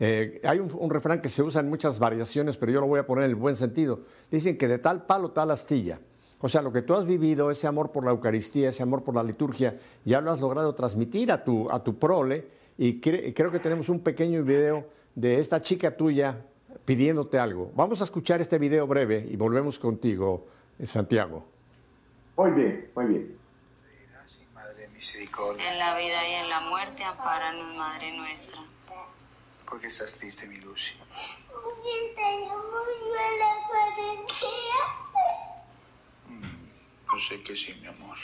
eh, 0.00 0.40
hay 0.44 0.60
un, 0.60 0.90
refrán 0.90 1.20
que 1.20 1.28
se 1.28 1.42
usa 1.42 1.60
en 1.60 1.68
muchas 1.68 1.98
variaciones, 1.98 2.56
pero 2.56 2.72
yo 2.72 2.80
lo 2.80 2.86
voy 2.86 3.00
a 3.00 3.06
poner 3.06 3.24
en 3.24 3.30
el 3.30 3.36
buen 3.36 3.56
sentido. 3.56 4.00
Dicen 4.30 4.56
que 4.56 4.68
de 4.68 4.78
tal 4.78 5.04
palo, 5.06 5.30
tal 5.32 5.50
astilla. 5.50 6.00
O 6.40 6.48
sea, 6.48 6.62
lo 6.62 6.72
que 6.72 6.82
tú 6.82 6.94
has 6.94 7.04
vivido, 7.04 7.50
ese 7.50 7.66
amor 7.66 7.90
por 7.90 8.04
la 8.04 8.12
Eucaristía, 8.12 8.68
ese 8.68 8.82
amor 8.82 9.02
por 9.02 9.14
la 9.14 9.24
liturgia, 9.24 9.76
ya 10.04 10.20
lo 10.20 10.30
has 10.30 10.40
logrado 10.40 10.74
transmitir 10.74 11.32
a 11.32 11.42
tu, 11.42 11.68
a 11.70 11.82
tu 11.82 11.98
prole. 11.98 12.46
Y 12.76 13.00
creo 13.00 13.50
que 13.50 13.58
tenemos 13.58 13.88
un 13.88 14.00
pequeño 14.00 14.44
video 14.44 14.86
de 15.16 15.40
esta 15.40 15.60
chica 15.60 15.96
tuya 15.96 16.44
pidiéndote 16.84 17.40
algo. 17.40 17.72
Vamos 17.74 18.00
a 18.00 18.04
escuchar 18.04 18.40
este 18.40 18.56
video 18.56 18.86
breve 18.86 19.26
y 19.28 19.34
volvemos 19.36 19.80
contigo, 19.80 20.46
Santiago. 20.86 21.46
Muy 22.36 22.50
bien, 22.52 22.90
muy 22.94 23.06
bien. 23.06 23.38
En 25.58 25.78
la 25.78 25.96
vida 25.96 26.28
y 26.28 26.34
en 26.34 26.48
la 26.48 26.60
muerte, 26.60 27.04
amparanos, 27.04 27.76
Madre 27.76 28.16
nuestra. 28.16 28.60
¿Por 29.68 29.80
qué 29.80 29.86
estás 29.88 30.12
triste, 30.14 30.46
mi 30.46 30.56
Lucy? 30.56 30.94
Porque 31.52 32.16
muy 32.16 33.38
la 33.38 33.54
cuarentena. 33.68 34.82
Mm, 36.26 37.12
yo 37.12 37.28
sé 37.28 37.42
que 37.42 37.54
sí, 37.56 37.74
mi 37.74 37.86
amor. 37.86 38.16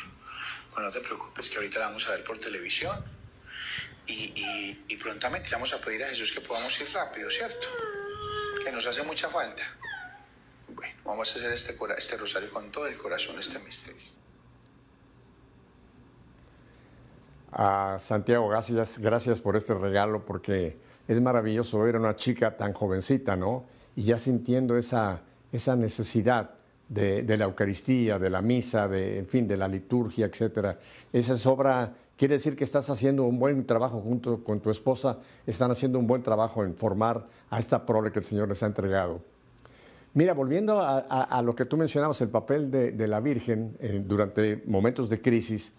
Bueno, 0.72 0.88
no 0.88 0.92
te 0.92 1.00
preocupes, 1.00 1.50
que 1.50 1.56
ahorita 1.56 1.78
la 1.78 1.86
vamos 1.86 2.08
a 2.08 2.12
ver 2.12 2.24
por 2.24 2.38
televisión. 2.38 3.04
Y, 4.06 4.32
y, 4.34 4.84
y 4.88 4.96
prontamente 4.96 5.48
le 5.50 5.56
vamos 5.56 5.72
a 5.74 5.80
pedir 5.80 6.02
a 6.04 6.08
Jesús 6.08 6.32
que 6.32 6.40
podamos 6.40 6.80
ir 6.80 6.88
rápido, 6.92 7.30
¿cierto? 7.30 7.66
Que 8.64 8.72
nos 8.72 8.86
hace 8.86 9.02
mucha 9.02 9.28
falta. 9.28 9.62
Vamos 11.04 11.34
a 11.34 11.38
hacer 11.38 11.52
este, 11.52 11.76
este 11.98 12.16
rosario 12.16 12.50
con 12.50 12.70
todo 12.70 12.86
el 12.86 12.96
corazón, 12.96 13.38
este 13.38 13.58
misterio. 13.58 14.00
A 17.52 17.98
Santiago, 18.00 18.48
gracias, 18.48 18.98
gracias 18.98 19.40
por 19.40 19.56
este 19.56 19.74
regalo, 19.74 20.24
porque 20.24 20.76
es 21.06 21.20
maravilloso 21.20 21.78
ver 21.80 21.96
a 21.96 22.00
una 22.00 22.16
chica 22.16 22.56
tan 22.56 22.72
jovencita, 22.72 23.36
¿no? 23.36 23.64
Y 23.94 24.04
ya 24.04 24.18
sintiendo 24.18 24.76
esa, 24.76 25.20
esa 25.52 25.76
necesidad 25.76 26.50
de, 26.88 27.36
la 27.36 27.44
Eucaristía, 27.44 28.18
de 28.18 28.30
la 28.30 28.42
misa, 28.42 28.88
de, 28.88 29.18
en 29.18 29.26
fin, 29.26 29.46
de 29.46 29.56
la 29.56 29.68
liturgia, 29.68 30.26
etcétera. 30.26 30.78
Esa 31.12 31.34
es 31.34 31.46
obra, 31.46 31.92
quiere 32.16 32.34
decir 32.34 32.56
que 32.56 32.64
estás 32.64 32.90
haciendo 32.90 33.24
un 33.24 33.38
buen 33.38 33.66
trabajo 33.66 34.00
junto 34.00 34.42
con 34.42 34.60
tu 34.60 34.70
esposa, 34.70 35.18
están 35.46 35.70
haciendo 35.70 35.98
un 35.98 36.06
buen 36.06 36.22
trabajo 36.22 36.64
en 36.64 36.74
formar 36.74 37.26
a 37.50 37.58
esta 37.58 37.84
prole 37.84 38.10
que 38.10 38.18
el 38.18 38.24
Señor 38.24 38.48
les 38.48 38.62
ha 38.62 38.66
entregado. 38.66 39.33
Mira, 40.14 40.32
volviendo 40.32 40.80
a, 40.80 41.42
lo 41.42 41.54
que 41.56 41.64
tú 41.64 41.76
mencionabas, 41.76 42.20
el 42.20 42.28
papel 42.28 42.70
de, 42.70 43.08
la 43.08 43.20
Virgen 43.20 43.76
eh, 43.80 44.00
durante 44.04 44.62
momentos 44.66 45.08
de 45.10 45.20
crisis, 45.20 45.72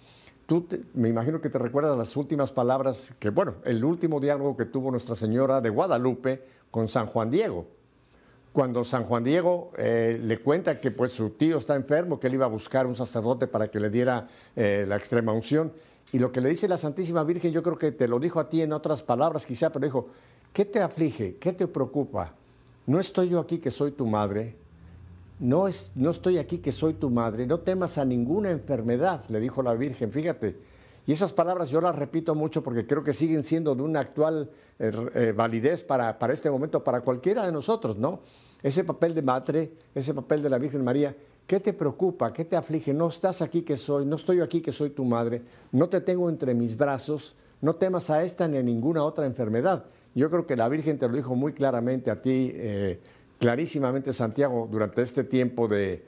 Tú 0.46 0.68
me 0.94 1.10
imagino 1.10 1.42
que 1.42 1.50
te 1.50 1.58
recuerdas 1.58 1.98
las 1.98 2.16
últimas 2.16 2.52
palabras 2.52 3.16
que, 3.18 3.32
bueno, 3.32 3.56
el 3.64 3.84
último 3.84 4.20
diálogo 4.20 4.56
que 4.56 4.66
tuvo 4.66 4.92
Nuestra 4.92 5.16
Señora 5.16 5.60
de 5.60 5.70
Guadalupe 5.70 6.44
con 6.70 6.88
San 6.88 7.08
Juan 7.08 7.32
Diego. 7.32 7.66
Cuando 8.54 8.84
San 8.84 9.06
Juan 9.06 9.24
Diego 9.24 9.72
eh, 9.76 10.20
le 10.22 10.38
cuenta 10.38 10.80
que 10.80 10.92
pues 10.92 11.14
su 11.14 11.32
tío 11.32 11.58
está 11.58 11.76
enfermo, 11.76 12.20
que 12.20 12.28
él 12.28 12.36
iba 12.36 12.46
a 12.46 12.50
buscar 12.50 12.86
un 12.86 12.96
sacerdote 12.96 13.48
para 13.48 13.70
que 13.70 13.80
le 13.80 13.90
diera 13.90 14.28
eh, 14.56 14.86
la 14.88 14.98
extrema 14.98 15.34
unción. 15.34 15.74
Y 16.12 16.20
lo 16.20 16.32
que 16.32 16.42
le 16.42 16.50
dice 16.50 16.68
la 16.68 16.78
Santísima 16.78 17.24
Virgen, 17.24 17.52
yo 17.52 17.64
creo 17.64 17.80
que 17.80 17.92
te 17.92 18.08
lo 18.08 18.20
dijo 18.20 18.40
a 18.40 18.48
ti 18.48 18.62
en 18.62 18.72
otras 18.72 19.02
palabras 19.02 19.48
quizá, 19.48 19.72
pero 19.72 19.84
dijo, 19.84 20.10
¿qué 20.54 20.64
te 20.64 20.80
aflige? 20.80 21.38
¿Qué 21.38 21.54
te 21.54 21.66
preocupa? 21.66 22.36
¿No 22.88 23.00
estoy 23.00 23.30
yo 23.30 23.40
aquí 23.40 23.60
que 23.60 23.72
soy 23.72 23.92
tu 23.92 24.06
madre? 24.06 24.56
no, 25.40 25.68
es, 25.68 25.92
no 25.96 26.12
estoy 26.12 26.38
aquí 26.38 26.60
que 26.60 26.72
soy 26.72 26.94
tu 26.94 27.10
madre, 27.10 27.46
no 27.46 27.60
temas 27.60 27.98
a 27.98 28.06
ninguna 28.06 28.52
enfermedad, 28.52 29.24
le 29.30 29.40
dijo 29.40 29.62
la 29.62 29.74
Virgen, 29.74 30.12
fíjate. 30.12 30.58
Y 31.08 31.12
esas 31.12 31.32
palabras 31.32 31.70
yo 31.70 31.82
las 31.82 31.96
repito 31.96 32.34
mucho 32.34 32.64
porque 32.64 32.88
creo 32.88 33.04
que 33.04 33.14
siguen 33.14 33.44
siendo 33.44 33.76
de 33.76 33.84
una 33.84 34.00
actual 34.00 34.50
eh, 34.80 34.92
eh, 35.14 35.34
validez 35.36 35.84
para, 35.84 36.18
para 36.18 36.34
este 36.34 36.50
momento, 36.50 36.84
para 36.84 37.02
cualquiera 37.02 37.46
de 37.46 37.52
nosotros, 37.52 37.98
¿no? 37.98 38.22
Ese 38.64 38.84
papel 38.84 39.14
de 39.14 39.22
madre, 39.22 39.72
ese 39.94 40.14
papel 40.14 40.42
de 40.42 40.50
la 40.50 40.58
Virgen 40.58 40.84
María, 40.84 41.16
¿qué 41.46 41.60
te 41.60 41.74
preocupa? 41.74 42.34
¿Qué 42.34 42.46
te 42.46 42.56
aflige? 42.56 42.92
No 42.92 43.08
estás 43.10 43.44
aquí 43.44 43.62
que 43.62 43.78
soy, 43.78 44.06
no 44.06 44.16
estoy 44.16 44.42
aquí 44.42 44.62
que 44.62 44.72
soy 44.72 44.90
tu 44.90 45.06
madre, 45.06 45.44
no 45.72 45.90
te 45.90 46.02
tengo 46.02 46.28
entre 46.28 46.56
mis 46.56 46.76
brazos, 46.76 47.36
no 47.62 47.76
temas 47.76 48.10
a 48.10 48.24
esta 48.24 48.48
ni 48.48 48.58
a 48.58 48.64
ninguna 48.64 49.04
otra 49.04 49.28
enfermedad. 49.28 49.86
Yo 50.16 50.30
creo 50.30 50.48
que 50.48 50.56
la 50.56 50.70
Virgen 50.70 50.98
te 50.98 51.10
lo 51.10 51.16
dijo 51.16 51.36
muy 51.36 51.52
claramente 51.52 52.10
a 52.10 52.22
ti, 52.22 52.50
eh, 52.56 53.02
clarísimamente 53.38 54.14
Santiago 54.14 54.66
durante 54.72 55.02
este 55.02 55.26
tiempo 55.26 55.68
de, 55.68 56.06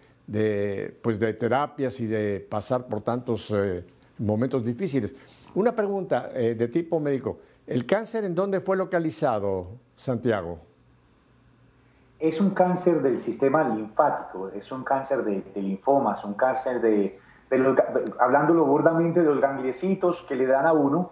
pues 1.02 1.20
de 1.20 1.34
terapias 1.34 2.00
y 2.00 2.08
de 2.08 2.40
pasar 2.50 2.88
por 2.88 3.02
tantos 3.02 3.52
eh, 3.54 3.86
momentos 4.18 4.64
difíciles. 4.64 5.14
Una 5.56 5.74
pregunta 5.74 6.32
eh, 6.34 6.56
de 6.56 6.68
tipo 6.70 7.02
médico. 7.02 7.40
¿El 7.68 7.86
cáncer 7.86 8.24
en 8.24 8.34
dónde 8.34 8.62
fue 8.62 8.78
localizado, 8.78 9.72
Santiago? 9.98 10.60
Es 12.18 12.40
un 12.40 12.52
cáncer 12.52 13.02
del 13.02 13.22
sistema 13.22 13.68
linfático, 13.68 14.50
es 14.50 14.72
un 14.72 14.86
cáncer 14.86 15.26
de, 15.26 15.44
linfomas, 15.56 16.24
un 16.24 16.34
cáncer 16.34 16.80
de, 16.80 17.20
hablándolo 18.20 18.64
burdamente, 18.66 19.20
de 19.20 19.26
los 19.26 19.42
gangliecitos 19.42 20.26
que 20.30 20.36
le 20.36 20.46
dan 20.46 20.66
a 20.66 20.72
uno, 20.72 21.12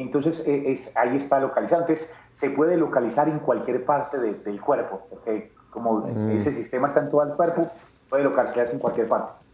entonces 0.00 0.42
e, 0.46 0.72
es, 0.72 0.90
ahí 0.96 1.16
está 1.16 1.40
localizado. 1.40 1.82
Entonces 1.82 2.08
se 2.34 2.50
puede 2.50 2.76
localizar 2.76 3.28
en 3.28 3.38
cualquier 3.38 3.84
parte 3.84 4.18
del 4.18 4.60
cuerpo, 4.60 5.06
porque 5.10 5.52
como 5.70 6.00
mm. 6.06 6.30
ese 6.40 6.54
sistema 6.54 6.88
está 6.88 7.00
en 7.00 7.10
todo 7.10 7.22
el 7.22 7.34
cuerpo, 7.34 7.68
puede 8.08 8.24
localizarse 8.24 8.72
en 8.72 8.78
cualquier 8.78 9.08
parte. 9.08 9.45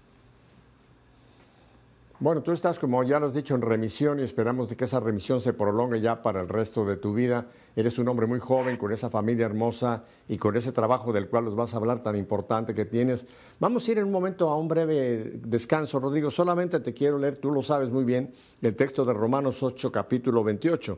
Bueno, 2.23 2.41
tú 2.41 2.53
estás, 2.53 2.79
como 2.79 3.03
ya 3.03 3.19
lo 3.19 3.27
has 3.27 3.35
dicho, 3.35 3.57
en 3.57 3.63
remisión 3.63 4.21
y 4.21 4.23
esperamos 4.23 4.69
de 4.69 4.77
que 4.77 4.85
esa 4.85 5.01
remisión 5.01 5.41
se 5.41 5.55
prolongue 5.55 6.01
ya 6.01 6.23
para 6.23 6.41
el 6.41 6.49
resto 6.49 6.85
de 6.85 6.97
tu 6.97 7.13
vida. 7.13 7.49
Eres 7.75 7.99
un 7.99 8.07
hombre 8.07 8.29
muy 8.29 8.39
joven, 8.39 8.77
con 8.77 8.93
esa 8.93 9.11
familia 9.11 9.47
hermosa 9.47 10.05
y 10.29 10.39
con 10.39 10.57
ese 10.57 10.71
trabajo 10.71 11.13
del 11.13 11.29
cual 11.29 11.47
nos 11.47 11.57
vas 11.57 11.75
a 11.75 11.79
hablar 11.79 12.01
tan 12.05 12.15
importante 12.15 12.75
que 12.75 12.85
tienes. 12.85 13.27
Vamos 13.59 13.89
a 13.89 13.91
ir 13.91 13.99
en 13.99 14.05
un 14.05 14.13
momento 14.13 14.49
a 14.51 14.57
un 14.57 14.69
breve 14.69 15.33
descanso, 15.35 15.99
Rodrigo. 15.99 16.31
Solamente 16.31 16.79
te 16.79 16.95
quiero 16.95 17.19
leer, 17.19 17.39
tú 17.39 17.51
lo 17.51 17.61
sabes 17.61 17.91
muy 17.91 18.05
bien, 18.05 18.33
el 18.61 18.77
texto 18.77 19.05
de 19.05 19.15
Romanos 19.15 19.61
8, 19.61 19.91
capítulo 19.91 20.45
28. 20.45 20.97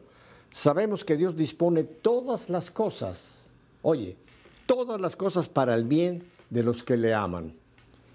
Sabemos 0.51 1.07
que 1.07 1.17
Dios 1.17 1.35
dispone 1.35 1.85
todas 1.85 2.51
las 2.51 2.71
cosas, 2.71 3.49
oye, 3.81 4.19
todas 4.67 5.01
las 5.01 5.17
cosas 5.17 5.49
para 5.49 5.75
el 5.75 5.85
bien 5.85 6.23
de 6.51 6.63
los 6.63 6.85
que 6.85 6.99
le 6.99 7.15
aman 7.15 7.64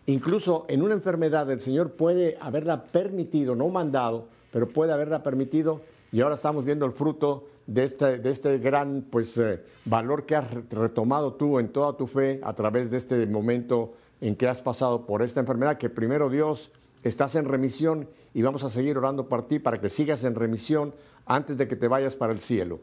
Incluso 0.09 0.65
en 0.69 0.81
una 0.81 0.95
enfermedad 0.95 1.51
el 1.51 1.59
Señor 1.59 1.91
puede 1.91 2.35
haberla 2.41 2.85
permitido, 2.85 3.53
no 3.53 3.67
mandado, 3.67 4.25
pero 4.51 4.67
puede 4.67 4.91
haberla 4.91 5.21
permitido 5.21 5.81
y 6.11 6.21
ahora 6.21 6.33
estamos 6.33 6.65
viendo 6.65 6.87
el 6.87 6.93
fruto 6.93 7.45
de 7.67 7.83
este, 7.83 8.27
este 8.27 8.57
gran 8.57 9.05
pues, 9.07 9.37
eh, 9.37 9.61
valor 9.85 10.25
que 10.25 10.35
has 10.35 10.51
retomado 10.71 11.33
tú 11.33 11.59
en 11.59 11.71
toda 11.71 11.95
tu 11.95 12.07
fe 12.07 12.39
a 12.41 12.53
través 12.53 12.89
de 12.89 12.97
este 12.97 13.27
momento 13.27 13.93
en 14.19 14.35
que 14.35 14.47
has 14.47 14.63
pasado 14.63 15.05
por 15.05 15.21
esta 15.21 15.41
enfermedad, 15.41 15.77
que 15.77 15.91
primero 15.91 16.27
Dios, 16.31 16.71
estás 17.03 17.35
en 17.35 17.45
remisión 17.45 18.09
y 18.33 18.41
vamos 18.41 18.63
a 18.63 18.71
seguir 18.71 18.97
orando 18.97 19.29
por 19.29 19.47
ti 19.47 19.59
para 19.59 19.79
que 19.79 19.91
sigas 19.91 20.23
en 20.23 20.33
remisión 20.33 20.95
antes 21.27 21.55
de 21.55 21.67
que 21.67 21.75
te 21.75 21.87
vayas 21.87 22.15
para 22.15 22.33
el 22.33 22.39
cielo. 22.39 22.79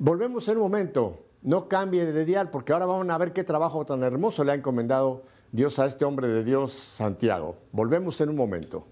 Volvemos 0.00 0.48
en 0.48 0.56
un 0.56 0.64
momento, 0.64 1.16
no 1.42 1.68
cambie 1.68 2.06
de 2.06 2.24
dial 2.24 2.50
porque 2.50 2.72
ahora 2.72 2.86
vamos 2.86 3.08
a 3.08 3.18
ver 3.18 3.32
qué 3.32 3.44
trabajo 3.44 3.86
tan 3.86 4.02
hermoso 4.02 4.42
le 4.42 4.50
ha 4.50 4.56
encomendado 4.56 5.22
Dios 5.52 5.80
a 5.80 5.86
este 5.86 6.04
hombre 6.04 6.28
de 6.28 6.44
Dios, 6.44 6.72
Santiago. 6.72 7.56
Volvemos 7.72 8.20
en 8.20 8.28
un 8.28 8.36
momento. 8.36 8.86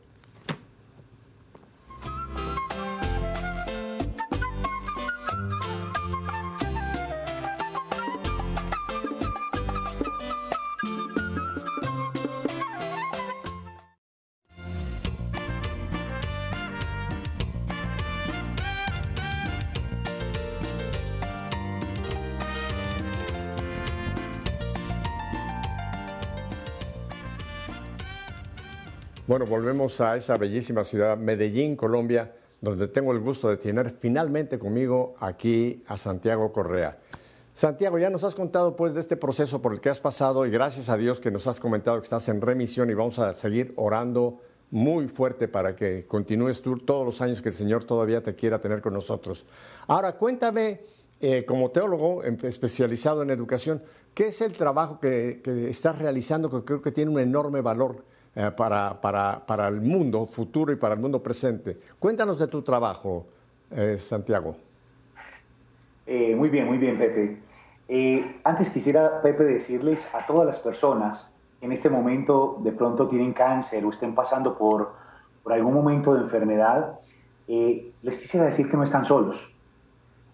Bueno, 29.39 29.53
volvemos 29.53 30.01
a 30.01 30.17
esa 30.17 30.37
bellísima 30.37 30.83
ciudad, 30.83 31.17
Medellín, 31.17 31.77
Colombia, 31.77 32.35
donde 32.61 32.89
tengo 32.89 33.13
el 33.13 33.21
gusto 33.21 33.49
de 33.49 33.57
tener 33.57 33.95
finalmente 34.01 34.59
conmigo 34.59 35.15
aquí 35.21 35.85
a 35.87 35.97
Santiago 35.97 36.53
Correa. 36.53 36.99
Santiago, 37.55 38.01
ya 38.01 38.11
nos 38.11 38.25
has 38.25 38.35
contado 38.35 38.75
pues 38.75 38.95
de 38.95 39.01
este 39.01 39.17
proceso 39.17 39.63
por 39.63 39.73
el 39.73 39.81
que 39.81 39.91
has 39.91 40.01
pasado 40.01 40.45
y 40.45 40.51
gracias 40.51 40.89
a 40.89 40.97
Dios 40.97 41.21
que 41.21 41.31
nos 41.31 41.47
has 41.47 41.61
comentado 41.61 42.01
que 42.01 42.03
estás 42.07 42.29
en 42.29 42.41
remisión 42.41 42.91
y 42.91 42.95
vamos 42.95 43.21
a 43.21 43.33
seguir 43.33 43.75
orando 43.77 44.41
muy 44.73 45.07
fuerte 45.07 45.47
para 45.47 45.77
que 45.77 46.05
continúes 46.09 46.61
tú 46.61 46.77
todos 46.79 47.07
los 47.07 47.21
años 47.21 47.41
que 47.41 47.51
el 47.51 47.55
Señor 47.55 47.85
todavía 47.85 48.21
te 48.25 48.35
quiera 48.35 48.61
tener 48.61 48.81
con 48.81 48.93
nosotros. 48.93 49.47
Ahora, 49.87 50.17
cuéntame, 50.17 50.81
eh, 51.21 51.45
como 51.45 51.71
teólogo 51.71 52.25
especializado 52.25 53.23
en 53.23 53.31
educación, 53.31 53.85
¿qué 54.15 54.27
es 54.27 54.41
el 54.41 54.55
trabajo 54.55 54.99
que, 54.99 55.41
que 55.45 55.71
estás 55.71 55.97
realizando 55.97 56.51
que 56.51 56.65
creo 56.65 56.83
que 56.83 56.91
tiene 56.91 57.13
un 57.13 57.21
enorme 57.21 57.61
valor? 57.61 58.03
Eh, 58.39 58.53
para, 58.53 58.95
para, 59.01 59.41
para, 59.45 59.67
el 59.67 59.81
mundo 59.81 60.25
futuro 60.25 60.71
y 60.71 60.77
para 60.77 60.95
el 60.95 61.01
mundo 61.01 61.21
presente. 61.21 61.77
Cuéntanos 61.99 62.39
de 62.39 62.47
tu 62.47 62.63
trabajo, 62.63 63.27
eh, 63.73 63.99
Santiago. 63.99 64.55
Eh, 66.07 66.37
muy 66.37 66.49
bien, 66.49 66.69
muy 66.69 66.79
bien, 66.79 66.97
Pepe. 66.99 67.43
antes 68.45 68.71
quisiera, 68.71 69.21
Pepe, 69.23 69.43
decirles 69.43 69.99
a 70.13 70.25
todas 70.25 70.47
las 70.47 70.61
personas 70.61 71.29
que 71.59 71.67
en 71.67 71.73
este 71.73 71.91
momento 71.91 72.61
de 72.63 72.71
pronto 72.71 73.09
tienen 73.09 73.33
cáncer 73.33 73.85
o 73.85 73.91
estén 73.91 74.15
pasando 74.15 74.57
por, 74.57 74.93
por 75.43 75.53
algún 75.53 75.75
momento 75.75 76.15
de 76.15 76.21
enfermedad, 76.21 77.01
les 77.49 78.19
quisiera 78.19 78.47
decir 78.47 78.71
que 78.71 78.77
no 78.77 78.85
están 78.85 79.05
solos, 79.05 79.37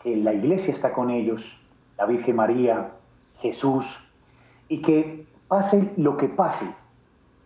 que 0.02 0.14
la 0.14 0.34
iglesia 0.34 0.74
está 0.74 0.92
con 0.92 1.08
ellos, 1.08 1.40
la 1.96 2.04
Virgen 2.04 2.36
María, 2.36 2.90
Jesús, 3.38 3.86
y 4.68 4.82
que 4.82 5.24
pase 5.48 5.90
lo 5.96 6.18
que 6.18 6.28
pase, 6.28 6.66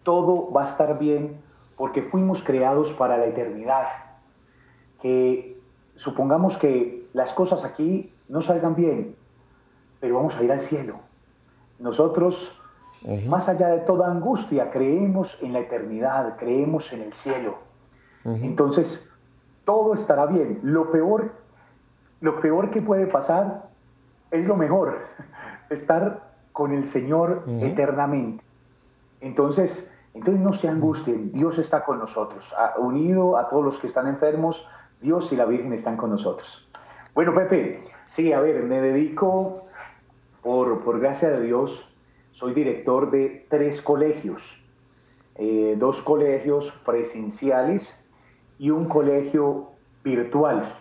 todo 0.09 0.51
va 0.51 0.65
a 0.65 0.71
estar 0.71 0.99
bien 0.99 1.37
porque 1.77 2.01
fuimos 2.01 2.43
creados 2.43 2.95
para 2.95 3.19
la 3.19 3.27
eternidad. 3.27 3.85
Que 5.03 5.61
supongamos 5.97 6.57
que 6.57 7.07
las 7.13 7.31
cosas 7.35 7.63
aquí 7.63 8.11
no 8.27 8.41
salgan 8.41 8.75
bien, 8.75 9.17
pero 10.01 10.15
vamos 10.15 10.35
a 10.35 10.43
ir 10.43 10.51
al 10.51 10.63
cielo. 10.63 10.95
Nosotros, 11.79 12.59
más 13.27 13.51
allá 13.51 13.69
de 13.69 13.81
toda 13.81 14.11
angustia, 14.11 14.71
creemos 14.71 15.37
en 15.43 15.53
la 15.53 15.59
eternidad, 15.59 16.39
creemos 16.39 16.91
en 16.95 17.03
el 17.03 17.13
cielo. 17.13 17.59
Entonces, 18.25 19.07
todo 19.67 19.93
estará 19.93 20.25
bien. 20.25 20.61
Lo 20.63 20.91
peor, 20.91 21.33
lo 22.23 22.41
peor 22.41 22.71
que 22.71 22.81
puede 22.81 23.09
pasar 23.09 23.69
es 24.31 24.47
lo 24.47 24.57
mejor, 24.57 25.01
estar 25.69 26.31
con 26.53 26.73
el 26.73 26.89
Señor 26.89 27.45
eternamente. 27.61 28.43
Entonces, 29.21 29.87
entonces 30.15 30.43
no 30.43 30.53
se 30.53 30.69
angustien, 30.69 31.33
Dios 31.33 31.59
está 31.59 31.85
con 31.85 31.99
nosotros, 31.99 32.45
unido 32.79 33.37
a 33.37 33.49
todos 33.49 33.65
los 33.65 33.79
que 33.79 33.87
están 33.87 34.07
enfermos, 34.09 34.65
Dios 35.01 35.33
y 35.33 35.37
la 35.37 35.45
Virgen 35.45 35.73
están 35.73 35.97
con 35.97 36.11
nosotros. 36.11 36.69
Bueno, 37.15 37.35
Pepe, 37.35 37.85
sí, 38.09 38.33
a 38.33 38.41
ver, 38.41 38.63
me 38.65 38.81
dedico, 38.81 39.67
por, 40.43 40.83
por 40.83 41.01
gracia 41.01 41.31
de 41.31 41.43
Dios, 41.43 41.89
soy 42.33 42.55
director 42.55 43.11
de 43.11 43.47
tres 43.49 43.83
colegios, 43.83 44.43
eh, 45.37 45.77
dos 45.79 46.01
colegios 46.03 46.73
presenciales 46.85 47.83
y 48.59 48.71
un 48.71 48.87
colegio 48.87 49.71
virtual. 50.05 50.75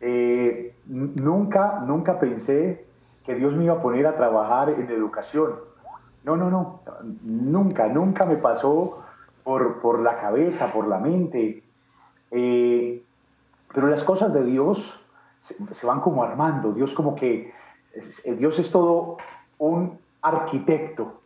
Eh, 0.00 0.74
nunca, 0.86 1.82
nunca 1.86 2.18
pensé 2.18 2.84
que 3.24 3.34
Dios 3.34 3.54
me 3.54 3.64
iba 3.64 3.74
a 3.74 3.82
poner 3.82 4.06
a 4.06 4.16
trabajar 4.16 4.70
en 4.70 4.90
educación 4.90 5.54
no, 6.24 6.36
no, 6.36 6.50
no, 6.50 6.80
nunca, 7.22 7.88
nunca 7.88 8.24
me 8.24 8.36
pasó 8.36 9.04
por, 9.44 10.00
la 10.00 10.18
cabeza, 10.20 10.72
por 10.72 10.88
la 10.88 10.98
mente. 10.98 11.62
Eh, 12.30 13.02
pero 13.72 13.88
las 13.88 14.02
cosas 14.04 14.32
de 14.32 14.42
Dios 14.44 15.00
se, 15.42 15.86
van 15.86 16.00
como 16.00 16.22
armando. 16.22 16.72
Dios 16.72 16.92
como 16.94 17.14
que, 17.14 17.52
Dios 18.38 18.58
es 18.58 18.70
todo 18.70 19.18
un 19.58 19.98
arquitecto. 20.22 21.20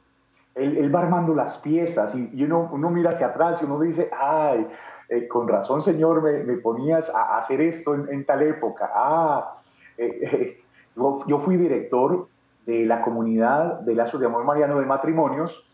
Él, 0.57 0.93
va 0.93 1.03
armando 1.03 1.35
las 1.35 1.59
piezas 1.59 2.13
y, 2.17 2.43
uno, 2.43 2.91
mira 2.91 3.11
hacia 3.11 3.29
atrás 3.29 3.63
y 3.63 3.65
uno 3.65 3.79
dice, 3.79 4.11
ay, 4.19 4.67
eh, 5.09 5.29
con 5.29 5.47
razón 5.47 5.83
Señor 5.83 6.21
me, 6.21 6.55
ponías 6.57 7.09
a 7.11 7.39
hacer 7.39 7.61
esto 7.61 7.95
en, 7.95 8.25
tal 8.25 8.43
época. 8.43 8.91
Ah, 8.93 9.59
eh, 9.97 10.61
yo 10.97 11.39
fui 11.45 11.57
director 11.57 12.27
de 12.69 12.85
la 12.85 13.01
comunidad 13.01 13.81
de 13.81 13.95
lazos 13.95 14.21
de 14.21 14.27
amor 14.27 14.45
mariano 14.45 14.79
de 14.79 14.85
matrimonios 14.85 15.65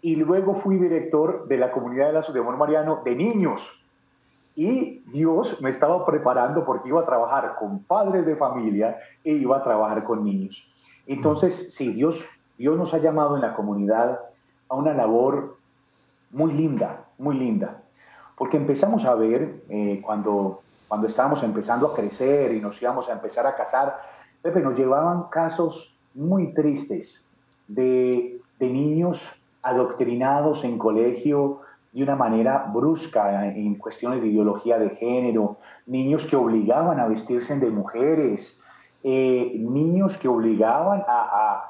y 0.00 0.16
luego 0.16 0.62
fui 0.62 0.78
director 0.78 1.46
de 1.46 1.58
la 1.58 1.70
comunidad 1.72 2.06
de 2.06 2.14
lazos 2.14 2.32
de 2.32 2.40
amor 2.40 2.56
mariano 2.56 3.02
de 3.04 3.14
niños. 3.14 3.60
Y 4.56 5.00
Dios 5.12 5.60
me 5.60 5.68
estaba 5.68 6.06
preparando 6.06 6.64
porque 6.64 6.88
iba 6.88 7.02
a 7.02 7.04
trabajar 7.04 7.56
con 7.58 7.80
padres 7.80 8.24
de 8.24 8.34
familia 8.34 8.96
e 9.22 9.32
iba 9.32 9.58
a 9.58 9.62
trabajar 9.62 10.04
con 10.04 10.24
niños. 10.24 10.56
Entonces, 11.06 11.74
sí, 11.74 11.92
Dios, 11.92 12.24
Dios 12.56 12.78
nos 12.78 12.94
ha 12.94 12.98
llamado 12.98 13.36
en 13.36 13.42
la 13.42 13.52
comunidad 13.52 14.18
a 14.70 14.74
una 14.74 14.94
labor 14.94 15.58
muy 16.30 16.54
linda, 16.54 17.04
muy 17.18 17.36
linda. 17.36 17.82
Porque 18.38 18.56
empezamos 18.56 19.04
a 19.04 19.14
ver, 19.14 19.64
eh, 19.68 20.00
cuando, 20.02 20.62
cuando 20.88 21.08
estábamos 21.08 21.42
empezando 21.42 21.88
a 21.88 21.94
crecer 21.94 22.54
y 22.54 22.60
nos 22.62 22.80
íbamos 22.80 23.06
a 23.10 23.12
empezar 23.12 23.46
a 23.46 23.54
casar, 23.54 24.00
Pepe, 24.40 24.60
nos 24.60 24.78
llevaban 24.78 25.24
casos 25.24 25.94
muy 26.18 26.52
tristes 26.52 27.24
de, 27.68 28.40
niños 28.60 29.22
adoctrinados 29.62 30.64
en 30.64 30.78
colegio 30.78 31.60
de 31.92 32.02
una 32.02 32.16
manera 32.16 32.70
brusca 32.74 33.46
en 33.46 33.76
cuestiones 33.76 34.20
de 34.20 34.28
ideología 34.28 34.78
de 34.78 34.90
género, 34.96 35.58
niños 35.86 36.26
que 36.26 36.36
obligaban 36.36 36.98
a 37.00 37.06
vestirse 37.06 37.56
de 37.56 37.70
mujeres, 37.70 38.58
eh, 39.04 39.52
niños 39.58 40.16
que 40.18 40.28
obligaban 40.28 41.04
a, 41.06 41.64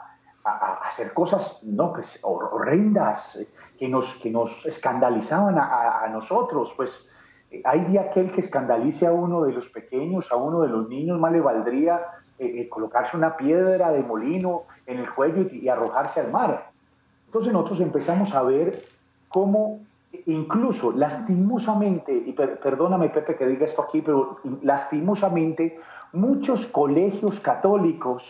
hacer 0.89 1.13
cosas 1.13 1.61
no, 1.63 1.93
horrendas, 2.23 3.39
que 3.79 3.87
nos, 3.87 4.07
que 4.23 4.31
nos 4.31 4.65
escandalizaban 4.65 5.57
a, 5.59 6.09
nosotros. 6.11 6.73
Pues 6.75 7.07
hay 7.65 7.85
de 7.85 7.99
aquel 7.99 8.33
que 8.33 8.41
escandalice 8.41 9.07
a 9.07 9.13
uno 9.13 9.43
de 9.43 9.53
los 9.53 9.69
pequeños, 9.69 10.33
a 10.33 10.37
uno 10.37 10.63
de 10.63 10.69
los 10.69 10.89
niños, 10.89 11.21
más 11.21 11.33
le 11.33 11.43
valdría 11.43 12.01
eh, 12.39 12.61
eh, 12.61 12.69
colocarse 12.69 13.17
una 13.17 13.37
piedra 13.37 13.91
de 13.91 14.03
molino 14.03 14.65
en 14.87 14.99
el 14.99 15.11
cuello 15.11 15.49
y, 15.53 15.69
arrojarse 15.69 16.21
al 16.21 16.31
mar. 16.31 16.71
Entonces 17.27 17.53
nosotros 17.53 17.81
empezamos 17.81 18.35
a 18.35 18.43
ver 18.43 18.83
cómo 19.29 19.81
incluso 20.27 20.93
lastimosamente, 20.93 22.13
y 22.13 22.33
perdóname 22.33 23.11
Pepe 23.11 23.37
que 23.37 23.47
diga 23.47 23.67
esto 23.67 23.83
aquí, 23.83 24.01
pero 24.01 24.39
lastimosamente 24.63 25.79
muchos 26.13 26.67
colegios 26.67 27.39
católicos 27.41 28.23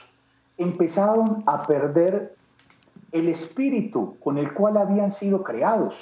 empezaron 0.57 1.45
a 1.47 1.67
perder 1.67 2.35
el 3.13 3.29
espíritu 3.29 4.17
con 4.23 4.39
el 4.39 4.53
cual 4.53 4.77
habían 4.77 5.13
sido 5.13 5.43
creados. 5.43 5.95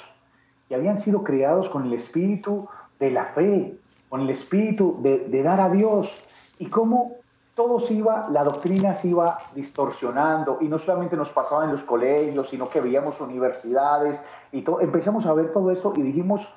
Y 0.69 0.73
habían 0.73 1.01
sido 1.01 1.23
creados 1.23 1.69
con 1.69 1.85
el 1.85 1.93
espíritu 1.93 2.67
de 2.99 3.11
la 3.11 3.25
fe, 3.27 3.75
con 4.09 4.21
el 4.21 4.29
espíritu 4.29 4.97
de, 5.01 5.43
dar 5.43 5.61
a 5.61 5.69
Dios. 5.69 6.11
Y 6.59 6.65
cómo 6.65 7.13
todo 7.57 7.79
se 7.79 7.95
iba, 7.95 8.27
la 8.29 8.43
doctrina 8.43 8.93
se 8.97 9.07
iba 9.07 9.39
distorsionando. 9.55 10.59
Y 10.61 10.67
no 10.67 10.77
solamente 10.77 11.17
nos 11.17 11.29
pasaba 11.29 11.65
en 11.65 11.71
los 11.71 11.83
colegios, 11.83 12.49
sino 12.49 12.69
que 12.69 12.79
veíamos 12.79 13.19
universidades 13.19 14.21
y 14.51 14.61
todo. 14.61 14.79
Empezamos 14.79 15.25
a 15.25 15.33
ver 15.33 15.51
todo 15.51 15.71
esto 15.71 15.91
y 15.95 16.03
dijimos, 16.03 16.47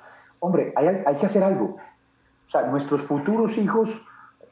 hombre, 0.41 0.75
hay, 0.77 1.03
hay 1.07 1.17
que 1.17 1.25
hacer 1.25 1.43
algo. 1.43 1.77
O 2.47 2.51
sea, 2.51 2.63
nuestros 2.67 3.01
futuros 3.03 3.57
hijos, 3.57 3.89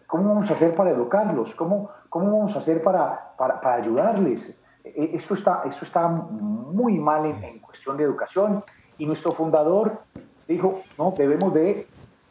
¿cómo 0.07 0.30
vamos 0.30 0.51
a 0.51 0.55
hacer 0.55 0.74
para 0.74 0.90
educarlos? 0.90 1.55
¿Cómo, 1.55 1.90
cómo 2.09 2.38
vamos 2.38 2.57
a 2.57 2.61
hacer 2.61 2.80
para, 2.80 3.34
para, 3.36 3.61
para 3.61 3.82
ayudarles? 3.82 4.49
E, 4.84 5.11
esto 5.16 5.34
está, 5.34 5.64
esto 5.66 5.84
está 5.84 6.09
muy 6.09 6.99
mal 6.99 7.26
en, 7.26 7.59
cuestión 7.59 7.99
de 7.99 8.05
educación 8.05 8.64
y 8.96 9.05
nuestro 9.05 9.32
fundador 9.32 10.01
dijo, 10.49 10.80
no, 10.96 11.12
debemos 11.14 11.53
de 11.53 11.86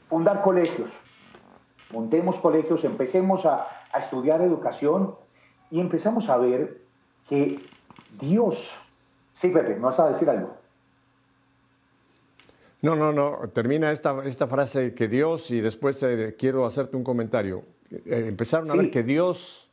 fundar 0.09 0.41
colegios, 0.41 0.89
montemos 1.91 2.37
colegios, 2.39 2.83
empecemos 2.83 3.45
a, 3.45 3.67
a 3.93 3.99
estudiar 3.99 4.41
educación 4.41 5.15
y 5.71 5.79
empezamos 5.79 6.29
a 6.29 6.37
ver 6.37 6.81
que 7.27 7.59
Dios, 8.19 8.57
sí, 9.33 9.49
Pepe, 9.49 9.75
¿no 9.75 9.87
vas 9.87 9.99
a 9.99 10.09
decir 10.09 10.29
algo? 10.29 10.55
No, 12.81 12.95
no, 12.95 13.11
no, 13.11 13.39
termina 13.53 13.91
esta, 13.91 14.23
esta 14.25 14.47
frase 14.47 14.93
que 14.93 15.07
Dios 15.07 15.49
y 15.51 15.61
después 15.61 16.01
eh, 16.03 16.35
quiero 16.37 16.65
hacerte 16.65 16.95
un 16.95 17.03
comentario. 17.03 17.63
Eh, 17.89 18.25
empezaron 18.27 18.69
a 18.71 18.75
ver 18.75 18.91
que 18.91 19.03
Dios 19.03 19.67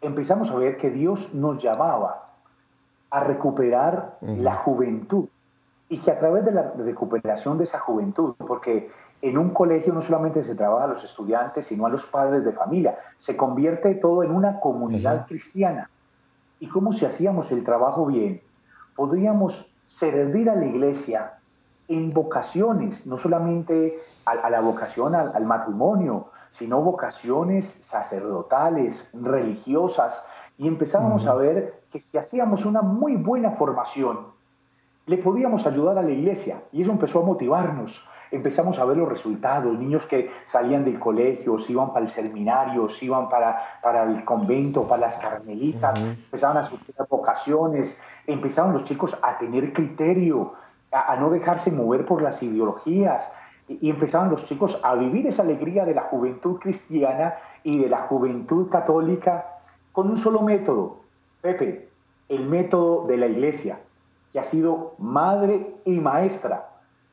empezamos 0.00 0.50
a 0.50 0.56
ver 0.56 0.78
que 0.78 0.90
Dios 0.90 1.32
nos 1.34 1.62
llamaba 1.62 2.30
a 3.10 3.24
recuperar 3.24 4.18
la 4.20 4.56
juventud 4.56 5.28
y 5.88 5.98
que 5.98 6.10
a 6.10 6.18
través 6.18 6.44
de 6.44 6.52
la 6.52 6.72
recuperación 6.76 7.58
de 7.58 7.64
esa 7.64 7.80
juventud, 7.80 8.34
porque 8.38 8.90
en 9.22 9.38
un 9.38 9.50
colegio 9.50 9.92
no 9.92 10.02
solamente 10.02 10.42
se 10.42 10.54
trabaja 10.54 10.84
a 10.84 10.94
los 10.94 11.04
estudiantes, 11.04 11.66
sino 11.66 11.86
a 11.86 11.90
los 11.90 12.06
padres 12.06 12.44
de 12.44 12.52
familia, 12.52 12.98
se 13.18 13.36
convierte 13.36 13.94
todo 13.96 14.22
en 14.22 14.30
una 14.30 14.60
comunidad 14.60 15.26
cristiana. 15.26 15.90
¿Y 16.58 16.68
cómo 16.68 16.92
si 16.92 17.04
hacíamos 17.04 17.50
el 17.52 17.64
trabajo 17.64 18.06
bien? 18.06 18.40
Podríamos 18.96 19.66
servir 19.86 20.48
a 20.48 20.54
la 20.54 20.66
iglesia 20.66 21.34
en 21.88 22.12
vocaciones, 22.12 23.06
no 23.06 23.18
solamente 23.18 23.98
a, 24.24 24.48
la 24.48 24.60
vocación 24.60 25.14
al 25.14 25.44
matrimonio, 25.44 26.28
sino 26.52 26.80
vocaciones 26.82 27.66
sacerdotales, 27.82 28.94
religiosas, 29.12 30.22
y 30.58 30.68
empezábamos 30.68 31.26
a 31.26 31.34
ver 31.34 31.80
que 31.90 32.00
si 32.00 32.18
hacíamos 32.18 32.64
una 32.64 32.82
muy 32.82 33.16
buena 33.16 33.52
formación, 33.52 34.26
le 35.06 35.18
podíamos 35.18 35.66
ayudar 35.66 35.98
a 35.98 36.02
la 36.02 36.10
iglesia, 36.10 36.62
y 36.72 36.82
eso 36.82 36.92
empezó 36.92 37.20
a 37.20 37.24
motivarnos. 37.24 38.04
Empezamos 38.30 38.78
a 38.78 38.84
ver 38.84 38.96
los 38.96 39.08
resultados, 39.08 39.76
niños 39.78 40.04
que 40.06 40.30
salían 40.46 40.84
del 40.84 40.98
colegio, 40.98 41.58
se 41.60 41.72
iban 41.72 41.92
para 41.92 42.06
el 42.06 42.12
seminario, 42.12 42.88
se 42.90 43.06
iban 43.06 43.28
para, 43.28 43.80
para 43.82 44.04
el 44.04 44.24
convento, 44.24 44.86
para 44.86 45.08
las 45.08 45.16
carmelitas, 45.18 45.98
empezaban 46.00 46.58
a 46.58 46.66
sufrir 46.68 46.94
vocaciones, 47.08 47.96
empezaban 48.26 48.72
los 48.72 48.84
chicos 48.84 49.16
a 49.22 49.38
tener 49.38 49.72
criterio, 49.72 50.54
a 50.92 51.16
no 51.16 51.30
dejarse 51.30 51.70
mover 51.70 52.06
por 52.06 52.22
las 52.22 52.42
ideologías, 52.42 53.28
y 53.68 53.88
empezaban 53.88 54.30
los 54.30 54.44
chicos 54.46 54.78
a 54.82 54.94
vivir 54.96 55.28
esa 55.28 55.42
alegría 55.42 55.84
de 55.84 55.94
la 55.94 56.02
juventud 56.02 56.58
cristiana 56.58 57.34
y 57.62 57.78
de 57.78 57.88
la 57.88 58.02
juventud 58.02 58.68
católica 58.68 59.46
con 59.92 60.10
un 60.10 60.18
solo 60.18 60.40
método, 60.42 60.96
Pepe, 61.40 61.88
el 62.28 62.46
método 62.46 63.06
de 63.06 63.16
la 63.16 63.26
iglesia, 63.26 63.78
que 64.32 64.40
ha 64.40 64.44
sido 64.44 64.94
madre 64.98 65.74
y 65.84 65.98
maestra. 65.98 66.68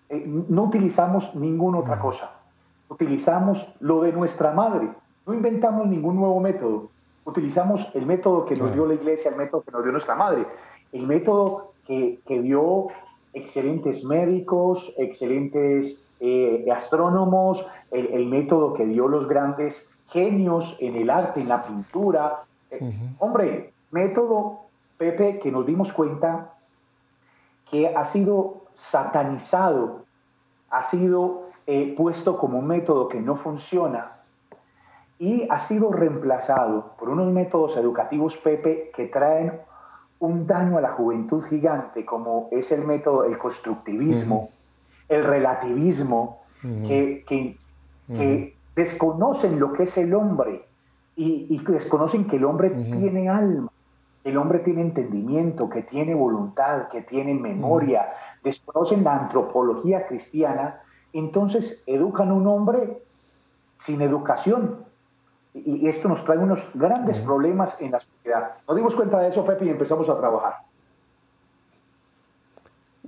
Eh, 0.09 0.23
no 0.25 0.63
utilizamos 0.63 1.33
ninguna 1.35 1.79
otra 1.79 1.99
cosa, 1.99 2.31
utilizamos 2.89 3.67
lo 3.79 4.01
de 4.01 4.13
nuestra 4.13 4.51
madre, 4.51 4.89
no 5.25 5.33
inventamos 5.33 5.87
ningún 5.87 6.15
nuevo 6.15 6.39
método, 6.39 6.89
utilizamos 7.25 7.89
el 7.93 8.05
método 8.05 8.45
que 8.45 8.55
nos 8.55 8.73
dio 8.73 8.85
la 8.85 8.93
iglesia, 8.93 9.31
el 9.31 9.37
método 9.37 9.61
que 9.63 9.71
nos 9.71 9.83
dio 9.83 9.91
nuestra 9.91 10.15
madre, 10.15 10.45
el 10.93 11.05
método 11.05 11.73
que, 11.85 12.19
que 12.25 12.41
dio 12.41 12.87
excelentes 13.33 14.03
médicos, 14.03 14.93
excelentes 14.97 16.01
eh, 16.19 16.65
astrónomos, 16.73 17.65
el, 17.91 18.25
método 18.25 18.73
que 18.73 18.85
dio 18.85 19.07
los 19.07 19.27
grandes 19.27 19.87
genios 20.09 20.75
en 20.79 20.95
el 20.95 21.09
arte, 21.09 21.41
en 21.41 21.49
la 21.49 21.61
pintura. 21.61 22.43
Eh, 22.71 22.79
hombre, 23.19 23.71
método, 23.91 24.61
Pepe, 24.97 25.39
que 25.39 25.51
nos 25.51 25.65
dimos 25.65 25.93
cuenta 25.93 26.53
que 27.69 27.87
ha 27.87 28.05
sido 28.05 28.63
satanizado, 28.77 30.05
ha 30.69 30.83
sido 30.83 31.49
eh, 31.65 31.93
puesto 31.97 32.37
como 32.37 32.59
un 32.59 32.67
método 32.67 33.09
que 33.09 33.19
no 33.19 33.35
funciona 33.35 34.13
y 35.19 35.47
ha 35.49 35.59
sido 35.61 35.91
reemplazado 35.91 36.93
por 36.99 37.09
unos 37.09 37.33
métodos 37.33 37.75
educativos, 37.75 38.37
Pepe, 38.37 38.91
que 38.95 39.07
traen 39.07 39.53
un 40.19 40.47
daño 40.47 40.77
a 40.77 40.81
la 40.81 40.93
juventud 40.93 41.43
gigante, 41.43 42.05
como 42.05 42.49
es 42.51 42.71
el 42.71 42.85
método, 42.85 43.23
el 43.25 43.37
constructivismo, 43.37 44.49
el 45.09 45.23
relativismo, 45.23 46.41
que, 46.61 47.67
desconocen 48.75 49.59
lo 49.59 49.73
que 49.73 49.83
es 49.83 49.97
el 49.97 50.13
hombre 50.13 50.65
y, 51.15 51.59
desconocen 51.67 52.25
que 52.25 52.35
el 52.35 52.45
hombre 52.45 52.69
tiene 52.69 53.27
alma, 53.29 53.71
que 53.71 53.76
el 54.27 54.37
hombre 54.37 54.59
tiene 54.59 54.81
entendimiento, 54.81 55.69
que 55.69 55.83
tiene 55.83 56.13
voluntad, 56.13 56.89
que 56.89 57.01
tiene 57.01 57.33
memoria, 57.33 58.09
desconocen 58.43 59.03
la 59.03 59.17
antropología 59.17 60.05
cristiana, 60.07 60.81
entonces 61.13 61.81
educan 61.85 62.29
a 62.29 62.33
un 62.33 62.47
hombre 62.47 63.01
sin 63.79 64.01
educación. 64.01 64.85
Y, 65.53 65.87
esto 65.87 66.07
nos 66.09 66.23
trae 66.25 66.37
unos 66.37 66.59
grandes 66.73 67.17
problemas 67.19 67.75
en 67.79 67.91
la 67.91 67.99
sociedad. 67.99 68.57
Nos 68.67 68.75
dimos 68.75 68.95
cuenta 68.95 69.19
de 69.19 69.29
eso, 69.29 69.45
Pepe, 69.45 69.65
y 69.65 69.69
empezamos 69.69 70.07
a 70.09 70.17
trabajar. 70.17 70.55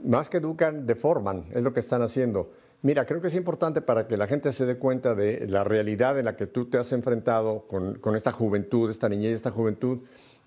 Más 0.03 0.30
que 0.30 0.38
educan, 0.38 0.88
deforman, 0.88 1.45
es 1.51 1.63
lo 1.63 1.74
que 1.74 1.82
están 1.82 2.01
haciendo. 2.01 2.49
Mira, 2.82 3.05
creo 3.05 3.20
que 3.20 3.28
es 3.28 3.36
importante 3.36 3.82
para 3.82 4.07
que 4.07 4.15
la 4.15 4.26
gente 4.26 4.53
se 4.53 4.65
dé 4.65 4.78
cuenta 4.78 5.13
de 5.13 5.45
la 5.47 5.65
realidad 5.65 6.17
en 6.17 6.26
la 6.26 6.38
que 6.38 6.47
tú 6.47 6.70
te 6.70 6.78
has 6.78 6.93
enfrentado 6.93 7.65
con, 7.67 8.15
esta 8.15 8.32
juventud, 8.32 8.89
esta 8.89 9.09
niñez, 9.09 9.34
esta 9.34 9.51
juventud. 9.51 9.99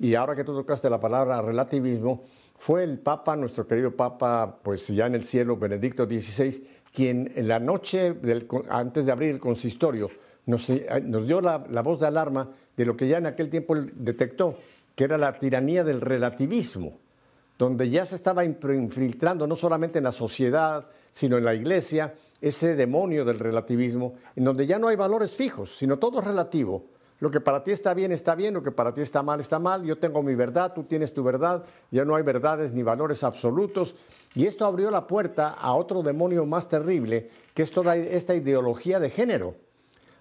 Y 0.03 0.16
ahora 0.16 0.34
que 0.34 0.42
tú 0.42 0.53
tocaste 0.53 0.90
la 0.90 0.98
palabra 0.98 1.40
relativismo, 1.40 2.24
fue 2.59 2.82
el 2.82 2.98
Papa, 2.98 3.36
nuestro 3.36 3.68
querido 3.68 3.92
Papa, 3.92 4.59
pues 4.61 4.88
ya 4.88 5.07
en 5.07 5.14
el 5.14 5.22
cielo, 5.22 5.57
Benedicto 5.57 6.07
XVI, 6.07 6.61
quien 6.92 7.32
en 7.36 7.46
la 7.46 7.61
noche 7.61 8.12
antes 8.68 9.07
de 9.07 9.12
abrir 9.12 9.30
el 9.30 9.38
consistorio 9.38 10.11
nos, 10.46 10.68
eh, 10.70 10.84
dio 11.24 11.40
la, 11.40 11.59
voz 11.59 12.00
de 12.00 12.09
alarma 12.09 12.50
de 12.76 12.84
lo 12.84 12.96
que 12.96 13.07
ya 13.07 13.18
en 13.18 13.26
aquel 13.26 13.48
tiempo 13.48 13.76
detectó, 13.76 14.57
que 14.96 15.05
era 15.05 15.16
la 15.16 15.38
tiranía 15.38 15.84
del 15.84 16.00
relativismo 16.00 16.98
donde 17.57 17.88
ya 17.88 18.05
se 18.05 18.16
estaba 18.16 18.44
infiltrando 18.44 19.46
no 19.46 19.55
solamente 19.55 19.98
en 19.98 20.05
la 20.05 20.11
sociedad, 20.11 20.88
sino 21.12 21.38
en 21.38 21.44
la 21.44 21.55
iglesia, 21.55 22.14
ese 22.40 22.74
demonio 22.74 23.24
del 23.24 23.38
relativismo, 23.38 24.14
en 24.34 24.42
donde 24.42 24.66
ya 24.66 24.80
no 24.80 24.88
hay 24.88 24.96
valores 24.96 25.30
fijos, 25.30 25.76
sino 25.78 26.00
todo 26.00 26.18
es 26.18 26.24
relativo. 26.24 26.86
Lo 27.22 27.30
que 27.30 27.40
para 27.40 27.62
ti 27.62 27.70
está 27.70 27.94
bien 27.94 28.10
está 28.10 28.34
bien, 28.34 28.52
lo 28.52 28.64
que 28.64 28.72
para 28.72 28.92
ti 28.92 29.00
está 29.00 29.22
mal 29.22 29.38
está 29.38 29.60
mal, 29.60 29.84
yo 29.84 29.96
tengo 29.96 30.24
mi 30.24 30.34
verdad, 30.34 30.72
tú 30.74 30.82
tienes 30.82 31.14
tu 31.14 31.22
verdad, 31.22 31.62
ya 31.92 32.04
no 32.04 32.16
hay 32.16 32.24
verdades 32.24 32.72
ni 32.72 32.82
valores 32.82 33.22
absolutos. 33.22 33.94
Y 34.34 34.46
esto 34.46 34.66
abrió 34.66 34.90
la 34.90 35.06
puerta 35.06 35.50
a 35.50 35.72
otro 35.74 36.02
demonio 36.02 36.44
más 36.46 36.68
terrible, 36.68 37.30
que 37.54 37.62
es 37.62 37.70
toda 37.70 37.94
esta 37.94 38.34
ideología 38.34 38.98
de 38.98 39.08
género. 39.08 39.54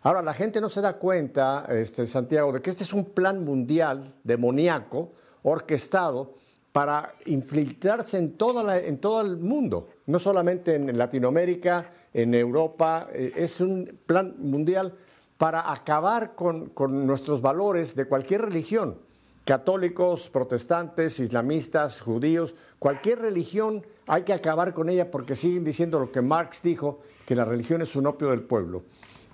Ahora, 0.03 0.21
la 0.21 0.35
gente 0.35 0.61
no 0.61 0.69
se 0.69 0.81
da 0.81 0.99
cuenta, 0.99 1.65
este, 1.69 2.05
Santiago, 2.05 2.51
de 2.51 2.61
que 2.61 2.69
este 2.69 2.83
es 2.83 2.93
un 2.93 3.05
plan 3.05 3.43
mundial 3.43 4.13
demoníaco, 4.23 5.13
orquestado, 5.41 6.35
para 6.71 7.13
infiltrarse 7.25 8.19
en, 8.19 8.37
todo 8.37 9.21
el 9.21 9.37
mundo, 9.37 9.89
no 10.05 10.19
solamente 10.19 10.75
en 10.75 10.95
Latinoamérica, 10.95 11.93
en 12.13 12.35
Europa, 12.35 13.09
eh, 13.11 13.33
es 13.35 13.59
un 13.59 13.97
plan 14.05 14.35
mundial 14.37 14.93
para 15.41 15.71
acabar 15.71 16.35
con, 16.35 16.71
nuestros 17.07 17.41
valores 17.41 17.95
de 17.95 18.05
cualquier 18.05 18.43
religión, 18.43 18.97
católicos, 19.43 20.29
protestantes, 20.29 21.19
islamistas, 21.19 21.99
judíos, 21.99 22.53
cualquier 22.77 23.21
religión 23.21 23.83
hay 24.05 24.21
que 24.21 24.33
acabar 24.33 24.71
con 24.71 24.87
ella 24.87 25.09
porque 25.09 25.35
siguen 25.35 25.63
diciendo 25.63 25.99
lo 25.99 26.11
que 26.11 26.21
Marx 26.21 26.61
dijo, 26.61 26.99
que 27.25 27.33
la 27.33 27.43
religión 27.43 27.81
es 27.81 27.95
un 27.95 28.05
opio 28.05 28.29
del 28.29 28.41
pueblo. 28.41 28.83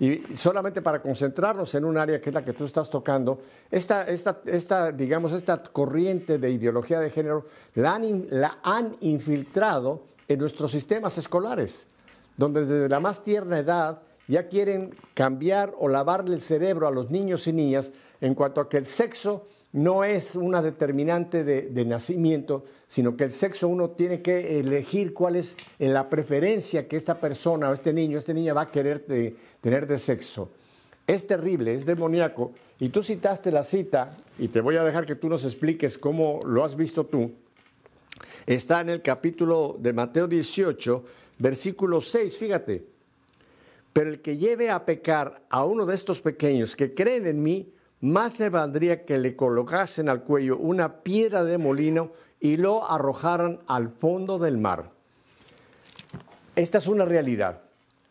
Y 0.00 0.22
solamente 0.34 0.80
para 0.80 1.02
concentrarnos 1.02 1.74
en 1.74 1.84
un 1.84 1.98
área 1.98 2.22
que 2.22 2.30
es 2.30 2.34
la 2.34 2.42
que 2.42 2.54
tú 2.54 2.64
estás 2.64 2.88
tocando, 2.88 3.42
esta, 3.70 4.08
esta, 4.08 4.40
esta 4.46 4.90
digamos, 4.92 5.34
esta 5.34 5.62
corriente 5.62 6.38
de 6.38 6.50
ideología 6.50 7.00
de 7.00 7.10
género 7.10 7.44
la 7.74 7.96
han, 7.96 8.28
la 8.30 8.60
han 8.62 8.96
infiltrado 9.02 10.04
en 10.26 10.38
nuestros 10.38 10.70
sistemas 10.70 11.18
escolares, 11.18 11.86
donde 12.38 12.64
desde 12.64 12.88
la 12.88 12.98
más 12.98 13.22
tierna 13.22 13.58
edad 13.58 14.00
ya 14.28 14.46
quieren 14.46 14.94
cambiar 15.14 15.74
o 15.78 15.88
lavarle 15.88 16.34
el 16.34 16.42
cerebro 16.42 16.86
a 16.86 16.90
los 16.90 17.10
niños 17.10 17.46
y 17.48 17.52
niñas 17.52 17.92
en 18.20 18.34
cuanto 18.34 18.60
a 18.60 18.68
que 18.68 18.76
el 18.76 18.86
sexo 18.86 19.46
no 19.72 20.04
es 20.04 20.34
una 20.34 20.62
determinante 20.62 21.44
de, 21.44 21.84
nacimiento, 21.84 22.64
sino 22.86 23.16
que 23.16 23.24
el 23.24 23.32
sexo 23.32 23.68
uno 23.68 23.90
tiene 23.90 24.22
que 24.22 24.60
elegir 24.60 25.12
cuál 25.12 25.36
es 25.36 25.56
la 25.78 26.08
preferencia 26.08 26.88
que 26.88 26.96
esta 26.96 27.16
persona 27.16 27.70
o 27.70 27.74
este 27.74 27.92
niño, 27.92 28.18
esta 28.18 28.32
niña 28.32 28.54
va 28.54 28.62
a 28.62 28.70
querer 28.70 29.04
tener 29.60 29.86
de 29.86 29.98
sexo. 29.98 30.50
Es 31.06 31.26
terrible, 31.26 31.74
es 31.74 31.86
demoníaco. 31.86 32.52
Y 32.80 32.90
tú 32.90 33.02
citaste 33.02 33.50
la 33.50 33.64
cita, 33.64 34.16
y 34.38 34.48
te 34.48 34.60
voy 34.60 34.76
a 34.76 34.84
dejar 34.84 35.04
que 35.04 35.16
tú 35.16 35.28
nos 35.28 35.44
expliques 35.44 35.98
cómo 35.98 36.40
lo 36.44 36.64
has 36.64 36.76
visto 36.76 37.04
tú. 37.04 37.32
Está 38.46 38.80
en 38.80 38.90
el 38.90 39.02
capítulo 39.02 39.76
de 39.78 39.92
Mateo 39.92 40.26
18, 40.26 41.04
versículo 41.38 42.00
6, 42.00 42.36
fíjate. 42.36 42.97
Pero 43.98 44.10
el 44.10 44.20
que 44.20 44.36
lleve 44.36 44.70
a 44.70 44.84
pecar 44.84 45.42
a 45.50 45.64
uno 45.64 45.84
de 45.84 45.96
estos 45.96 46.20
pequeños 46.20 46.76
que 46.76 46.94
creen 46.94 47.26
en 47.26 47.42
mí, 47.42 47.74
más 48.00 48.38
le 48.38 48.48
valdría 48.48 49.04
que 49.04 49.18
le 49.18 49.34
colocasen 49.34 50.08
al 50.08 50.22
cuello 50.22 50.56
una 50.56 51.02
piedra 51.02 51.42
de 51.42 51.58
molino 51.58 52.12
y 52.38 52.58
lo 52.58 52.88
arrojaran 52.88 53.58
al 53.66 53.88
fondo 53.88 54.38
del 54.38 54.56
mar. 54.56 54.92
Esta 56.54 56.78
es 56.78 56.86
una 56.86 57.06
realidad. 57.06 57.62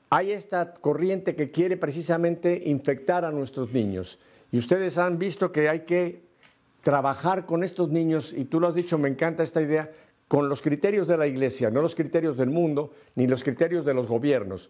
Hay 0.10 0.34
esta 0.34 0.74
corriente 0.74 1.38
que 1.38 1.52
quiere 1.52 1.78
precisamente 1.78 2.64
infectar 2.66 3.24
a 3.24 3.32
nuestros 3.32 3.72
niños. 3.72 4.20
Y 4.52 4.58
ustedes 4.58 4.98
han 4.98 5.18
visto 5.18 5.54
que 5.54 5.70
hay 5.70 5.86
que 5.86 6.22
trabajar 6.84 7.46
con 7.46 7.64
estos 7.64 7.92
niños, 7.92 8.34
y 8.36 8.44
tú 8.44 8.60
lo 8.60 8.68
has 8.68 8.76
dicho, 8.76 8.98
me 8.98 9.08
encanta 9.08 9.42
esta 9.42 9.62
idea, 9.62 9.90
con 10.28 10.50
los 10.50 10.62
criterios 10.62 11.08
de 11.08 11.16
la 11.16 11.28
iglesia, 11.28 11.72
no 11.72 11.82
los 11.82 11.96
criterios 11.96 12.36
del 12.36 12.50
mundo, 12.50 12.92
ni 13.16 13.26
los 13.26 13.42
criterios 13.42 13.86
de 13.86 13.94
los 13.94 14.08
gobiernos. 14.08 14.70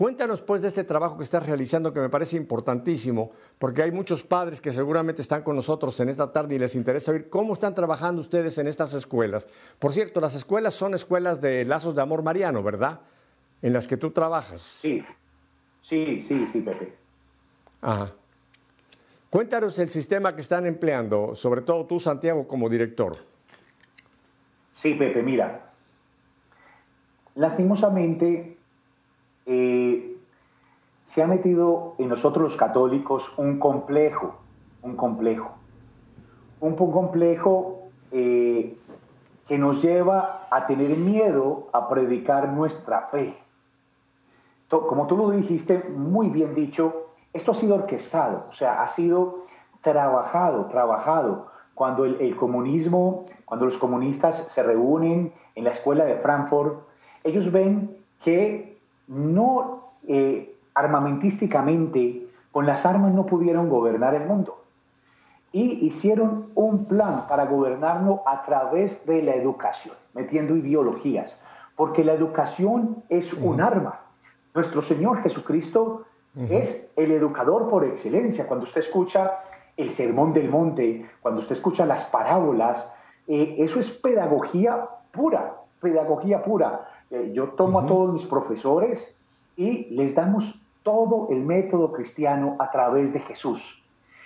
Cuéntanos 0.00 0.40
pues 0.40 0.62
de 0.62 0.68
este 0.68 0.84
trabajo 0.84 1.18
que 1.18 1.24
estás 1.24 1.44
realizando 1.44 1.92
que 1.92 2.00
me 2.00 2.08
parece 2.08 2.34
importantísimo, 2.38 3.32
porque 3.58 3.82
hay 3.82 3.92
muchos 3.92 4.22
padres 4.22 4.58
que 4.58 4.72
seguramente 4.72 5.20
están 5.20 5.42
con 5.42 5.54
nosotros 5.54 6.00
en 6.00 6.08
esta 6.08 6.32
tarde 6.32 6.54
y 6.54 6.58
les 6.58 6.74
interesa 6.74 7.12
oír 7.12 7.28
cómo 7.28 7.52
están 7.52 7.74
trabajando 7.74 8.22
ustedes 8.22 8.56
en 8.56 8.66
estas 8.66 8.94
escuelas. 8.94 9.46
Por 9.78 9.92
cierto, 9.92 10.22
las 10.22 10.34
escuelas 10.34 10.72
son 10.72 10.94
escuelas 10.94 11.42
de 11.42 11.66
lazos 11.66 11.94
de 11.94 12.00
amor 12.00 12.22
mariano, 12.22 12.62
¿verdad? 12.62 13.00
En 13.60 13.74
las 13.74 13.86
que 13.86 13.98
tú 13.98 14.10
trabajas. 14.10 14.62
Sí, 14.62 15.04
sí, 15.82 16.24
sí, 16.26 16.48
sí, 16.50 16.60
Pepe. 16.62 16.94
Ajá. 17.82 18.10
Cuéntanos 19.28 19.78
el 19.80 19.90
sistema 19.90 20.34
que 20.34 20.40
están 20.40 20.64
empleando, 20.64 21.36
sobre 21.36 21.60
todo 21.60 21.84
tú, 21.84 22.00
Santiago, 22.00 22.48
como 22.48 22.70
director. 22.70 23.18
Sí, 24.76 24.94
Pepe, 24.94 25.22
mira. 25.22 25.72
Lastimosamente, 27.34 28.56
eh, 29.46 30.16
se 31.04 31.22
ha 31.22 31.26
metido 31.26 31.94
en 31.98 32.08
nosotros 32.08 32.50
los 32.50 32.56
católicos 32.56 33.32
un 33.36 33.58
complejo, 33.58 34.36
un 34.82 34.96
complejo, 34.96 35.50
un 36.60 36.76
complejo 36.76 37.88
eh, 38.12 38.76
que 39.48 39.58
nos 39.58 39.82
lleva 39.82 40.46
a 40.50 40.66
tener 40.66 40.96
miedo 40.96 41.68
a 41.72 41.88
predicar 41.88 42.48
nuestra 42.50 43.08
fe. 43.08 43.36
Como 44.68 45.08
tú 45.08 45.16
lo 45.16 45.30
dijiste, 45.30 45.82
muy 45.88 46.28
bien 46.28 46.54
dicho, 46.54 47.08
esto 47.32 47.50
ha 47.50 47.54
sido 47.56 47.74
orquestado, 47.74 48.46
o 48.50 48.52
sea, 48.52 48.82
ha 48.82 48.88
sido 48.94 49.46
trabajado, 49.82 50.66
trabajado. 50.66 51.48
Cuando 51.74 52.04
el 52.04 52.36
comunismo, 52.36 53.24
cuando 53.44 53.66
los 53.66 53.78
comunistas 53.78 54.46
se 54.52 54.62
reúnen 54.62 55.32
en 55.56 55.64
la 55.64 55.70
escuela 55.70 56.04
de 56.04 56.16
Frankfurt, 56.16 56.84
ellos 57.24 57.50
ven 57.50 57.96
que 58.22 58.79
no 59.10 59.90
eh, 60.06 60.54
armamentísticamente, 60.74 62.28
con 62.52 62.64
las 62.64 62.86
armas 62.86 63.12
no 63.12 63.26
pudieron 63.26 63.68
gobernar 63.68 64.14
el 64.14 64.26
mundo. 64.26 64.62
Y 65.52 65.84
hicieron 65.84 66.46
un 66.54 66.84
plan 66.86 67.26
para 67.28 67.46
gobernarlo 67.46 68.22
a 68.24 68.44
través 68.44 69.04
de 69.04 69.22
la 69.22 69.34
educación, 69.34 69.96
metiendo 70.14 70.56
ideologías, 70.56 71.38
porque 71.76 72.04
la 72.04 72.12
educación 72.12 73.02
es 73.08 73.32
un 73.34 73.60
arma. 73.60 74.00
Nuestro 74.54 74.80
Señor 74.82 75.22
Jesucristo 75.22 76.04
es 76.36 76.88
el 76.94 77.10
educador 77.10 77.68
por 77.68 77.84
excelencia. 77.84 78.46
Cuando 78.46 78.66
usted 78.66 78.82
escucha 78.82 79.40
el 79.76 79.90
sermón 79.90 80.32
del 80.32 80.48
monte, 80.48 81.08
cuando 81.20 81.40
usted 81.40 81.56
escucha 81.56 81.84
las 81.84 82.04
parábolas, 82.04 82.86
eh, 83.26 83.56
eso 83.58 83.80
es 83.80 83.88
pedagogía 83.88 84.88
pura, 85.10 85.54
pedagogía 85.80 86.42
pura. 86.42 86.86
Eh, 87.10 87.32
yo 87.34 87.50
tomo 87.50 87.80
a 87.80 87.86
todos 87.86 88.12
mis 88.12 88.24
profesores 88.24 89.14
y 89.56 89.86
les 89.90 90.14
damos 90.14 90.60
todo 90.82 91.28
el 91.30 91.40
método 91.40 91.92
cristiano 91.92 92.56
a 92.58 92.70
través 92.70 93.12
de 93.12 93.20
Jesús. 93.20 93.82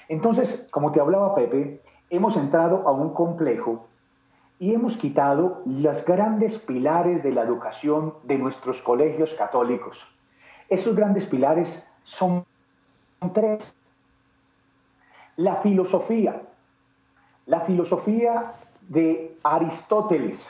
Entonces, 0.09 0.69
como 0.71 0.93
te 0.93 1.01
hablaba 1.01 1.35
Pepe, 1.35 1.81
hemos 2.11 2.37
entrado 2.37 2.87
a 2.87 2.93
un 2.93 3.15
complejo 3.15 3.87
y 4.59 4.73
hemos 4.73 4.97
quitado 4.97 5.63
los 5.67 6.05
grandes 6.05 6.59
pilares 6.59 7.23
de 7.23 7.33
la 7.33 7.43
educación 7.43 8.15
de 8.23 8.39
nuestros 8.39 8.81
colegios 8.83 9.35
católicos. 9.35 9.99
Esos 10.69 10.95
grandes 10.95 11.27
pilares 11.27 11.85
son 12.05 12.45
tres. 13.33 13.65
La 15.37 15.57
filosofía, 15.57 16.43
la 17.47 17.61
filosofía 17.63 18.55
de 18.89 19.37
Aristóteles, 19.43 20.47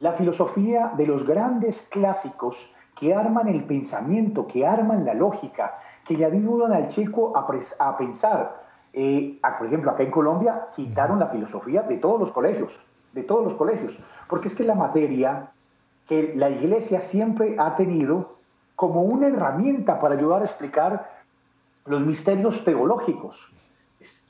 la 0.00 0.12
filosofía 0.12 0.92
de 0.96 1.06
los 1.06 1.26
grandes 1.26 1.80
clásicos 1.90 2.56
que 2.98 3.14
arman 3.14 3.48
el 3.48 3.64
pensamiento, 3.64 4.46
que 4.46 4.66
arman 4.66 5.04
la 5.04 5.14
lógica, 5.14 5.78
que 6.06 6.16
le 6.16 6.24
ayudan 6.24 6.72
al 6.72 6.88
chico 6.88 7.36
a, 7.36 7.96
pensar. 7.96 8.62
Eh, 8.92 9.38
por 9.58 9.66
ejemplo, 9.66 9.90
acá 9.90 10.02
en 10.02 10.10
Colombia 10.10 10.68
quitaron 10.74 11.18
la 11.18 11.26
filosofía 11.28 11.82
de 11.82 11.98
todos 11.98 12.20
los 12.20 12.32
colegios, 12.32 12.72
de 13.12 13.22
todos 13.22 13.44
los 13.44 13.54
colegios, 13.54 13.96
porque 14.28 14.48
es 14.48 14.54
que 14.54 14.64
la 14.64 14.74
materia 14.74 15.50
que 16.06 16.34
la 16.36 16.48
iglesia 16.50 17.00
siempre 17.02 17.56
ha 17.58 17.76
tenido 17.76 18.36
como 18.76 19.02
una 19.02 19.26
herramienta 19.26 20.00
para 20.00 20.14
ayudar 20.14 20.42
a 20.42 20.46
explicar 20.46 21.10
los 21.86 22.00
misterios 22.00 22.64
teológicos. 22.64 23.36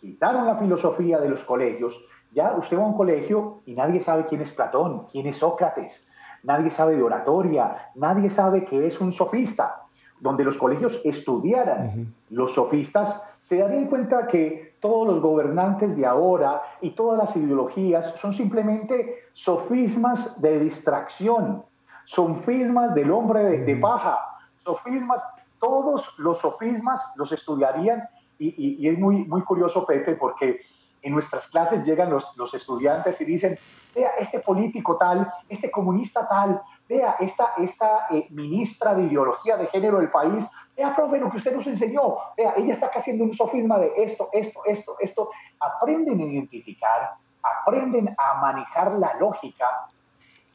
Quitaron 0.00 0.46
la 0.46 0.56
filosofía 0.56 1.18
de 1.18 1.28
los 1.28 1.44
colegios 1.44 1.94
ya 2.36 2.54
usted 2.58 2.78
va 2.78 2.82
a 2.82 2.86
un 2.86 2.96
colegio 2.96 3.62
y 3.64 3.72
nadie 3.72 4.00
sabe 4.02 4.26
quién 4.26 4.42
es 4.42 4.52
Platón, 4.52 5.06
quién 5.10 5.26
es 5.26 5.38
Sócrates, 5.38 6.06
nadie 6.42 6.70
sabe 6.70 6.94
de 6.94 7.02
oratoria, 7.02 7.90
nadie 7.94 8.28
sabe 8.28 8.66
qué 8.66 8.86
es 8.86 9.00
un 9.00 9.12
sofista. 9.12 9.82
Donde 10.20 10.44
los 10.44 10.56
colegios 10.56 10.98
estudiaran 11.04 12.14
los 12.30 12.54
sofistas, 12.54 13.20
se 13.42 13.58
darían 13.58 13.86
cuenta 13.86 14.26
que 14.26 14.74
todos 14.80 15.06
los 15.06 15.20
gobernantes 15.20 15.94
de 15.96 16.06
ahora 16.06 16.62
y 16.80 16.90
todas 16.90 17.18
las 17.18 17.36
ideologías 17.36 18.14
son 18.18 18.32
simplemente 18.32 19.24
sofismas 19.34 20.40
de 20.40 20.58
distracción, 20.60 21.62
sofismas 22.06 22.94
del 22.94 23.10
hombre 23.10 23.58
de, 23.58 23.76
paja, 23.76 24.18
sofismas, 24.64 25.22
todos 25.58 26.06
los 26.18 26.38
sofismas 26.38 27.00
los 27.16 27.32
estudiarían. 27.32 28.08
Y, 28.38 28.76
y 28.78 28.88
es 28.88 28.98
muy, 28.98 29.24
muy 29.24 29.42
curioso, 29.42 29.86
Pepe, 29.86 30.14
porque 30.16 30.60
en 31.06 31.12
nuestras 31.12 31.46
clases 31.46 31.86
llegan 31.86 32.10
los, 32.10 32.36
los 32.36 32.52
estudiantes 32.52 33.20
y 33.20 33.24
dicen, 33.24 33.56
vea, 33.94 34.10
este 34.18 34.40
político 34.40 34.96
tal, 34.96 35.32
este 35.48 35.70
comunista 35.70 36.26
tal, 36.28 36.60
vea, 36.88 37.14
esta, 37.20 37.52
esta 37.58 38.08
eh, 38.10 38.26
ministra 38.30 38.92
de 38.92 39.04
ideología 39.04 39.56
de 39.56 39.68
género 39.68 39.98
del 40.00 40.10
país, 40.10 40.44
vea, 40.76 40.96
profe, 40.96 41.20
lo 41.20 41.30
que 41.30 41.36
usted 41.36 41.54
nos 41.54 41.66
enseñó, 41.68 42.16
vea, 42.36 42.54
ella 42.56 42.72
está 42.72 42.90
haciendo 42.92 43.22
un 43.22 43.32
sofisma 43.36 43.78
de 43.78 43.92
esto, 43.98 44.30
esto, 44.32 44.62
esto, 44.64 44.96
esto. 44.98 45.30
Aprenden 45.60 46.20
a 46.20 46.24
identificar, 46.24 47.12
aprenden 47.40 48.12
a 48.18 48.40
manejar 48.40 48.92
la 48.94 49.14
lógica. 49.14 49.86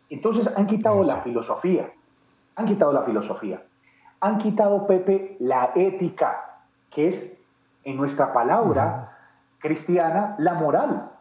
Entonces 0.09 0.51
han 0.53 0.67
quitado 0.67 1.01
la 1.01 1.21
filosofía, 1.21 1.89
han 2.57 2.65
quitado 2.65 2.91
la 2.91 3.03
filosofía, 3.03 3.63
han 4.19 4.37
quitado, 4.37 4.85
Pepe, 4.85 5.37
la 5.39 5.71
ética, 5.75 6.59
que 6.89 7.07
es 7.07 7.37
en 7.85 7.95
nuestra 7.95 8.33
palabra 8.33 9.11
cristiana 9.61 10.35
la 10.37 10.53
moral. 10.55 11.11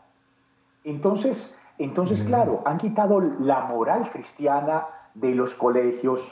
Entonces, 0.84 1.54
entonces 1.78 2.22
claro, 2.22 2.62
han 2.64 2.78
quitado 2.78 3.20
la 3.20 3.60
moral 3.60 4.10
cristiana 4.10 4.86
de 5.14 5.34
los 5.34 5.54
colegios 5.54 6.22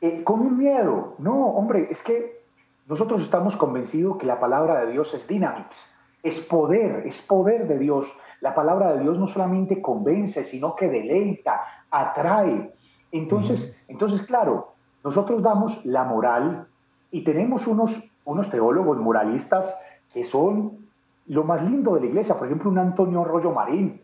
eh, 0.00 0.22
con 0.24 0.40
un 0.40 0.58
miedo. 0.58 1.14
No, 1.18 1.46
hombre, 1.48 1.88
es 1.90 2.02
que 2.02 2.44
nosotros 2.86 3.22
estamos 3.22 3.56
convencidos 3.56 4.18
que 4.18 4.26
la 4.26 4.38
palabra 4.38 4.84
de 4.84 4.92
Dios 4.92 5.12
es 5.14 5.26
dynamics, 5.26 5.76
es 6.22 6.38
poder, 6.40 7.06
es 7.06 7.20
poder 7.22 7.66
de 7.66 7.78
Dios. 7.78 8.06
La 8.40 8.54
palabra 8.54 8.92
de 8.92 9.00
Dios 9.00 9.18
no 9.18 9.26
solamente 9.26 9.82
convence, 9.82 10.44
sino 10.44 10.76
que 10.76 10.88
deleita, 10.88 11.60
atrae. 11.90 12.72
Entonces, 13.10 13.76
entonces 13.88 14.22
claro, 14.26 14.74
nosotros 15.02 15.42
damos 15.42 15.84
la 15.84 16.04
moral 16.04 16.66
y 17.10 17.22
tenemos 17.24 17.66
unos, 17.66 17.92
unos 18.24 18.50
teólogos 18.50 18.98
moralistas 18.98 19.74
que 20.12 20.24
son 20.24 20.85
lo 21.28 21.44
más 21.44 21.62
lindo 21.62 21.94
de 21.94 22.00
la 22.00 22.06
iglesia, 22.06 22.36
por 22.36 22.46
ejemplo, 22.46 22.70
un 22.70 22.78
Antonio 22.78 23.24
Rollo 23.24 23.52
Marín, 23.52 24.00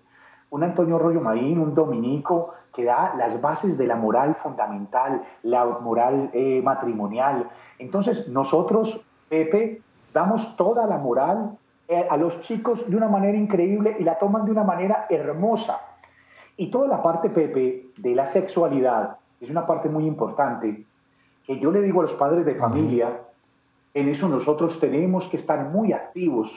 un 0.50 0.62
Antonio 0.62 0.98
Rollo 0.98 1.20
Marín, 1.20 1.58
un 1.58 1.74
dominico 1.74 2.54
que 2.74 2.84
da 2.84 3.14
las 3.16 3.40
bases 3.40 3.76
de 3.78 3.86
la 3.86 3.96
moral 3.96 4.34
fundamental, 4.36 5.22
la 5.42 5.64
moral 5.64 6.30
eh, 6.32 6.60
matrimonial. 6.62 7.48
Entonces, 7.78 8.28
nosotros, 8.28 9.00
Pepe, 9.28 9.82
damos 10.12 10.56
toda 10.56 10.86
la 10.86 10.98
moral 10.98 11.56
eh, 11.88 12.06
a 12.08 12.16
los 12.16 12.40
chicos 12.42 12.88
de 12.88 12.96
una 12.96 13.08
manera 13.08 13.36
increíble 13.36 13.96
y 13.98 14.04
la 14.04 14.18
toman 14.18 14.44
de 14.44 14.50
una 14.50 14.64
manera 14.64 15.06
hermosa. 15.08 15.80
Y 16.56 16.70
toda 16.70 16.88
la 16.88 17.02
parte, 17.02 17.30
Pepe, 17.30 17.86
de 17.96 18.14
la 18.14 18.26
sexualidad 18.26 19.16
es 19.40 19.50
una 19.50 19.66
parte 19.66 19.88
muy 19.88 20.06
importante 20.06 20.84
que 21.46 21.58
yo 21.58 21.70
le 21.72 21.82
digo 21.82 22.00
a 22.00 22.04
los 22.04 22.14
padres 22.14 22.46
de 22.46 22.54
familia, 22.54 23.20
en 23.94 24.08
eso 24.08 24.28
nosotros 24.28 24.78
tenemos 24.78 25.26
que 25.28 25.36
estar 25.36 25.68
muy 25.70 25.92
activos, 25.92 26.50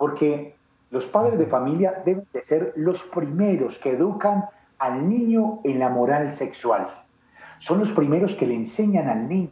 porque 0.00 0.54
los 0.90 1.04
padres 1.04 1.38
de 1.38 1.44
familia 1.44 2.02
deben 2.06 2.26
de 2.32 2.42
ser 2.42 2.72
los 2.74 3.02
primeros 3.02 3.78
que 3.80 3.90
educan 3.90 4.46
al 4.78 5.06
niño 5.06 5.60
en 5.62 5.78
la 5.78 5.90
moral 5.90 6.32
sexual. 6.32 6.88
Son 7.58 7.78
los 7.78 7.92
primeros 7.92 8.34
que 8.34 8.46
le 8.46 8.54
enseñan 8.54 9.10
al 9.10 9.28
niño, 9.28 9.50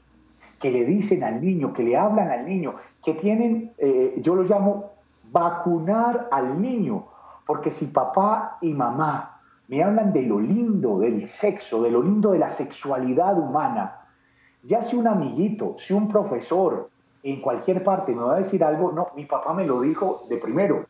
que 0.58 0.70
le 0.70 0.86
dicen 0.86 1.22
al 1.22 1.42
niño, 1.42 1.74
que 1.74 1.82
le 1.82 1.98
hablan 1.98 2.30
al 2.30 2.46
niño, 2.46 2.76
que 3.04 3.12
tienen, 3.12 3.72
eh, 3.76 4.14
yo 4.22 4.34
lo 4.34 4.44
llamo, 4.44 4.92
vacunar 5.30 6.28
al 6.32 6.62
niño, 6.62 7.04
porque 7.46 7.70
si 7.70 7.84
papá 7.84 8.56
y 8.62 8.72
mamá 8.72 9.42
me 9.68 9.82
hablan 9.82 10.14
de 10.14 10.22
lo 10.22 10.40
lindo 10.40 10.98
del 10.98 11.28
sexo, 11.28 11.82
de 11.82 11.90
lo 11.90 12.02
lindo 12.02 12.30
de 12.30 12.38
la 12.38 12.50
sexualidad 12.52 13.38
humana, 13.38 14.00
ya 14.62 14.80
si 14.80 14.96
un 14.96 15.08
amiguito, 15.08 15.76
si 15.78 15.92
un 15.92 16.08
profesor 16.08 16.88
en 17.22 17.40
cualquier 17.40 17.84
parte 17.84 18.14
me 18.14 18.22
va 18.22 18.36
a 18.36 18.40
decir 18.40 18.62
algo, 18.62 18.92
no, 18.92 19.08
mi 19.16 19.24
papá 19.24 19.52
me 19.52 19.66
lo 19.66 19.80
dijo 19.80 20.26
de 20.28 20.36
primero. 20.36 20.86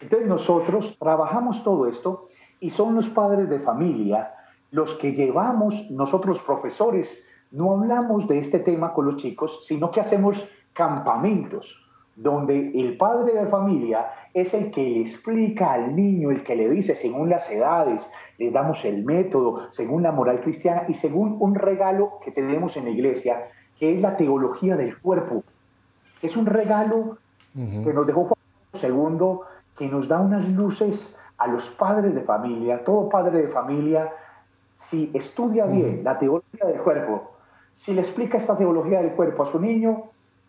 Entonces 0.00 0.28
nosotros 0.28 0.96
trabajamos 0.98 1.62
todo 1.64 1.88
esto 1.88 2.28
y 2.60 2.70
son 2.70 2.94
los 2.94 3.08
padres 3.08 3.48
de 3.48 3.60
familia 3.60 4.34
los 4.70 4.94
que 4.94 5.12
llevamos, 5.12 5.88
nosotros 5.90 6.40
profesores, 6.40 7.08
no 7.52 7.72
hablamos 7.72 8.26
de 8.26 8.40
este 8.40 8.58
tema 8.58 8.92
con 8.92 9.06
los 9.06 9.18
chicos, 9.18 9.60
sino 9.62 9.92
que 9.92 10.00
hacemos 10.00 10.48
campamentos 10.72 11.76
donde 12.16 12.72
el 12.74 12.96
padre 12.96 13.34
de 13.34 13.46
familia 13.46 14.10
es 14.34 14.52
el 14.54 14.70
que 14.70 14.82
le 14.82 15.00
explica 15.02 15.72
al 15.72 15.94
niño, 15.94 16.30
el 16.30 16.42
que 16.42 16.56
le 16.56 16.68
dice 16.68 16.96
según 16.96 17.30
las 17.30 17.48
edades, 17.50 18.02
le 18.38 18.50
damos 18.50 18.84
el 18.84 19.04
método, 19.04 19.68
según 19.70 20.02
la 20.02 20.12
moral 20.12 20.40
cristiana 20.40 20.84
y 20.88 20.94
según 20.94 21.36
un 21.38 21.54
regalo 21.54 22.18
que 22.24 22.30
tenemos 22.30 22.76
en 22.76 22.84
la 22.84 22.90
iglesia, 22.90 23.48
que 23.78 23.94
es 23.94 24.00
la 24.00 24.16
teología 24.16 24.76
del 24.76 24.98
cuerpo. 24.98 25.44
Es 26.24 26.38
un 26.38 26.46
regalo 26.46 27.18
que 27.52 27.92
nos 27.92 28.06
dejó 28.06 28.24
Juan 28.24 28.38
II, 28.82 29.40
que 29.76 29.86
nos 29.88 30.08
da 30.08 30.20
unas 30.20 30.48
luces 30.48 31.14
a 31.36 31.46
los 31.46 31.68
padres 31.72 32.14
de 32.14 32.22
familia, 32.22 32.82
todo 32.82 33.10
padre 33.10 33.42
de 33.42 33.48
familia, 33.48 34.10
si 34.74 35.10
estudia 35.12 35.66
bien 35.66 36.00
la 36.02 36.18
teología 36.18 36.64
del 36.64 36.80
cuerpo, 36.80 37.32
si 37.76 37.92
le 37.92 38.00
explica 38.00 38.38
esta 38.38 38.56
teología 38.56 39.02
del 39.02 39.12
cuerpo 39.12 39.42
a 39.42 39.52
su 39.52 39.60
niño, 39.60 40.04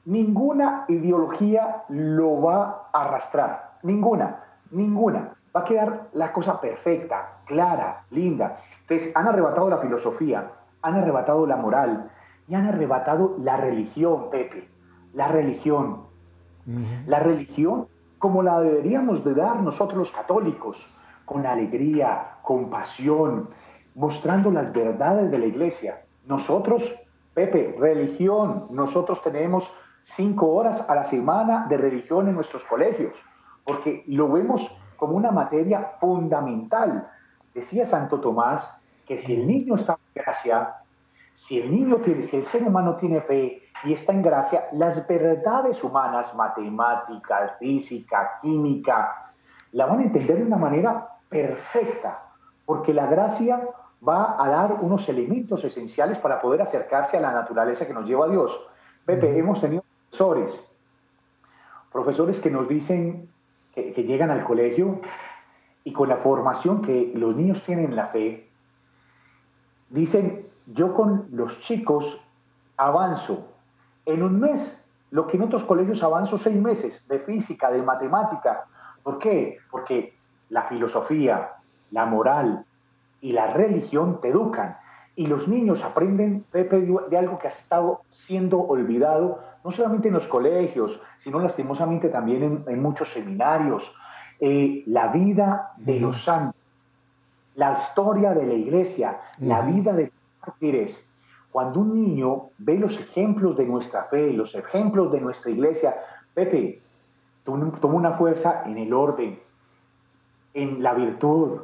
ninguna 0.05 0.85
ideología 0.87 1.83
lo 1.89 2.41
va 2.41 2.87
a 2.93 3.03
arrastrar, 3.03 3.71
ninguna, 3.83 4.43
ninguna. 4.71 5.33
Va 5.53 5.59
a 5.59 5.65
quedar 5.65 6.07
la 6.13 6.31
cosa 6.31 6.61
perfecta, 6.61 7.39
clara, 7.47 8.03
linda. 8.11 8.59
Entonces, 8.87 9.11
han 9.13 9.27
arrebatado 9.27 9.69
la 9.69 9.79
filosofía, 9.79 10.51
han 10.81 10.95
arrebatado 10.95 11.45
la 11.45 11.57
moral 11.57 12.09
y 12.47 12.55
han 12.55 12.65
arrebatado 12.65 13.35
la 13.39 13.57
religión, 13.57 14.29
Pepe, 14.29 14.69
la 15.15 15.27
religión. 15.29 16.03
La 17.07 17.19
religión 17.19 17.87
como 18.19 18.41
la 18.41 18.59
deberíamos 18.59 19.23
de 19.23 19.35
dar 19.35 19.61
nosotros 19.61 19.97
los 19.97 20.11
católicos, 20.11 20.77
con 21.25 21.45
alegría, 21.45 22.37
con 22.41 22.69
pasión, 22.69 23.49
mostrando 23.93 24.51
las 24.51 24.71
verdades 24.73 25.31
de 25.31 25.39
la 25.39 25.45
iglesia. 25.45 26.01
Nosotros, 26.25 26.83
Pepe, 27.33 27.75
religión, 27.79 28.67
nosotros 28.71 29.21
tenemos 29.21 29.71
cinco 30.03 30.47
horas 30.53 30.87
a 30.89 30.95
la 30.95 31.05
semana 31.05 31.67
de 31.69 31.77
religión 31.77 32.27
en 32.27 32.35
nuestros 32.35 32.63
colegios, 32.65 33.13
porque 33.63 34.03
lo 34.07 34.31
vemos 34.31 34.69
como 34.97 35.15
una 35.15 35.31
materia 35.31 35.93
fundamental. 35.99 37.07
Decía 37.53 37.85
Santo 37.85 38.19
Tomás 38.19 38.79
que 39.05 39.19
si 39.19 39.33
el 39.33 39.47
niño 39.47 39.75
está 39.75 39.93
en 39.93 40.23
gracia, 40.23 40.75
si 41.35 41.59
el 41.59 41.71
niño 41.71 41.97
tiene, 41.97 42.23
si 42.23 42.37
el 42.37 42.45
ser 42.45 42.63
humano 42.63 42.95
tiene 42.95 43.21
fe 43.21 43.61
y 43.83 43.93
está 43.93 44.13
en 44.13 44.23
gracia, 44.23 44.65
las 44.71 45.05
verdades 45.07 45.83
humanas, 45.83 46.33
matemáticas, 46.33 47.57
física, 47.59 48.39
química, 48.41 49.31
la 49.73 49.85
van 49.85 49.99
a 49.99 50.03
entender 50.03 50.37
de 50.37 50.43
una 50.43 50.57
manera 50.57 51.09
perfecta, 51.29 52.23
porque 52.65 52.93
la 52.93 53.05
gracia 53.07 53.61
va 54.07 54.41
a 54.41 54.49
dar 54.49 54.77
unos 54.81 55.07
elementos 55.09 55.63
esenciales 55.63 56.17
para 56.19 56.41
poder 56.41 56.61
acercarse 56.61 57.17
a 57.17 57.21
la 57.21 57.33
naturaleza 57.33 57.85
que 57.85 57.93
nos 57.93 58.05
lleva 58.05 58.25
a 58.25 58.29
Dios. 58.29 58.57
Pepe, 59.05 59.37
hemos 59.37 59.59
tenido 59.59 59.83
profesores, 60.09 60.63
profesores 61.91 62.39
que 62.39 62.49
nos 62.49 62.67
dicen 62.67 63.29
que, 63.73 63.91
llegan 64.03 64.31
al 64.31 64.45
colegio 64.45 65.01
y 65.83 65.91
con 65.91 66.07
la 66.07 66.17
formación 66.17 66.81
que 66.81 67.11
los 67.13 67.35
niños 67.35 67.61
tienen 67.63 67.85
en 67.85 67.95
la 67.97 68.07
fe, 68.07 68.49
dicen, 69.89 70.44
yo 70.67 70.93
con 70.93 71.27
los 71.31 71.59
chicos 71.61 72.19
avanzo 72.77 73.47
en 74.05 74.23
un 74.23 74.39
mes 74.39 74.81
lo 75.11 75.27
que 75.27 75.37
en 75.37 75.43
otros 75.43 75.63
colegios 75.63 76.03
avanzo 76.03 76.37
seis 76.37 76.59
meses 76.59 77.07
de 77.07 77.19
física, 77.19 77.71
de 77.71 77.81
matemática. 77.81 78.65
¿Por 79.03 79.19
qué? 79.19 79.59
Porque 79.71 80.13
la 80.49 80.63
filosofía, 80.63 81.51
la 81.91 82.05
moral 82.05 82.65
y 83.21 83.31
la 83.31 83.47
religión 83.47 84.19
te 84.19 84.29
educan. 84.29 84.77
Y 85.15 85.27
los 85.27 85.47
niños 85.47 85.83
aprenden, 85.83 86.43
Pepe, 86.51 86.81
de 87.09 87.17
algo 87.17 87.39
que 87.39 87.47
ha 87.47 87.51
estado 87.51 88.01
siendo 88.09 88.59
olvidado 88.59 89.39
no 89.63 89.71
solamente 89.71 90.09
en 90.09 90.13
los 90.13 90.27
colegios, 90.27 90.99
sino 91.17 91.39
lastimosamente 91.39 92.09
también 92.09 92.63
en, 92.67 92.81
muchos 92.81 93.11
seminarios, 93.11 93.91
eh, 94.39 94.83
la 94.85 95.07
vida 95.07 95.71
de 95.77 95.99
los 95.99 96.23
santos, 96.23 96.61
la 97.55 97.73
historia 97.73 98.33
de 98.33 98.45
la 98.45 98.53
iglesia, 98.53 99.21
la 99.39 99.61
vida 99.61 99.93
de 99.93 100.11
mártires. 100.45 100.97
Cuando 101.51 101.79
un 101.79 101.93
niño 101.93 102.49
ve 102.57 102.77
los 102.77 102.99
ejemplos 102.99 103.55
de 103.57 103.65
nuestra 103.65 104.03
fe, 104.05 104.33
los 104.33 104.53
ejemplos 104.55 105.11
de 105.11 105.21
nuestra 105.21 105.51
iglesia, 105.51 105.95
Pepe, 106.33 106.81
toma 107.45 107.71
una 107.81 108.13
fuerza 108.13 108.63
en 108.65 108.77
el 108.77 108.93
orden, 108.93 109.39
en 110.53 110.83
la 110.83 110.93
virtud. 110.93 111.59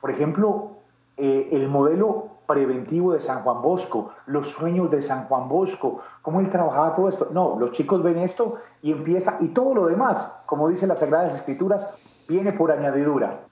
por 0.00 0.10
ejemplo, 0.10 0.70
eh, 1.16 1.48
el 1.52 1.68
modelo 1.68 2.30
preventivo 2.46 3.12
de 3.12 3.20
San 3.20 3.42
Juan 3.42 3.62
Bosco, 3.62 4.10
los 4.26 4.48
sueños 4.48 4.90
de 4.90 5.02
San 5.02 5.26
Juan 5.26 5.48
Bosco, 5.48 6.00
cómo 6.22 6.40
él 6.40 6.50
trabajaba 6.50 6.96
todo 6.96 7.08
esto. 7.08 7.28
No, 7.32 7.56
los 7.60 7.72
chicos 7.72 8.02
ven 8.02 8.18
esto 8.18 8.56
y 8.82 8.90
empieza, 8.90 9.36
y 9.40 9.48
todo 9.48 9.74
lo 9.74 9.86
demás, 9.86 10.32
como 10.46 10.68
dicen 10.68 10.88
las 10.88 10.98
Sagradas 10.98 11.36
Escrituras, 11.36 11.86
viene 12.26 12.52
por 12.52 12.72
añadidura. 12.72 13.42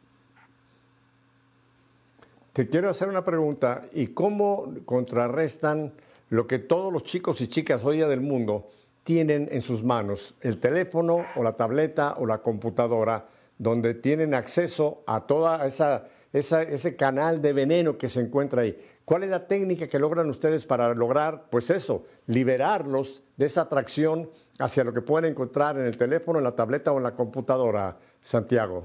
Te 2.58 2.68
quiero 2.68 2.90
hacer 2.90 3.08
una 3.08 3.24
pregunta, 3.24 3.84
¿y 3.92 4.08
cómo 4.08 4.74
contrarrestan 4.84 5.92
lo 6.28 6.48
que 6.48 6.58
todos 6.58 6.92
los 6.92 7.04
chicos 7.04 7.40
y 7.40 7.46
chicas 7.46 7.84
hoy 7.84 7.98
día 7.98 8.08
del 8.08 8.20
mundo 8.20 8.66
tienen 9.04 9.48
en 9.52 9.62
sus 9.62 9.84
manos, 9.84 10.34
el 10.40 10.58
teléfono 10.58 11.24
o 11.36 11.44
la 11.44 11.52
tableta 11.52 12.16
o 12.18 12.26
la 12.26 12.38
computadora, 12.38 13.26
donde 13.58 13.94
tienen 13.94 14.34
acceso 14.34 15.04
a 15.06 15.20
toda 15.20 15.64
esa 15.66 16.08
ese 16.32 16.96
canal 16.96 17.40
de 17.40 17.52
veneno 17.52 17.96
que 17.96 18.08
se 18.08 18.22
encuentra 18.22 18.62
ahí. 18.62 18.76
¿Cuál 19.04 19.22
es 19.22 19.30
la 19.30 19.46
técnica 19.46 19.86
que 19.86 20.00
logran 20.00 20.28
ustedes 20.28 20.66
para 20.66 20.92
lograr, 20.94 21.44
pues 21.50 21.70
eso, 21.70 22.06
liberarlos 22.26 23.22
de 23.36 23.46
esa 23.46 23.60
atracción 23.60 24.30
hacia 24.58 24.82
lo 24.82 24.92
que 24.92 25.00
pueden 25.00 25.30
encontrar 25.30 25.78
en 25.78 25.86
el 25.86 25.96
teléfono, 25.96 26.38
en 26.38 26.44
la 26.44 26.56
tableta 26.56 26.90
o 26.90 26.96
en 26.96 27.04
la 27.04 27.14
computadora, 27.14 27.98
Santiago? 28.20 28.82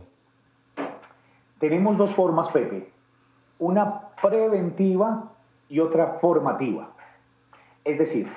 Tenemos 1.60 1.98
dos 1.98 2.14
formas, 2.14 2.52
Pepe. 2.52 2.93
Una 3.60 4.10
preventiva 4.22 5.32
y 5.70 5.80
otra 5.80 6.18
formativa. 6.20 6.90
Es 7.84 7.98
decir, 7.98 8.32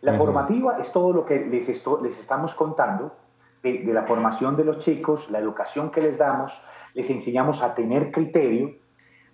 la 0.00 0.14
formativa 0.14 0.78
es 0.78 0.92
todo 0.92 1.12
lo 1.12 1.26
que 1.26 1.46
les, 1.46 1.68
les 1.68 2.18
estamos 2.18 2.54
contando 2.54 3.16
de, 3.62 3.84
de 3.84 3.92
la 3.92 4.04
formación 4.04 4.56
de 4.56 4.64
los 4.64 4.80
chicos, 4.80 5.28
la 5.30 5.38
educación 5.38 5.90
que 5.90 6.00
les 6.00 6.18
damos, 6.18 6.52
les 6.94 7.10
enseñamos 7.10 7.62
a 7.62 7.74
tener 7.74 8.10
criterio, 8.10 8.74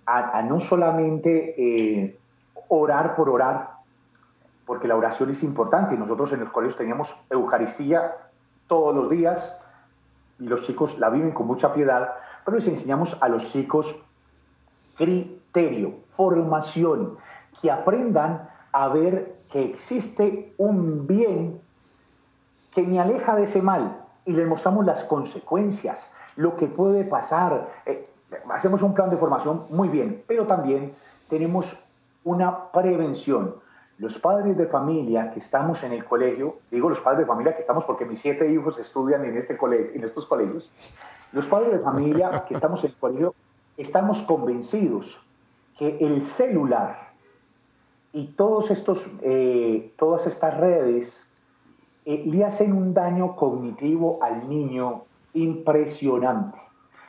a, 0.06 0.42
no 0.42 0.60
solamente 0.60 1.54
eh, 1.56 2.18
orar 2.68 3.14
por 3.14 3.28
orar, 3.28 3.70
porque 4.66 4.88
la 4.88 4.96
oración 4.96 5.30
es 5.30 5.42
importante. 5.42 5.96
Nosotros 5.96 6.32
en 6.32 6.40
los 6.40 6.50
colegios 6.50 6.76
teníamos 6.76 7.14
Eucaristía 7.30 8.16
todos 8.66 8.94
los 8.94 9.10
días 9.10 9.56
y 10.38 10.44
los 10.44 10.62
chicos 10.62 10.98
la 10.98 11.10
viven 11.10 11.32
con 11.32 11.46
mucha 11.46 11.72
piedad, 11.72 12.14
pero 12.44 12.56
les 12.56 12.66
enseñamos 12.66 13.16
a 13.20 13.28
los 13.28 13.52
chicos 13.52 13.94
criterio, 15.02 15.94
formación, 16.16 17.16
que 17.60 17.72
aprendan 17.72 18.48
a 18.70 18.86
ver 18.88 19.34
que 19.50 19.64
existe 19.64 20.54
un 20.58 21.08
bien 21.08 21.60
que 22.72 22.82
me 22.82 23.00
aleja 23.00 23.34
de 23.34 23.44
ese 23.44 23.60
mal 23.60 24.00
y 24.24 24.32
les 24.32 24.46
mostramos 24.46 24.86
las 24.86 25.02
consecuencias 25.04 25.98
lo 26.36 26.56
que 26.56 26.68
puede 26.68 27.04
pasar. 27.04 27.68
Eh, 27.84 28.08
hacemos 28.50 28.80
un 28.82 28.94
plan 28.94 29.10
de 29.10 29.16
formación 29.16 29.66
muy 29.70 29.88
bien, 29.88 30.22
pero 30.28 30.46
también 30.46 30.94
tenemos 31.28 31.66
una 32.22 32.70
prevención. 32.70 33.56
Los 33.98 34.18
padres 34.18 34.56
de 34.56 34.66
familia 34.66 35.32
que 35.32 35.40
estamos 35.40 35.82
en 35.82 35.92
el 35.92 36.04
colegio, 36.04 36.58
digo 36.70 36.88
los 36.88 37.00
padres 37.00 37.20
de 37.20 37.26
familia 37.26 37.56
que 37.56 37.62
estamos 37.62 37.84
porque 37.84 38.04
mis 38.04 38.20
siete 38.20 38.50
hijos 38.50 38.78
estudian 38.78 39.24
en, 39.24 39.36
este 39.36 39.56
colegio, 39.56 39.92
en 39.94 40.04
estos 40.04 40.26
colegios, 40.26 40.70
los 41.32 41.46
padres 41.46 41.72
de 41.72 41.78
familia 41.80 42.44
que 42.46 42.54
estamos 42.54 42.84
en 42.84 42.90
el 42.90 42.96
colegio 42.96 43.34
estamos 43.76 44.22
convencidos 44.22 45.18
que 45.78 45.98
el 45.98 46.22
celular 46.22 47.12
y 48.12 48.26
todos 48.28 48.70
estos, 48.70 49.06
eh, 49.22 49.92
todas 49.98 50.26
estas 50.26 50.58
redes 50.58 51.16
eh, 52.04 52.22
le 52.26 52.44
hacen 52.44 52.72
un 52.72 52.92
daño 52.92 53.36
cognitivo 53.36 54.18
al 54.22 54.48
niño 54.48 55.04
impresionante. 55.34 56.58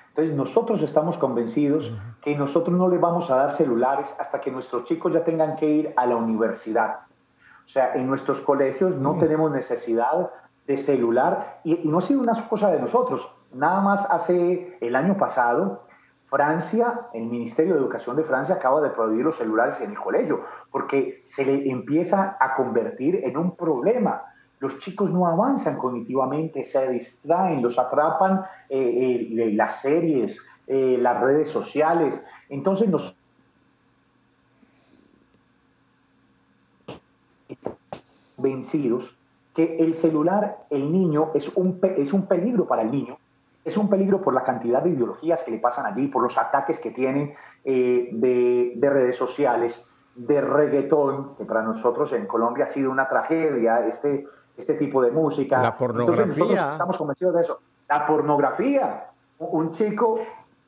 Entonces 0.09 0.35
nosotros 0.35 0.81
estamos 0.81 1.17
convencidos 1.17 1.91
que 2.21 2.37
nosotros 2.37 2.77
no 2.77 2.87
le 2.87 2.99
vamos 2.99 3.29
a 3.29 3.35
dar 3.35 3.57
celulares 3.57 4.07
hasta 4.19 4.39
que 4.39 4.51
nuestros 4.51 4.85
chicos 4.85 5.11
ya 5.11 5.23
tengan 5.23 5.55
que 5.55 5.67
ir 5.67 5.93
a 5.97 6.05
la 6.05 6.15
universidad. 6.15 6.99
O 7.65 7.69
sea, 7.69 7.95
en 7.95 8.07
nuestros 8.07 8.39
colegios 8.41 8.95
no 8.95 9.17
tenemos 9.17 9.51
necesidad 9.51 10.29
de 10.67 10.77
celular 10.77 11.59
y, 11.63 11.81
y 11.81 11.87
no 11.87 11.97
ha 11.97 12.01
sido 12.01 12.21
una 12.21 12.33
cosa 12.47 12.69
de 12.71 12.79
nosotros. 12.79 13.27
Nada 13.53 13.81
más 13.81 14.05
hace 14.09 14.77
el 14.79 14.95
año 14.95 15.17
pasado, 15.17 15.81
Francia, 16.33 17.09
el 17.13 17.25
Ministerio 17.27 17.75
de 17.75 17.81
Educación 17.81 18.15
de 18.15 18.23
Francia 18.23 18.55
acaba 18.55 18.81
de 18.81 18.89
prohibir 18.89 19.23
los 19.23 19.37
celulares 19.37 19.79
en 19.81 19.91
el 19.91 19.99
colegio 19.99 20.41
porque 20.71 21.21
se 21.27 21.45
le 21.45 21.69
empieza 21.69 22.37
a 22.39 22.55
convertir 22.55 23.21
en 23.23 23.37
un 23.37 23.55
problema. 23.55 24.23
Los 24.59 24.79
chicos 24.79 25.11
no 25.11 25.27
avanzan 25.27 25.77
cognitivamente, 25.77 26.65
se 26.65 26.89
distraen, 26.89 27.61
los 27.61 27.77
atrapan 27.77 28.45
eh, 28.67 29.29
eh, 29.37 29.51
las 29.53 29.79
series, 29.83 30.35
eh, 30.65 30.97
las 30.99 31.21
redes 31.21 31.51
sociales. 31.51 32.19
Entonces 32.49 32.89
nos 32.89 33.15
vencidos 38.37 39.15
que 39.53 39.77
el 39.77 39.93
celular, 39.97 40.65
el 40.71 40.91
niño, 40.91 41.29
es 41.35 41.47
un, 41.55 41.79
es 41.95 42.11
un 42.11 42.25
peligro 42.25 42.65
para 42.65 42.81
el 42.81 42.89
niño 42.89 43.19
es 43.65 43.77
un 43.77 43.89
peligro 43.89 44.21
por 44.21 44.33
la 44.33 44.43
cantidad 44.43 44.81
de 44.81 44.89
ideologías 44.89 45.43
que 45.43 45.51
le 45.51 45.59
pasan 45.59 45.85
allí, 45.85 46.07
por 46.07 46.21
los 46.21 46.37
ataques 46.37 46.79
que 46.79 46.91
tienen 46.91 47.33
eh, 47.63 48.09
de, 48.11 48.89
redes 48.89 49.15
sociales, 49.15 49.81
de 50.15 50.41
reggaetón, 50.41 51.35
que 51.35 51.45
para 51.45 51.61
nosotros 51.61 52.11
en 52.13 52.27
Colombia 52.27 52.65
ha 52.65 52.73
sido 52.73 52.91
una 52.91 53.07
tragedia, 53.07 53.87
este, 53.87 54.27
este 54.57 54.73
tipo 54.73 55.01
de 55.01 55.11
música. 55.11 55.61
La 55.61 55.77
pornografía. 55.77 56.23
Entonces 56.23 56.39
nosotros 56.39 56.71
estamos 56.73 56.97
convencidos 56.97 57.35
de 57.35 57.41
eso. 57.41 57.59
La 57.87 58.01
pornografía. 58.05 59.09
Un 59.39 59.71
chico, 59.71 60.19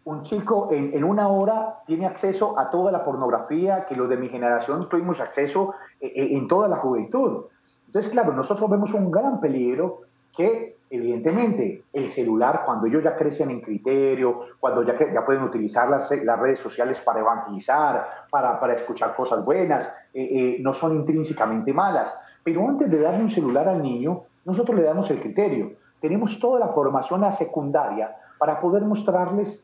un 0.06 0.24
chico 0.24 0.70
en, 0.72 0.94
en, 0.94 1.04
una 1.04 1.28
hora 1.28 1.80
tiene 1.86 2.06
acceso 2.06 2.58
a 2.58 2.70
toda 2.70 2.92
la 2.92 3.04
pornografía 3.04 3.86
que 3.86 3.96
los 3.96 4.10
de 4.10 4.18
mi 4.18 4.30
generación 4.30 4.90
tuvimos 4.90 5.20
acceso 5.20 5.76
en, 6.00 6.10
eh, 6.10 6.14
eh, 6.16 6.38
en 6.38 6.48
toda 6.48 6.68
la 6.68 6.78
juventud. 6.78 7.46
Entonces, 7.88 8.12
claro, 8.12 8.34
nosotros 8.34 8.70
vemos 8.70 8.94
un 8.94 9.12
gran 9.12 9.40
peligro 9.40 10.02
que 10.36 10.76
Evidentemente, 10.88 11.84
el 11.94 12.10
celular, 12.10 12.62
cuando 12.64 12.86
ellos 12.86 13.04
ya 13.04 13.16
crecen 13.16 13.50
en 13.50 13.60
criterio, 13.60 14.42
cuando 14.60 14.84
ya, 14.84 14.96
ya 15.12 15.26
pueden 15.26 15.42
utilizar 15.42 15.90
las, 15.90 16.12
las 16.12 16.40
redes 16.40 16.60
sociales 16.60 17.00
para 17.02 17.22
evangelizar, 17.22 18.08
para, 18.30 18.60
para 18.60 18.76
escuchar 18.76 19.16
cosas 19.16 19.44
buenas, 19.44 19.88
eh, 20.14 20.24
eh, 20.32 20.58
no 20.62 20.74
son 20.74 20.96
intrínsecamente 20.96 21.74
malas. 21.74 22.14
Pero 22.44 22.68
antes 22.68 22.90
de 22.92 23.00
darle 23.00 23.24
un 23.24 23.32
celular 23.32 23.68
al 23.68 23.82
niño, 23.82 24.22
nosotros 24.46 24.78
le 24.78 24.84
damos 24.84 25.10
el 25.10 25.20
criterio. 25.20 25.72
Tenemos 26.00 26.40
toda 26.40 26.60
la 26.60 26.68
formación 26.68 27.24
a 27.24 27.32
secundaria 27.32 28.16
para 28.38 28.60
poder 28.62 28.84
mostrarles 28.84 29.64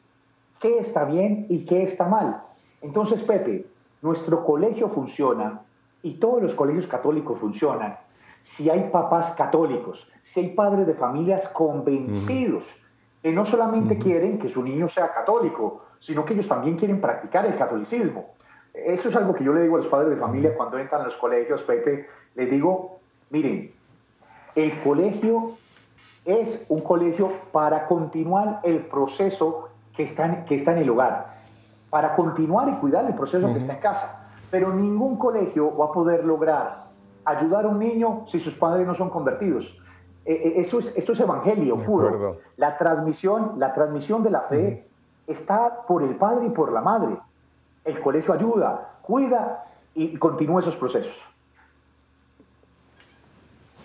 qué 0.59 0.79
está 0.79 1.05
bien 1.05 1.45
y 1.49 1.65
qué 1.65 1.83
está 1.83 2.07
mal. 2.07 2.41
Entonces, 2.81 3.21
Pepe, 3.21 3.67
nuestro 4.01 4.43
colegio 4.43 4.89
funciona 4.89 5.61
y 6.01 6.15
todos 6.15 6.41
los 6.41 6.55
colegios 6.55 6.87
católicos 6.87 7.39
funcionan 7.39 7.95
si 8.43 8.69
hay 8.69 8.89
papás 8.91 9.33
católicos, 9.35 10.07
si 10.23 10.41
hay 10.41 10.49
padres 10.49 10.87
de 10.87 10.93
familias 10.93 11.47
convencidos 11.49 12.63
que 13.21 13.31
no 13.31 13.45
solamente 13.45 13.97
quieren 13.97 14.39
que 14.39 14.49
su 14.49 14.63
niño 14.63 14.89
sea 14.89 15.13
católico, 15.13 15.83
sino 15.99 16.25
que 16.25 16.33
ellos 16.33 16.47
también 16.47 16.77
quieren 16.77 16.99
practicar 16.99 17.45
el 17.45 17.57
catolicismo. 17.57 18.31
Eso 18.73 19.09
es 19.09 19.15
algo 19.15 19.33
que 19.35 19.43
yo 19.43 19.53
le 19.53 19.61
digo 19.63 19.75
a 19.75 19.79
los 19.79 19.87
padres 19.87 20.09
de 20.09 20.17
familia 20.17 20.55
cuando 20.55 20.79
entran 20.79 21.01
a 21.01 21.05
los 21.05 21.15
colegios, 21.17 21.61
Pepe, 21.63 22.07
les 22.35 22.49
digo, 22.49 22.99
miren, 23.29 23.71
el 24.55 24.81
colegio 24.81 25.57
es 26.25 26.65
un 26.69 26.81
colegio 26.81 27.31
para 27.51 27.85
continuar 27.85 28.59
el 28.63 28.79
proceso 28.85 29.69
que 29.95 30.03
está 30.03 30.25
en, 30.25 30.45
que 30.45 30.55
está 30.55 30.71
en 30.71 30.79
el 30.79 30.89
hogar, 30.89 31.37
para 31.89 32.15
continuar 32.15 32.69
y 32.69 32.73
cuidar 32.73 33.05
el 33.05 33.15
proceso 33.15 33.51
que 33.53 33.59
está 33.59 33.73
en 33.73 33.79
casa. 33.79 34.29
Pero 34.49 34.73
ningún 34.73 35.17
colegio 35.17 35.75
va 35.77 35.85
a 35.85 35.91
poder 35.91 36.25
lograr 36.25 36.90
ayudar 37.25 37.65
a 37.65 37.67
un 37.69 37.79
niño 37.79 38.25
si 38.31 38.39
sus 38.39 38.53
padres 38.55 38.85
no 38.85 38.95
son 38.95 39.09
convertidos. 39.09 39.65
Eh, 40.25 40.33
eh, 40.33 40.53
eso 40.57 40.79
es, 40.79 40.93
esto 40.95 41.13
es 41.13 41.19
evangelio 41.19 41.77
puro. 41.77 42.37
La 42.57 42.77
transmisión, 42.77 43.53
la 43.57 43.73
transmisión 43.73 44.23
de 44.23 44.29
la 44.29 44.41
fe 44.41 44.87
está 45.27 45.85
por 45.87 46.03
el 46.03 46.15
padre 46.15 46.47
y 46.47 46.49
por 46.49 46.71
la 46.71 46.81
madre. 46.81 47.17
El 47.83 47.99
colegio 48.01 48.33
ayuda, 48.33 48.97
cuida 49.01 49.65
y 49.95 50.15
continúa 50.17 50.61
esos 50.61 50.75
procesos. 50.75 51.15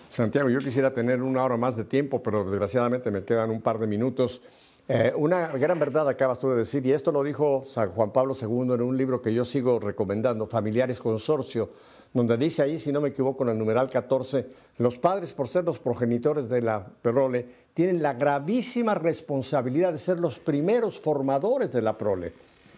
Santiago, 0.09 0.49
yo 0.49 0.59
quisiera 0.59 0.93
tener 0.93 1.21
una 1.21 1.43
hora 1.43 1.57
más 1.57 1.75
de 1.75 1.83
tiempo, 1.83 2.23
pero 2.23 2.43
desgraciadamente 2.43 3.11
me 3.11 3.23
quedan 3.23 3.49
un 3.51 3.61
par 3.61 3.77
de 3.77 3.87
minutos. 3.87 4.41
Eh, 4.87 5.11
una 5.15 5.49
gran 5.49 5.77
verdad 5.79 6.07
acabas 6.07 6.39
tú 6.39 6.49
de 6.49 6.55
decir, 6.55 6.85
y 6.85 6.93
esto 6.93 7.11
lo 7.11 7.21
dijo 7.21 7.65
San 7.67 7.91
Juan 7.91 8.11
Pablo 8.11 8.35
II 8.39 8.73
en 8.73 8.81
un 8.81 8.97
libro 8.97 9.21
que 9.21 9.33
yo 9.33 9.43
sigo 9.43 9.79
recomendando, 9.79 10.47
Familiares 10.47 10.99
Consorcio, 10.99 11.69
donde 12.17 12.37
dice 12.37 12.63
ahí, 12.63 12.77
si 12.79 12.91
no 12.91 12.99
me 12.99 13.09
equivoco, 13.09 13.43
en 13.43 13.51
el 13.51 13.57
numeral 13.57 13.89
14, 13.89 14.45
los 14.79 14.97
padres, 14.97 15.33
por 15.33 15.47
ser 15.47 15.63
los 15.63 15.79
progenitores 15.79 16.49
de 16.49 16.61
la 16.61 16.85
prole, 17.01 17.45
tienen 17.73 18.01
la 18.01 18.13
gravísima 18.13 18.95
responsabilidad 18.95 19.91
de 19.91 19.97
ser 19.97 20.19
los 20.19 20.37
primeros 20.37 20.99
formadores 20.99 21.71
de 21.71 21.81
la 21.81 21.97
prole. 21.97 22.33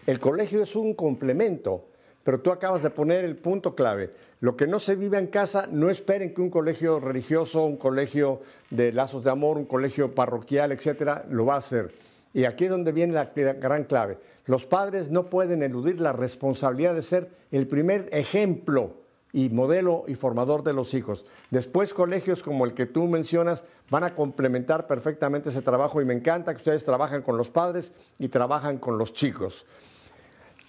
El 0.06 0.20
colegio 0.20 0.62
es 0.62 0.76
un 0.76 0.94
complemento, 0.94 1.86
pero 2.22 2.40
tú 2.40 2.50
acabas 2.52 2.82
de 2.82 2.90
poner 2.90 3.24
el 3.24 3.36
punto 3.36 3.74
clave. 3.74 4.10
Lo 4.40 4.56
que 4.56 4.66
no 4.66 4.78
se 4.78 4.94
vive 4.94 5.18
en 5.18 5.26
casa, 5.26 5.66
no 5.70 5.90
esperen 5.90 6.34
que 6.34 6.40
un 6.40 6.50
colegio 6.50 7.00
religioso, 7.00 7.64
un 7.64 7.76
colegio 7.76 8.40
de 8.70 8.92
lazos 8.92 9.24
de 9.24 9.30
amor, 9.30 9.56
un 9.56 9.66
colegio 9.66 10.10
parroquial, 10.10 10.72
etcétera, 10.72 11.24
lo 11.30 11.46
va 11.46 11.54
a 11.54 11.58
hacer. 11.58 11.92
Y 12.32 12.44
aquí 12.44 12.64
es 12.64 12.70
donde 12.70 12.92
viene 12.92 13.12
la 13.12 13.24
gran 13.34 13.84
clave. 13.84 14.18
Los 14.46 14.64
padres 14.64 15.10
no 15.10 15.26
pueden 15.26 15.62
eludir 15.62 16.00
la 16.00 16.12
responsabilidad 16.12 16.94
de 16.94 17.02
ser 17.02 17.28
el 17.50 17.66
primer 17.66 18.08
ejemplo 18.12 18.94
y 19.32 19.48
modelo 19.50 20.04
y 20.06 20.14
formador 20.14 20.62
de 20.62 20.72
los 20.72 20.94
hijos. 20.94 21.26
Después 21.50 21.94
colegios 21.94 22.42
como 22.42 22.64
el 22.64 22.74
que 22.74 22.86
tú 22.86 23.06
mencionas 23.06 23.64
van 23.90 24.04
a 24.04 24.14
complementar 24.14 24.86
perfectamente 24.86 25.50
ese 25.50 25.62
trabajo 25.62 26.00
y 26.00 26.04
me 26.04 26.14
encanta 26.14 26.52
que 26.52 26.58
ustedes 26.58 26.84
trabajan 26.84 27.22
con 27.22 27.36
los 27.36 27.48
padres 27.48 27.92
y 28.18 28.28
trabajan 28.28 28.78
con 28.78 28.98
los 28.98 29.12
chicos. 29.12 29.66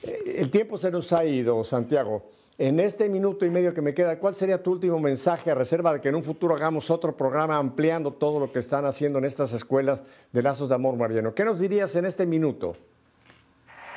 Eh, 0.04 0.36
el 0.38 0.50
tiempo 0.50 0.78
se 0.78 0.92
nos 0.92 1.12
ha 1.14 1.26
ido, 1.26 1.64
Santiago. 1.64 2.24
En 2.58 2.80
este 2.80 3.10
minuto 3.10 3.46
y 3.46 3.50
medio 3.50 3.74
que 3.74 3.82
me 3.82 3.94
queda, 3.94 4.20
¿cuál 4.20 4.36
sería 4.36 4.62
tu 4.62 4.72
último 4.72 5.00
mensaje 5.00 5.50
a 5.50 5.56
reserva 5.56 5.94
de 5.94 6.02
que 6.02 6.10
en 6.10 6.16
un 6.16 6.24
futuro 6.24 6.54
hagamos 6.54 6.92
otro 6.92 7.16
programa 7.16 7.58
ampliando 7.58 8.12
todo 8.14 8.40
lo 8.40 8.52
que 8.52 8.60
están 8.60 8.86
haciendo 8.86 9.18
en 9.18 9.26
estas 9.26 9.52
escuelas 9.54 10.04
de 10.32 10.44
lazos 10.44 10.70
de 10.70 10.76
amor, 10.76 10.96
Mariano? 10.96 11.34
¿Qué 11.34 11.44
nos 11.44 11.60
dirías 11.60 11.96
en 11.96 12.06
este 12.06 12.28
minuto? 12.28 12.76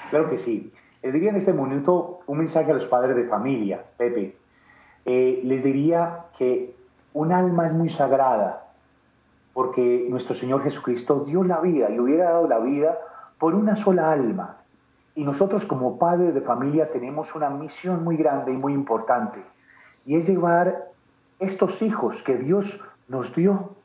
Claro 0.09 0.31
que 0.31 0.39
sí. 0.39 0.73
Les 1.03 1.13
diría 1.13 1.31
en 1.31 1.37
este 1.37 1.53
minuto 1.53 2.21
un 2.27 2.39
mensaje 2.39 2.71
a 2.71 2.75
los 2.75 2.87
padres 2.87 3.17
de 3.17 3.25
familia, 3.25 3.85
Pepe. 3.99 4.35
Eh, 5.05 5.41
les 5.45 5.63
diría 5.63 6.27
que 6.39 6.75
un 7.13 7.33
alma 7.33 7.67
es 7.67 7.73
muy 7.73 7.91
sagrada, 7.91 8.67
porque 9.53 10.07
nuestro 10.09 10.35
Señor 10.35 10.63
Jesucristo 10.63 11.25
dio 11.27 11.45
la 11.45 11.61
vida 11.61 11.91
y 11.91 12.01
hubiera 12.01 12.31
dado 12.31 12.49
la 12.49 12.59
vida 12.59 12.99
por 13.39 13.55
una 13.55 13.77
sola 13.77 14.11
alma. 14.11 14.57
Y 15.15 15.25
nosotros 15.25 15.65
como 15.67 15.99
padres 15.99 16.35
de 16.35 16.41
familia 16.41 16.91
tenemos 16.91 17.35
una 17.35 17.51
misión 17.51 18.03
muy 18.03 18.17
grande 18.17 18.53
y 18.53 18.57
muy 18.57 18.73
importante, 18.73 19.43
y 20.07 20.17
es 20.17 20.27
llevar 20.27 20.89
estos 21.39 21.81
hijos 21.83 22.23
que 22.23 22.37
Dios 22.37 22.81
nos 23.09 23.35
dio, 23.35 23.77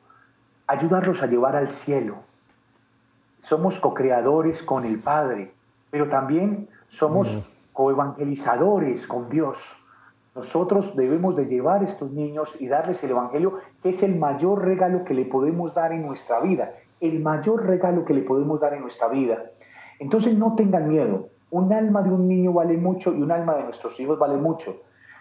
ayudarlos 0.66 1.22
a 1.22 1.26
llevar 1.26 1.56
al 1.56 1.70
cielo. 1.70 2.16
Somos 3.42 3.78
co-creadores 3.78 4.62
con 4.62 4.84
el 4.84 4.98
Padre, 4.98 5.52
pero 5.90 6.08
también 6.08 6.68
somos 6.90 7.28
coevangelizadores 7.72 9.06
con 9.06 9.28
Dios. 9.28 9.58
Nosotros 10.34 10.94
debemos 10.94 11.34
de 11.34 11.46
llevar 11.46 11.82
a 11.82 11.86
estos 11.86 12.12
niños 12.12 12.54
y 12.60 12.68
darles 12.68 13.02
el 13.02 13.10
Evangelio, 13.10 13.58
que 13.82 13.90
es 13.90 14.02
el 14.02 14.16
mayor 14.16 14.64
regalo 14.64 15.04
que 15.04 15.14
le 15.14 15.24
podemos 15.24 15.74
dar 15.74 15.92
en 15.92 16.06
nuestra 16.06 16.40
vida, 16.40 16.74
el 17.00 17.20
mayor 17.20 17.66
regalo 17.66 18.04
que 18.04 18.14
le 18.14 18.22
podemos 18.22 18.60
dar 18.60 18.74
en 18.74 18.82
nuestra 18.82 19.08
vida. 19.08 19.50
Entonces 19.98 20.38
no 20.38 20.54
tengan 20.54 20.88
miedo, 20.88 21.28
un 21.50 21.72
alma 21.72 22.02
de 22.02 22.10
un 22.10 22.28
niño 22.28 22.52
vale 22.52 22.76
mucho 22.76 23.12
y 23.12 23.20
un 23.20 23.32
alma 23.32 23.56
de 23.56 23.64
nuestros 23.64 23.98
hijos 23.98 24.18
vale 24.18 24.36
mucho. 24.36 24.76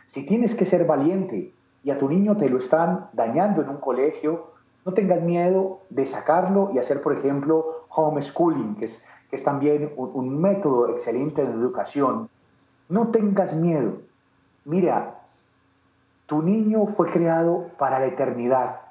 Si 0.08 0.26
tienes 0.26 0.56
que 0.56 0.66
ser 0.66 0.86
valiente 0.86 1.54
y 1.84 1.90
a 1.90 1.98
tu 1.98 2.08
niño 2.08 2.38
te 2.38 2.50
lo 2.50 2.60
están 2.60 3.08
dañando 3.14 3.62
en 3.62 3.70
un 3.70 3.78
colegio, 3.78 4.52
No 4.86 4.94
tengas 4.94 5.22
miedo 5.22 5.82
de 5.90 6.08
sacarlo 6.08 6.72
y 6.74 6.80
hacer, 6.80 7.02
por 7.02 7.14
ejemplo, 7.14 7.86
homeschooling, 7.90 8.76
que 8.78 8.86
es, 8.86 9.04
que 9.30 9.36
es 9.36 9.44
también 9.44 9.92
un, 9.98 10.10
un 10.14 10.42
método 10.42 10.90
excelente 10.96 11.46
de 11.46 11.52
educación. 11.52 12.30
No 12.88 13.10
tengas 13.10 13.54
miedo. 13.54 13.98
Mira, 14.70 15.16
tu 16.28 16.44
niño 16.44 16.86
fue 16.96 17.10
creado 17.10 17.72
para 17.80 17.98
la 17.98 18.06
eternidad 18.06 18.82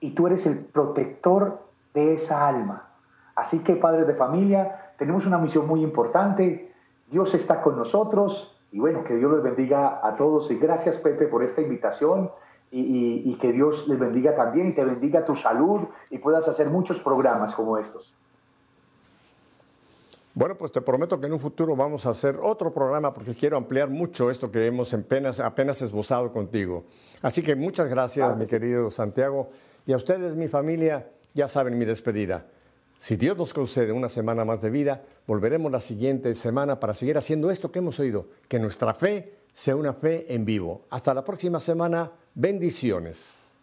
y 0.00 0.10
tú 0.10 0.26
eres 0.26 0.44
el 0.46 0.58
protector 0.58 1.60
de 1.94 2.14
esa 2.14 2.48
alma. 2.48 2.88
Así 3.36 3.60
que, 3.60 3.76
padres 3.76 4.08
de 4.08 4.14
familia, 4.14 4.90
tenemos 4.98 5.24
una 5.24 5.38
misión 5.38 5.68
muy 5.68 5.84
importante. 5.84 6.72
Dios 7.08 7.32
está 7.34 7.62
con 7.62 7.76
nosotros 7.76 8.52
y 8.72 8.80
bueno, 8.80 9.04
que 9.04 9.14
Dios 9.14 9.32
les 9.32 9.44
bendiga 9.44 10.00
a 10.02 10.16
todos 10.16 10.50
y 10.50 10.56
gracias 10.56 10.96
Pepe 10.96 11.28
por 11.28 11.44
esta 11.44 11.60
invitación 11.60 12.32
y, 12.72 13.32
que 13.40 13.52
Dios 13.52 13.86
les 13.86 14.00
bendiga 14.00 14.34
también 14.34 14.70
y 14.70 14.72
te 14.72 14.84
bendiga 14.84 15.24
tu 15.24 15.36
salud 15.36 15.82
y 16.10 16.18
puedas 16.18 16.48
hacer 16.48 16.68
muchos 16.68 16.98
programas 16.98 17.54
como 17.54 17.78
estos. 17.78 18.12
Bueno, 20.36 20.54
pues 20.54 20.70
te 20.70 20.82
prometo 20.82 21.18
que 21.18 21.28
en 21.28 21.32
un 21.32 21.40
futuro 21.40 21.74
vamos 21.74 22.04
a 22.04 22.10
hacer 22.10 22.36
otro 22.42 22.70
programa 22.70 23.14
porque 23.14 23.34
quiero 23.34 23.56
ampliar 23.56 23.88
mucho 23.88 24.30
esto 24.30 24.50
que 24.50 24.66
hemos 24.66 24.92
apenas, 24.92 25.40
apenas 25.40 25.80
esbozado 25.80 26.30
contigo. 26.30 26.84
Así 27.22 27.42
que 27.42 27.56
muchas 27.56 27.88
gracias, 27.88 28.36
mi 28.36 28.44
querido 28.44 28.90
Santiago. 28.90 29.48
Y 29.86 29.94
a 29.94 29.96
ustedes, 29.96 30.36
mi 30.36 30.46
familia, 30.46 31.08
ya 31.32 31.48
saben 31.48 31.78
mi 31.78 31.86
despedida. 31.86 32.44
Si 32.98 33.16
Dios 33.16 33.38
nos 33.38 33.54
concede 33.54 33.92
una 33.92 34.10
semana 34.10 34.44
más 34.44 34.60
de 34.60 34.68
vida, 34.68 35.02
volveremos 35.26 35.72
la 35.72 35.80
siguiente 35.80 36.34
semana 36.34 36.78
para 36.78 36.92
seguir 36.92 37.16
haciendo 37.16 37.50
esto 37.50 37.72
que 37.72 37.78
hemos 37.78 37.98
oído, 37.98 38.26
que 38.46 38.58
nuestra 38.58 38.92
fe 38.92 39.38
sea 39.54 39.74
una 39.74 39.94
fe 39.94 40.26
en 40.34 40.44
vivo. 40.44 40.82
Hasta 40.90 41.14
la 41.14 41.24
próxima 41.24 41.60
semana, 41.60 42.12
bendiciones. 42.34 43.56